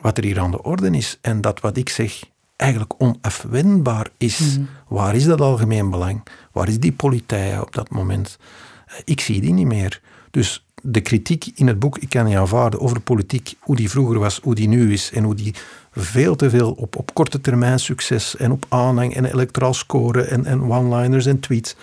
wat 0.00 0.18
er 0.18 0.24
hier 0.24 0.40
aan 0.40 0.50
de 0.50 0.62
orde 0.62 0.90
is. 0.90 1.18
En 1.20 1.40
dat 1.40 1.60
wat 1.60 1.76
ik 1.76 1.88
zeg 1.88 2.22
eigenlijk 2.56 2.94
onafwendbaar 2.98 4.08
is. 4.16 4.38
Mhm. 4.38 4.64
Waar 4.88 5.14
is 5.14 5.24
dat 5.24 5.40
algemeen 5.40 5.90
belang? 5.90 6.22
Waar 6.52 6.68
is 6.68 6.80
die 6.80 6.92
politiek 6.92 7.60
op 7.60 7.74
dat 7.74 7.90
moment? 7.90 8.38
Eh, 8.86 8.94
ik 9.04 9.20
zie 9.20 9.40
die 9.40 9.52
niet 9.52 9.66
meer. 9.66 10.00
Dus 10.30 10.66
de 10.82 11.00
kritiek 11.00 11.46
in 11.54 11.66
het 11.66 11.78
boek, 11.78 11.98
ik 11.98 12.08
kan 12.08 12.24
niet 12.24 12.36
aanvaarden 12.36 12.80
over 12.80 13.00
politiek, 13.00 13.54
hoe 13.60 13.76
die 13.76 13.90
vroeger 13.90 14.18
was, 14.18 14.40
hoe 14.42 14.54
die 14.54 14.68
nu 14.68 14.92
is 14.92 15.10
en 15.12 15.24
hoe 15.24 15.34
die 15.34 15.54
veel 15.92 16.36
te 16.36 16.50
veel 16.50 16.72
op, 16.72 16.96
op 16.96 17.14
korte 17.14 17.40
termijn 17.40 17.78
succes 17.78 18.36
en 18.36 18.50
op 18.50 18.66
aanhang 18.68 19.14
en 19.14 19.24
electoraal 19.24 19.74
scoren 19.74 20.30
en, 20.30 20.44
en 20.44 20.62
one-liners 20.62 21.26
en 21.26 21.40
tweets. 21.40 21.76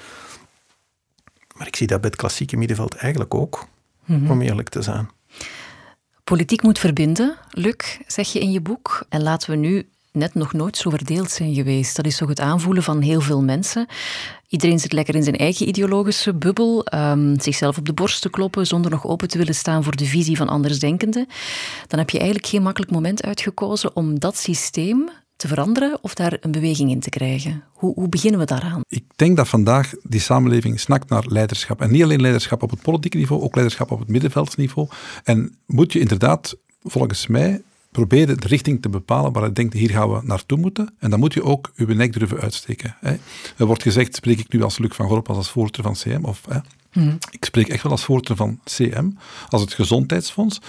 Maar 1.56 1.67
ik 1.67 1.76
zie 1.76 1.88
dat 1.88 2.02
bij 2.02 2.10
het 2.10 2.19
klassieke 2.19 2.58
middenveld 2.58 2.95
eigenlijk 2.95 3.34
ook, 3.34 3.67
mhm. 4.06 4.32
om 4.32 4.41
eerlijk 4.41 4.69
te 4.69 4.82
zijn. 4.82 5.10
Politiek 6.23 6.62
moet 6.62 6.79
verbinden, 6.79 7.38
Luc, 7.49 7.97
zeg 8.07 8.33
je 8.33 8.39
in 8.39 8.51
je 8.51 8.62
boek. 8.62 9.05
En 9.09 9.23
laten 9.23 9.49
we 9.49 9.55
nu 9.55 9.88
net 10.12 10.33
nog 10.33 10.53
nooit 10.53 10.77
zo 10.77 10.89
verdeeld 10.89 11.31
zijn 11.31 11.53
geweest. 11.53 11.95
Dat 11.95 12.05
is 12.05 12.17
toch 12.17 12.29
het 12.29 12.39
aanvoelen 12.39 12.83
van 12.83 13.01
heel 13.01 13.21
veel 13.21 13.41
mensen. 13.41 13.88
Iedereen 14.47 14.79
zit 14.79 14.93
lekker 14.93 15.15
in 15.15 15.23
zijn 15.23 15.36
eigen 15.36 15.67
ideologische 15.67 16.33
bubbel, 16.33 16.86
um, 16.93 17.39
zichzelf 17.39 17.77
op 17.77 17.86
de 17.86 17.93
borst 17.93 18.21
te 18.21 18.29
kloppen 18.29 18.67
zonder 18.67 18.91
nog 18.91 19.07
open 19.07 19.27
te 19.27 19.38
willen 19.38 19.55
staan 19.55 19.83
voor 19.83 19.95
de 19.95 20.05
visie 20.05 20.38
van 20.38 20.49
andersdenkenden. 20.49 21.27
Dan 21.88 21.99
heb 21.99 22.09
je 22.09 22.17
eigenlijk 22.17 22.47
geen 22.47 22.62
makkelijk 22.62 22.91
moment 22.91 23.23
uitgekozen 23.23 23.95
om 23.95 24.19
dat 24.19 24.38
systeem 24.38 25.09
te 25.43 25.49
veranderen 25.49 25.97
of 26.01 26.13
daar 26.13 26.38
een 26.39 26.51
beweging 26.51 26.89
in 26.89 26.99
te 26.99 27.10
krijgen? 27.10 27.63
Hoe, 27.71 27.93
hoe, 27.93 28.10
beginnen 28.10 28.39
we 28.39 28.45
daaraan? 28.45 28.82
Ik 28.88 29.03
denk 29.15 29.38
dat 29.38 29.47
vandaag 29.47 29.93
die 30.03 30.19
samenleving 30.19 30.79
snakt 30.79 31.10
naar 31.10 31.23
leiderschap. 31.27 31.82
En 31.82 31.91
niet 31.91 32.03
alleen 32.03 32.21
leiderschap 32.21 32.63
op 32.63 32.69
het 32.69 32.82
politieke 32.82 33.17
niveau, 33.17 33.41
ook 33.41 33.53
leiderschap 33.53 33.91
op 33.91 33.99
het 33.99 34.08
middenveldsniveau. 34.08 34.88
En 35.23 35.58
moet 35.65 35.93
je 35.93 35.99
inderdaad, 35.99 36.58
volgens 36.84 37.27
mij, 37.27 37.62
proberen 37.91 38.39
de 38.39 38.47
richting 38.47 38.82
te 38.82 38.89
bepalen 38.89 39.32
waar 39.32 39.43
je 39.43 39.53
denkt, 39.53 39.73
hier 39.73 39.89
gaan 39.89 40.12
we 40.12 40.19
naartoe 40.23 40.58
moeten. 40.58 40.93
En 40.99 41.10
dan 41.10 41.19
moet 41.19 41.34
je 41.34 41.43
ook 41.43 41.71
je 41.75 41.86
nek 41.86 42.13
durven 42.13 42.39
uitsteken. 42.39 42.95
Hè. 42.99 43.15
Er 43.58 43.65
wordt 43.65 43.82
gezegd, 43.82 44.15
spreek 44.15 44.39
ik 44.39 44.53
nu 44.53 44.63
als 44.63 44.77
Luc 44.77 44.91
van 44.93 45.08
Gorp, 45.08 45.29
als 45.29 45.49
voorzitter 45.49 45.84
van 45.84 45.93
CM? 45.93 46.25
Of, 46.25 46.41
hè. 46.49 46.60
Hmm. 46.93 47.17
Ik 47.32 47.45
spreek 47.45 47.67
echt 47.67 47.84
wel 47.84 47.91
als 47.91 48.03
voorzitter 48.03 48.36
van 48.36 48.60
CM, 48.63 49.10
als 49.49 49.62
het 49.62 49.73
gezondheidsfonds. 49.73 50.60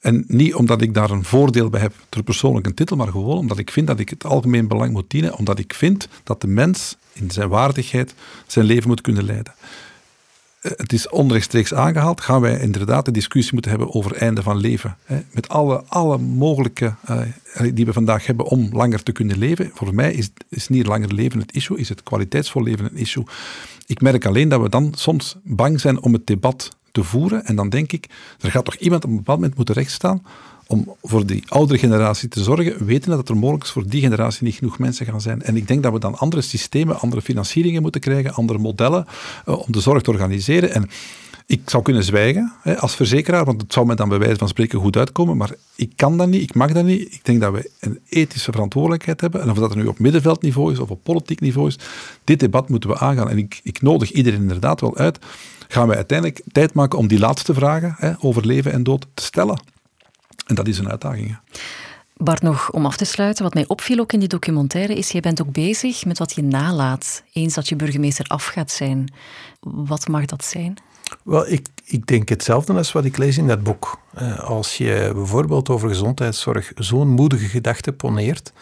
En 0.00 0.24
niet 0.28 0.54
omdat 0.54 0.82
ik 0.82 0.94
daar 0.94 1.10
een 1.10 1.24
voordeel 1.24 1.70
bij 1.70 1.80
heb 1.80 1.92
ter 2.08 2.22
persoonlijke 2.22 2.74
titel, 2.74 2.96
maar 2.96 3.08
gewoon 3.08 3.38
omdat 3.38 3.58
ik 3.58 3.70
vind 3.70 3.86
dat 3.86 3.98
ik 3.98 4.08
het 4.08 4.24
algemeen 4.24 4.68
belang 4.68 4.92
moet 4.92 5.10
dienen, 5.10 5.36
omdat 5.36 5.58
ik 5.58 5.74
vind 5.74 6.08
dat 6.22 6.40
de 6.40 6.46
mens 6.46 6.96
in 7.12 7.30
zijn 7.30 7.48
waardigheid 7.48 8.14
zijn 8.46 8.66
leven 8.66 8.88
moet 8.88 9.00
kunnen 9.00 9.24
leiden. 9.24 9.54
Eh, 10.60 10.72
het 10.76 10.92
is 10.92 11.08
onrechtstreeks 11.08 11.74
aangehaald, 11.74 12.20
gaan 12.20 12.40
wij 12.40 12.60
inderdaad 12.60 13.04
de 13.04 13.10
discussie 13.10 13.52
moeten 13.52 13.70
hebben 13.70 13.94
over 13.94 14.16
einde 14.16 14.42
van 14.42 14.56
leven. 14.56 14.96
Met 15.32 15.48
alle, 15.48 15.82
alle 15.86 16.18
mogelijke 16.18 16.94
uh, 17.10 17.20
die 17.74 17.84
we 17.84 17.92
vandaag 17.92 18.26
hebben 18.26 18.46
om 18.46 18.68
langer 18.72 19.02
te 19.02 19.12
kunnen 19.12 19.38
leven. 19.38 19.70
Voor 19.74 19.94
mij 19.94 20.12
is, 20.12 20.30
is 20.48 20.68
niet 20.68 20.86
langer 20.86 21.14
leven 21.14 21.40
het 21.40 21.52
issue, 21.52 21.78
is 21.78 21.88
het 21.88 22.02
kwaliteitsvol 22.02 22.62
leven 22.62 22.84
een 22.84 22.96
issue. 22.96 23.24
Ik 23.86 24.00
merk 24.00 24.26
alleen 24.26 24.48
dat 24.48 24.60
we 24.60 24.68
dan 24.68 24.92
soms 24.96 25.36
bang 25.42 25.80
zijn 25.80 26.02
om 26.02 26.12
het 26.12 26.26
debat 26.26 26.68
te 26.92 27.04
voeren. 27.04 27.44
En 27.44 27.56
dan 27.56 27.68
denk 27.68 27.92
ik, 27.92 28.06
er 28.40 28.50
gaat 28.50 28.64
toch 28.64 28.76
iemand 28.76 29.04
op 29.04 29.10
een 29.10 29.16
bepaald 29.16 29.38
moment 29.38 29.56
moeten 29.56 29.74
rechtstaan 29.74 30.22
om 30.66 30.94
voor 31.02 31.26
die 31.26 31.44
oudere 31.48 31.78
generatie 31.78 32.28
te 32.28 32.42
zorgen, 32.42 32.84
weten 32.84 33.10
dat 33.10 33.28
er 33.28 33.36
mogelijk 33.36 33.66
voor 33.66 33.88
die 33.88 34.00
generatie 34.00 34.44
niet 34.44 34.54
genoeg 34.54 34.78
mensen 34.78 35.06
gaan 35.06 35.20
zijn. 35.20 35.42
En 35.42 35.56
ik 35.56 35.68
denk 35.68 35.82
dat 35.82 35.92
we 35.92 35.98
dan 35.98 36.18
andere 36.18 36.42
systemen, 36.42 37.00
andere 37.00 37.22
financieringen 37.22 37.82
moeten 37.82 38.00
krijgen, 38.00 38.34
andere 38.34 38.58
modellen 38.58 39.06
uh, 39.48 39.58
om 39.58 39.72
de 39.72 39.80
zorg 39.80 40.02
te 40.02 40.10
organiseren. 40.10 40.72
En 40.72 40.88
ik 41.46 41.70
zou 41.70 41.82
kunnen 41.82 42.04
zwijgen 42.04 42.52
hè, 42.62 42.78
als 42.78 42.94
verzekeraar, 42.94 43.44
want 43.44 43.60
het 43.60 43.72
zou 43.72 43.86
me 43.86 43.94
dan 43.94 44.08
bij 44.08 44.18
wijze 44.18 44.36
van 44.36 44.48
spreken 44.48 44.78
goed 44.78 44.96
uitkomen, 44.96 45.36
maar 45.36 45.50
ik 45.74 45.92
kan 45.96 46.16
dat 46.16 46.28
niet, 46.28 46.42
ik 46.42 46.54
mag 46.54 46.72
dat 46.72 46.84
niet. 46.84 47.14
Ik 47.14 47.24
denk 47.24 47.40
dat 47.40 47.52
we 47.52 47.70
een 47.80 48.00
ethische 48.08 48.52
verantwoordelijkheid 48.52 49.20
hebben, 49.20 49.40
en 49.40 49.50
of 49.50 49.58
dat 49.58 49.74
nu 49.74 49.86
op 49.86 49.98
middenveldniveau 49.98 50.72
is 50.72 50.78
of 50.78 50.90
op 50.90 51.02
politiek 51.02 51.40
niveau 51.40 51.68
is, 51.68 51.78
dit 52.24 52.40
debat 52.40 52.68
moeten 52.68 52.90
we 52.90 52.98
aangaan. 52.98 53.30
En 53.30 53.38
ik, 53.38 53.60
ik 53.62 53.82
nodig 53.82 54.12
iedereen 54.12 54.40
inderdaad 54.40 54.80
wel 54.80 54.96
uit, 54.96 55.18
gaan 55.68 55.88
we 55.88 55.94
uiteindelijk 55.94 56.42
tijd 56.52 56.74
maken 56.74 56.98
om 56.98 57.06
die 57.06 57.18
laatste 57.18 57.54
vragen 57.54 57.94
hè, 57.98 58.12
over 58.18 58.46
leven 58.46 58.72
en 58.72 58.82
dood 58.82 59.06
te 59.14 59.22
stellen. 59.22 59.62
En 60.46 60.54
dat 60.54 60.68
is 60.68 60.78
een 60.78 60.90
uitdaging. 60.90 61.38
Bart, 62.16 62.42
nog 62.42 62.70
om 62.70 62.86
af 62.86 62.96
te 62.96 63.04
sluiten, 63.04 63.44
wat 63.44 63.54
mij 63.54 63.64
opviel 63.66 63.98
ook 63.98 64.12
in 64.12 64.18
die 64.18 64.28
documentaire 64.28 64.94
is, 64.94 65.10
jij 65.10 65.20
bent 65.20 65.42
ook 65.42 65.52
bezig 65.52 66.04
met 66.04 66.18
wat 66.18 66.32
je 66.32 66.42
nalaat, 66.42 67.22
eens 67.32 67.54
dat 67.54 67.68
je 67.68 67.76
burgemeester 67.76 68.26
af 68.26 68.46
gaat 68.46 68.70
zijn. 68.70 69.12
Wat 69.60 70.08
mag 70.08 70.24
dat 70.24 70.44
zijn? 70.44 70.78
Wel, 71.22 71.48
ik, 71.48 71.68
ik 71.84 72.06
denk 72.06 72.28
hetzelfde 72.28 72.72
als 72.72 72.92
wat 72.92 73.04
ik 73.04 73.16
lees 73.16 73.38
in 73.38 73.46
dat 73.46 73.62
boek. 73.62 73.98
Eh, 74.14 74.38
als 74.38 74.76
je 74.76 75.10
bijvoorbeeld 75.14 75.68
over 75.68 75.88
gezondheidszorg 75.88 76.72
zo'n 76.74 77.08
moedige 77.08 77.46
gedachte 77.46 77.92
poneert, 77.92 78.52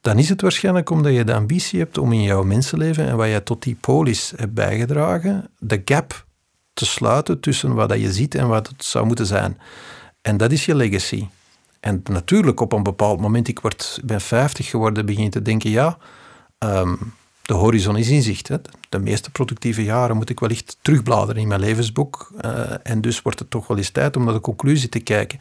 dan 0.00 0.18
is 0.18 0.28
het 0.28 0.40
waarschijnlijk 0.40 0.90
omdat 0.90 1.14
je 1.14 1.24
de 1.24 1.34
ambitie 1.34 1.78
hebt 1.78 1.98
om 1.98 2.12
in 2.12 2.22
jouw 2.22 2.42
mensenleven 2.42 3.06
en 3.06 3.16
wat 3.16 3.28
je 3.28 3.42
tot 3.42 3.62
die 3.62 3.76
polis 3.80 4.32
hebt 4.36 4.54
bijgedragen, 4.54 5.50
de 5.58 5.82
gap 5.84 6.26
te 6.72 6.86
sluiten 6.86 7.40
tussen 7.40 7.74
wat 7.74 7.92
je 7.92 8.12
ziet 8.12 8.34
en 8.34 8.48
wat 8.48 8.68
het 8.68 8.84
zou 8.84 9.06
moeten 9.06 9.26
zijn. 9.26 9.58
En 10.22 10.36
dat 10.36 10.52
is 10.52 10.64
je 10.64 10.74
legacy. 10.74 11.26
En 11.80 12.02
natuurlijk, 12.10 12.60
op 12.60 12.72
een 12.72 12.82
bepaald 12.82 13.20
moment, 13.20 13.48
ik 13.48 13.60
word, 13.60 14.00
ben 14.04 14.20
50 14.20 14.70
geworden, 14.70 15.06
begin 15.06 15.24
je 15.24 15.30
te 15.30 15.42
denken, 15.42 15.70
ja, 15.70 15.98
ehm, 16.58 16.94
de 17.50 17.56
horizon 17.56 17.96
is 17.96 18.08
in 18.08 18.22
zicht. 18.22 18.48
Hè. 18.48 18.56
De 18.88 18.98
meeste 18.98 19.30
productieve 19.30 19.84
jaren 19.84 20.16
moet 20.16 20.30
ik 20.30 20.40
wellicht 20.40 20.78
terugbladeren 20.82 21.42
in 21.42 21.48
mijn 21.48 21.60
levensboek. 21.60 22.32
Uh, 22.44 22.70
en 22.82 23.00
dus 23.00 23.22
wordt 23.22 23.38
het 23.38 23.50
toch 23.50 23.66
wel 23.66 23.76
eens 23.76 23.90
tijd 23.90 24.16
om 24.16 24.24
naar 24.24 24.34
de 24.34 24.40
conclusie 24.40 24.88
te 24.88 25.00
kijken. 25.00 25.38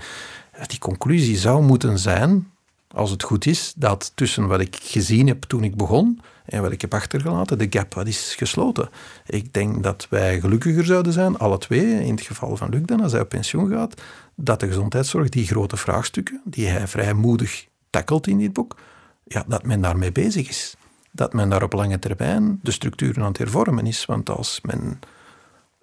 Die 0.68 0.80
conclusie 0.80 1.38
zou 1.38 1.64
moeten 1.64 2.00
zijn, 2.00 2.52
als 2.92 3.12
het 3.12 3.24
goed 3.24 3.46
is, 3.46 3.74
dat 3.76 4.12
tussen 4.16 4.48
wat 4.48 4.60
ik 4.60 4.78
gezien 4.82 5.28
heb 5.28 5.44
toen 5.44 5.64
ik 5.64 5.76
begon 5.76 6.22
en 6.46 6.62
wat 6.62 6.72
ik 6.72 6.82
heb 6.82 6.94
achtergelaten, 6.94 7.58
de 7.58 7.68
gap 7.70 7.94
wat 7.94 8.08
is 8.08 8.36
gesloten. 8.38 8.90
Ik 9.26 9.54
denk 9.54 9.84
dat 9.84 10.08
wij 10.10 10.40
gelukkiger 10.40 10.86
zouden 10.86 11.14
zijn, 11.14 11.38
alle 11.38 11.58
twee, 11.58 12.06
in 12.06 12.16
het 12.16 12.22
geval 12.22 12.58
van 12.58 12.70
Luc 12.70 12.82
dan, 12.86 13.02
als 13.02 13.12
hij 13.12 13.22
op 13.22 13.30
pensioen 13.30 13.70
gaat, 13.70 14.02
dat 14.36 14.60
de 14.60 14.68
gezondheidszorg 14.68 15.30
die 15.30 15.48
grote 15.48 15.78
vraagstukken, 15.78 16.42
die 16.44 16.68
hij 16.68 16.88
vrij 16.88 17.14
moedig 17.14 17.68
tackelt 17.90 18.28
in 18.28 18.38
dit 18.38 18.54
boek, 18.54 18.78
ja, 19.24 19.44
dat 19.48 19.64
men 19.64 19.82
daarmee 19.82 20.12
bezig 20.12 20.50
is. 20.50 20.78
Dat 21.20 21.34
men 21.34 21.50
daar 21.50 21.64
op 21.64 21.74
lange 21.74 22.00
termijn 22.00 22.60
de 22.64 22.72
structuren 22.72 23.22
aan 23.22 23.28
het 23.28 23.38
hervormen 23.38 23.86
is. 23.86 24.06
Want 24.06 24.30
als 24.30 24.60
men 24.62 25.00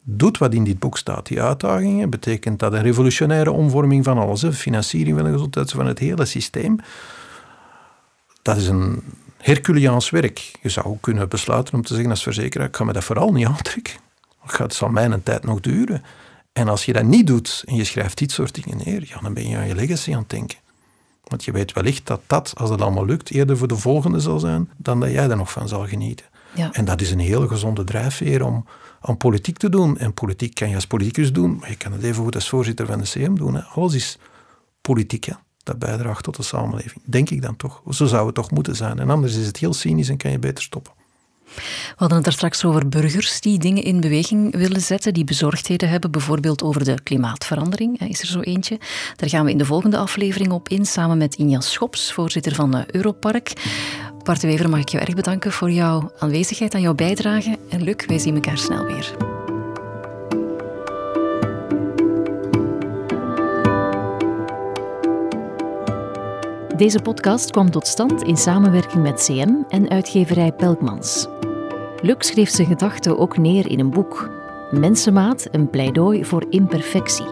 doet 0.03 0.39
wat 0.39 0.55
in 0.55 0.65
dit 0.65 0.79
boek 0.79 0.99
staat, 0.99 1.27
die 1.27 1.43
uitdagingen, 1.43 2.11
betekent 2.11 2.59
dat 2.59 2.73
een 2.73 2.83
revolutionaire 2.83 3.51
omvorming 3.51 4.05
van 4.05 4.19
alles. 4.19 4.43
Hè, 4.43 4.53
financiering 4.53 5.17
van 5.17 5.25
de 5.27 5.33
gezondheidszorg, 5.33 5.83
van 5.83 5.93
het 5.93 5.99
hele 5.99 6.25
systeem. 6.25 6.79
Dat 8.43 8.57
is 8.57 8.69
een 8.69 9.03
Herculeaans 9.37 10.11
werk. 10.11 10.53
Je 10.63 10.69
zou 10.69 10.97
kunnen 11.01 11.29
besluiten 11.29 11.75
om 11.75 11.83
te 11.83 11.93
zeggen 11.93 12.11
als 12.11 12.23
verzekeraar, 12.23 12.67
ik 12.67 12.77
ga 12.77 12.85
me 12.85 12.93
dat 12.93 13.05
vooral 13.05 13.33
niet 13.33 13.47
aantrekken. 13.47 13.95
Het 14.41 14.75
zal 14.75 14.89
mij 14.89 15.05
een 15.05 15.23
tijd 15.23 15.45
nog 15.45 15.61
duren. 15.61 16.03
En 16.53 16.69
als 16.69 16.85
je 16.85 16.93
dat 16.93 17.05
niet 17.05 17.27
doet 17.27 17.63
en 17.67 17.75
je 17.75 17.85
schrijft 17.85 18.19
dit 18.19 18.31
soort 18.31 18.55
dingen 18.55 18.81
neer, 18.85 19.05
ja, 19.07 19.21
dan 19.21 19.35
ben 19.35 19.49
je 19.49 19.57
aan 19.57 19.67
je 19.67 19.75
legacy 19.75 20.13
aan 20.13 20.19
het 20.19 20.31
denken. 20.31 20.59
Want 21.29 21.45
je 21.45 21.53
weet 21.53 21.73
wellicht 21.73 22.07
dat 22.07 22.21
dat, 22.27 22.53
als 22.57 22.71
het 22.71 22.81
allemaal 22.81 23.05
lukt, 23.05 23.31
eerder 23.31 23.57
voor 23.57 23.69
de 23.69 23.77
volgende 23.77 24.21
zal 24.21 24.39
zijn 24.39 24.71
dan 24.77 25.01
dat 25.01 25.11
jij 25.11 25.31
er 25.31 25.37
nog 25.37 25.53
van 25.53 25.69
zal 25.69 25.87
genieten. 25.87 26.27
Ja. 26.55 26.73
En 26.73 26.85
dat 26.85 27.01
is 27.01 27.11
een 27.11 27.19
hele 27.19 27.49
gezonde 27.49 27.85
drijfveer 27.85 28.45
om 28.45 28.67
aan 29.01 29.17
politiek 29.17 29.57
te 29.57 29.69
doen. 29.69 29.99
En 29.99 30.15
politiek 30.15 30.55
kan 30.55 30.69
je 30.69 30.75
als 30.75 30.87
politicus 30.87 31.33
doen, 31.33 31.57
maar 31.57 31.69
je 31.69 31.77
kan 31.77 31.93
het 31.93 32.03
even 32.03 32.23
goed 32.23 32.35
als 32.35 32.49
voorzitter 32.49 32.87
van 32.87 32.99
de 32.99 33.05
CM 33.05 33.35
doen. 33.35 33.55
Hè. 33.55 33.63
Alles 33.63 33.95
is 33.95 34.19
politiek, 34.81 35.25
hè. 35.25 35.33
dat 35.63 35.79
bijdraagt 35.79 36.25
tot 36.25 36.37
de 36.37 36.43
samenleving. 36.43 37.03
Denk 37.05 37.31
ik 37.31 37.43
dan 37.43 37.57
toch. 37.57 37.83
Zo 37.91 38.07
zou 38.07 38.27
het 38.27 38.35
toch 38.35 38.51
moeten 38.51 38.77
zijn. 38.77 38.99
En 38.99 39.11
anders 39.11 39.37
is 39.37 39.47
het 39.47 39.57
heel 39.57 39.75
cynisch 39.75 40.09
en 40.09 40.17
kan 40.17 40.31
je 40.31 40.39
beter 40.39 40.63
stoppen. 40.63 40.93
We 41.55 41.95
hadden 41.97 42.19
het 42.19 42.27
er 42.27 42.33
straks 42.33 42.65
over 42.65 42.89
burgers 42.89 43.41
die 43.41 43.59
dingen 43.59 43.83
in 43.83 44.01
beweging 44.01 44.57
willen 44.57 44.81
zetten, 44.81 45.15
die 45.15 45.25
bezorgdheden 45.25 45.89
hebben, 45.89 46.11
bijvoorbeeld 46.11 46.63
over 46.63 46.85
de 46.85 47.03
klimaatverandering. 47.03 48.01
Is 48.09 48.21
er 48.21 48.27
zo 48.27 48.41
eentje? 48.41 48.79
Daar 49.17 49.29
gaan 49.29 49.45
we 49.45 49.51
in 49.51 49.59
de 49.59 49.65
volgende 49.65 49.97
aflevering 49.97 50.53
op 50.53 50.69
in, 50.69 50.87
samen 50.87 51.19
met 51.19 51.35
Inja 51.35 51.61
Schops, 51.61 52.13
voorzitter 52.13 52.55
van 52.55 52.85
Europark. 52.91 53.53
Bart 54.23 54.43
Wever, 54.43 54.69
mag 54.69 54.81
ik 54.81 54.89
jou 54.89 55.05
erg 55.05 55.15
bedanken 55.15 55.53
voor 55.53 55.71
jouw 55.71 56.13
aanwezigheid 56.19 56.75
en 56.75 56.81
jouw 56.81 56.95
bijdrage. 56.95 57.59
En 57.69 57.83
Luc, 57.83 58.07
wij 58.07 58.19
zien 58.19 58.35
elkaar 58.35 58.59
snel 58.59 58.85
weer. 58.85 59.36
Deze 66.77 67.03
podcast 67.03 67.51
kwam 67.51 67.71
tot 67.71 67.87
stand 67.87 68.23
in 68.23 68.37
samenwerking 68.37 69.03
met 69.03 69.25
CM 69.25 69.55
en 69.69 69.91
uitgeverij 69.91 70.53
Pelkmans. 70.53 71.27
Luc 72.03 72.17
schreef 72.19 72.51
zijn 72.51 72.67
gedachten 72.67 73.19
ook 73.19 73.39
neer 73.39 73.71
in 73.71 73.81
een 73.81 73.91
boek. 73.91 74.31
Mensenmaat, 74.71 75.49
een 75.51 75.71
pleidooi 75.71 76.25
voor 76.25 76.47
imperfectie. 76.51 77.27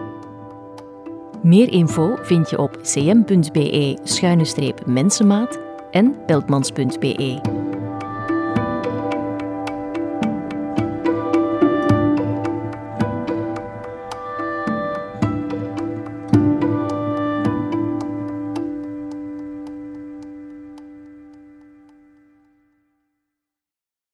Meer 1.41 1.71
info 1.71 2.15
vind 2.21 2.49
je 2.49 2.57
op 2.57 2.79
cm.be-mensenmaat 2.81 5.59
en 5.91 6.15
pelkmans.be. 6.25 7.64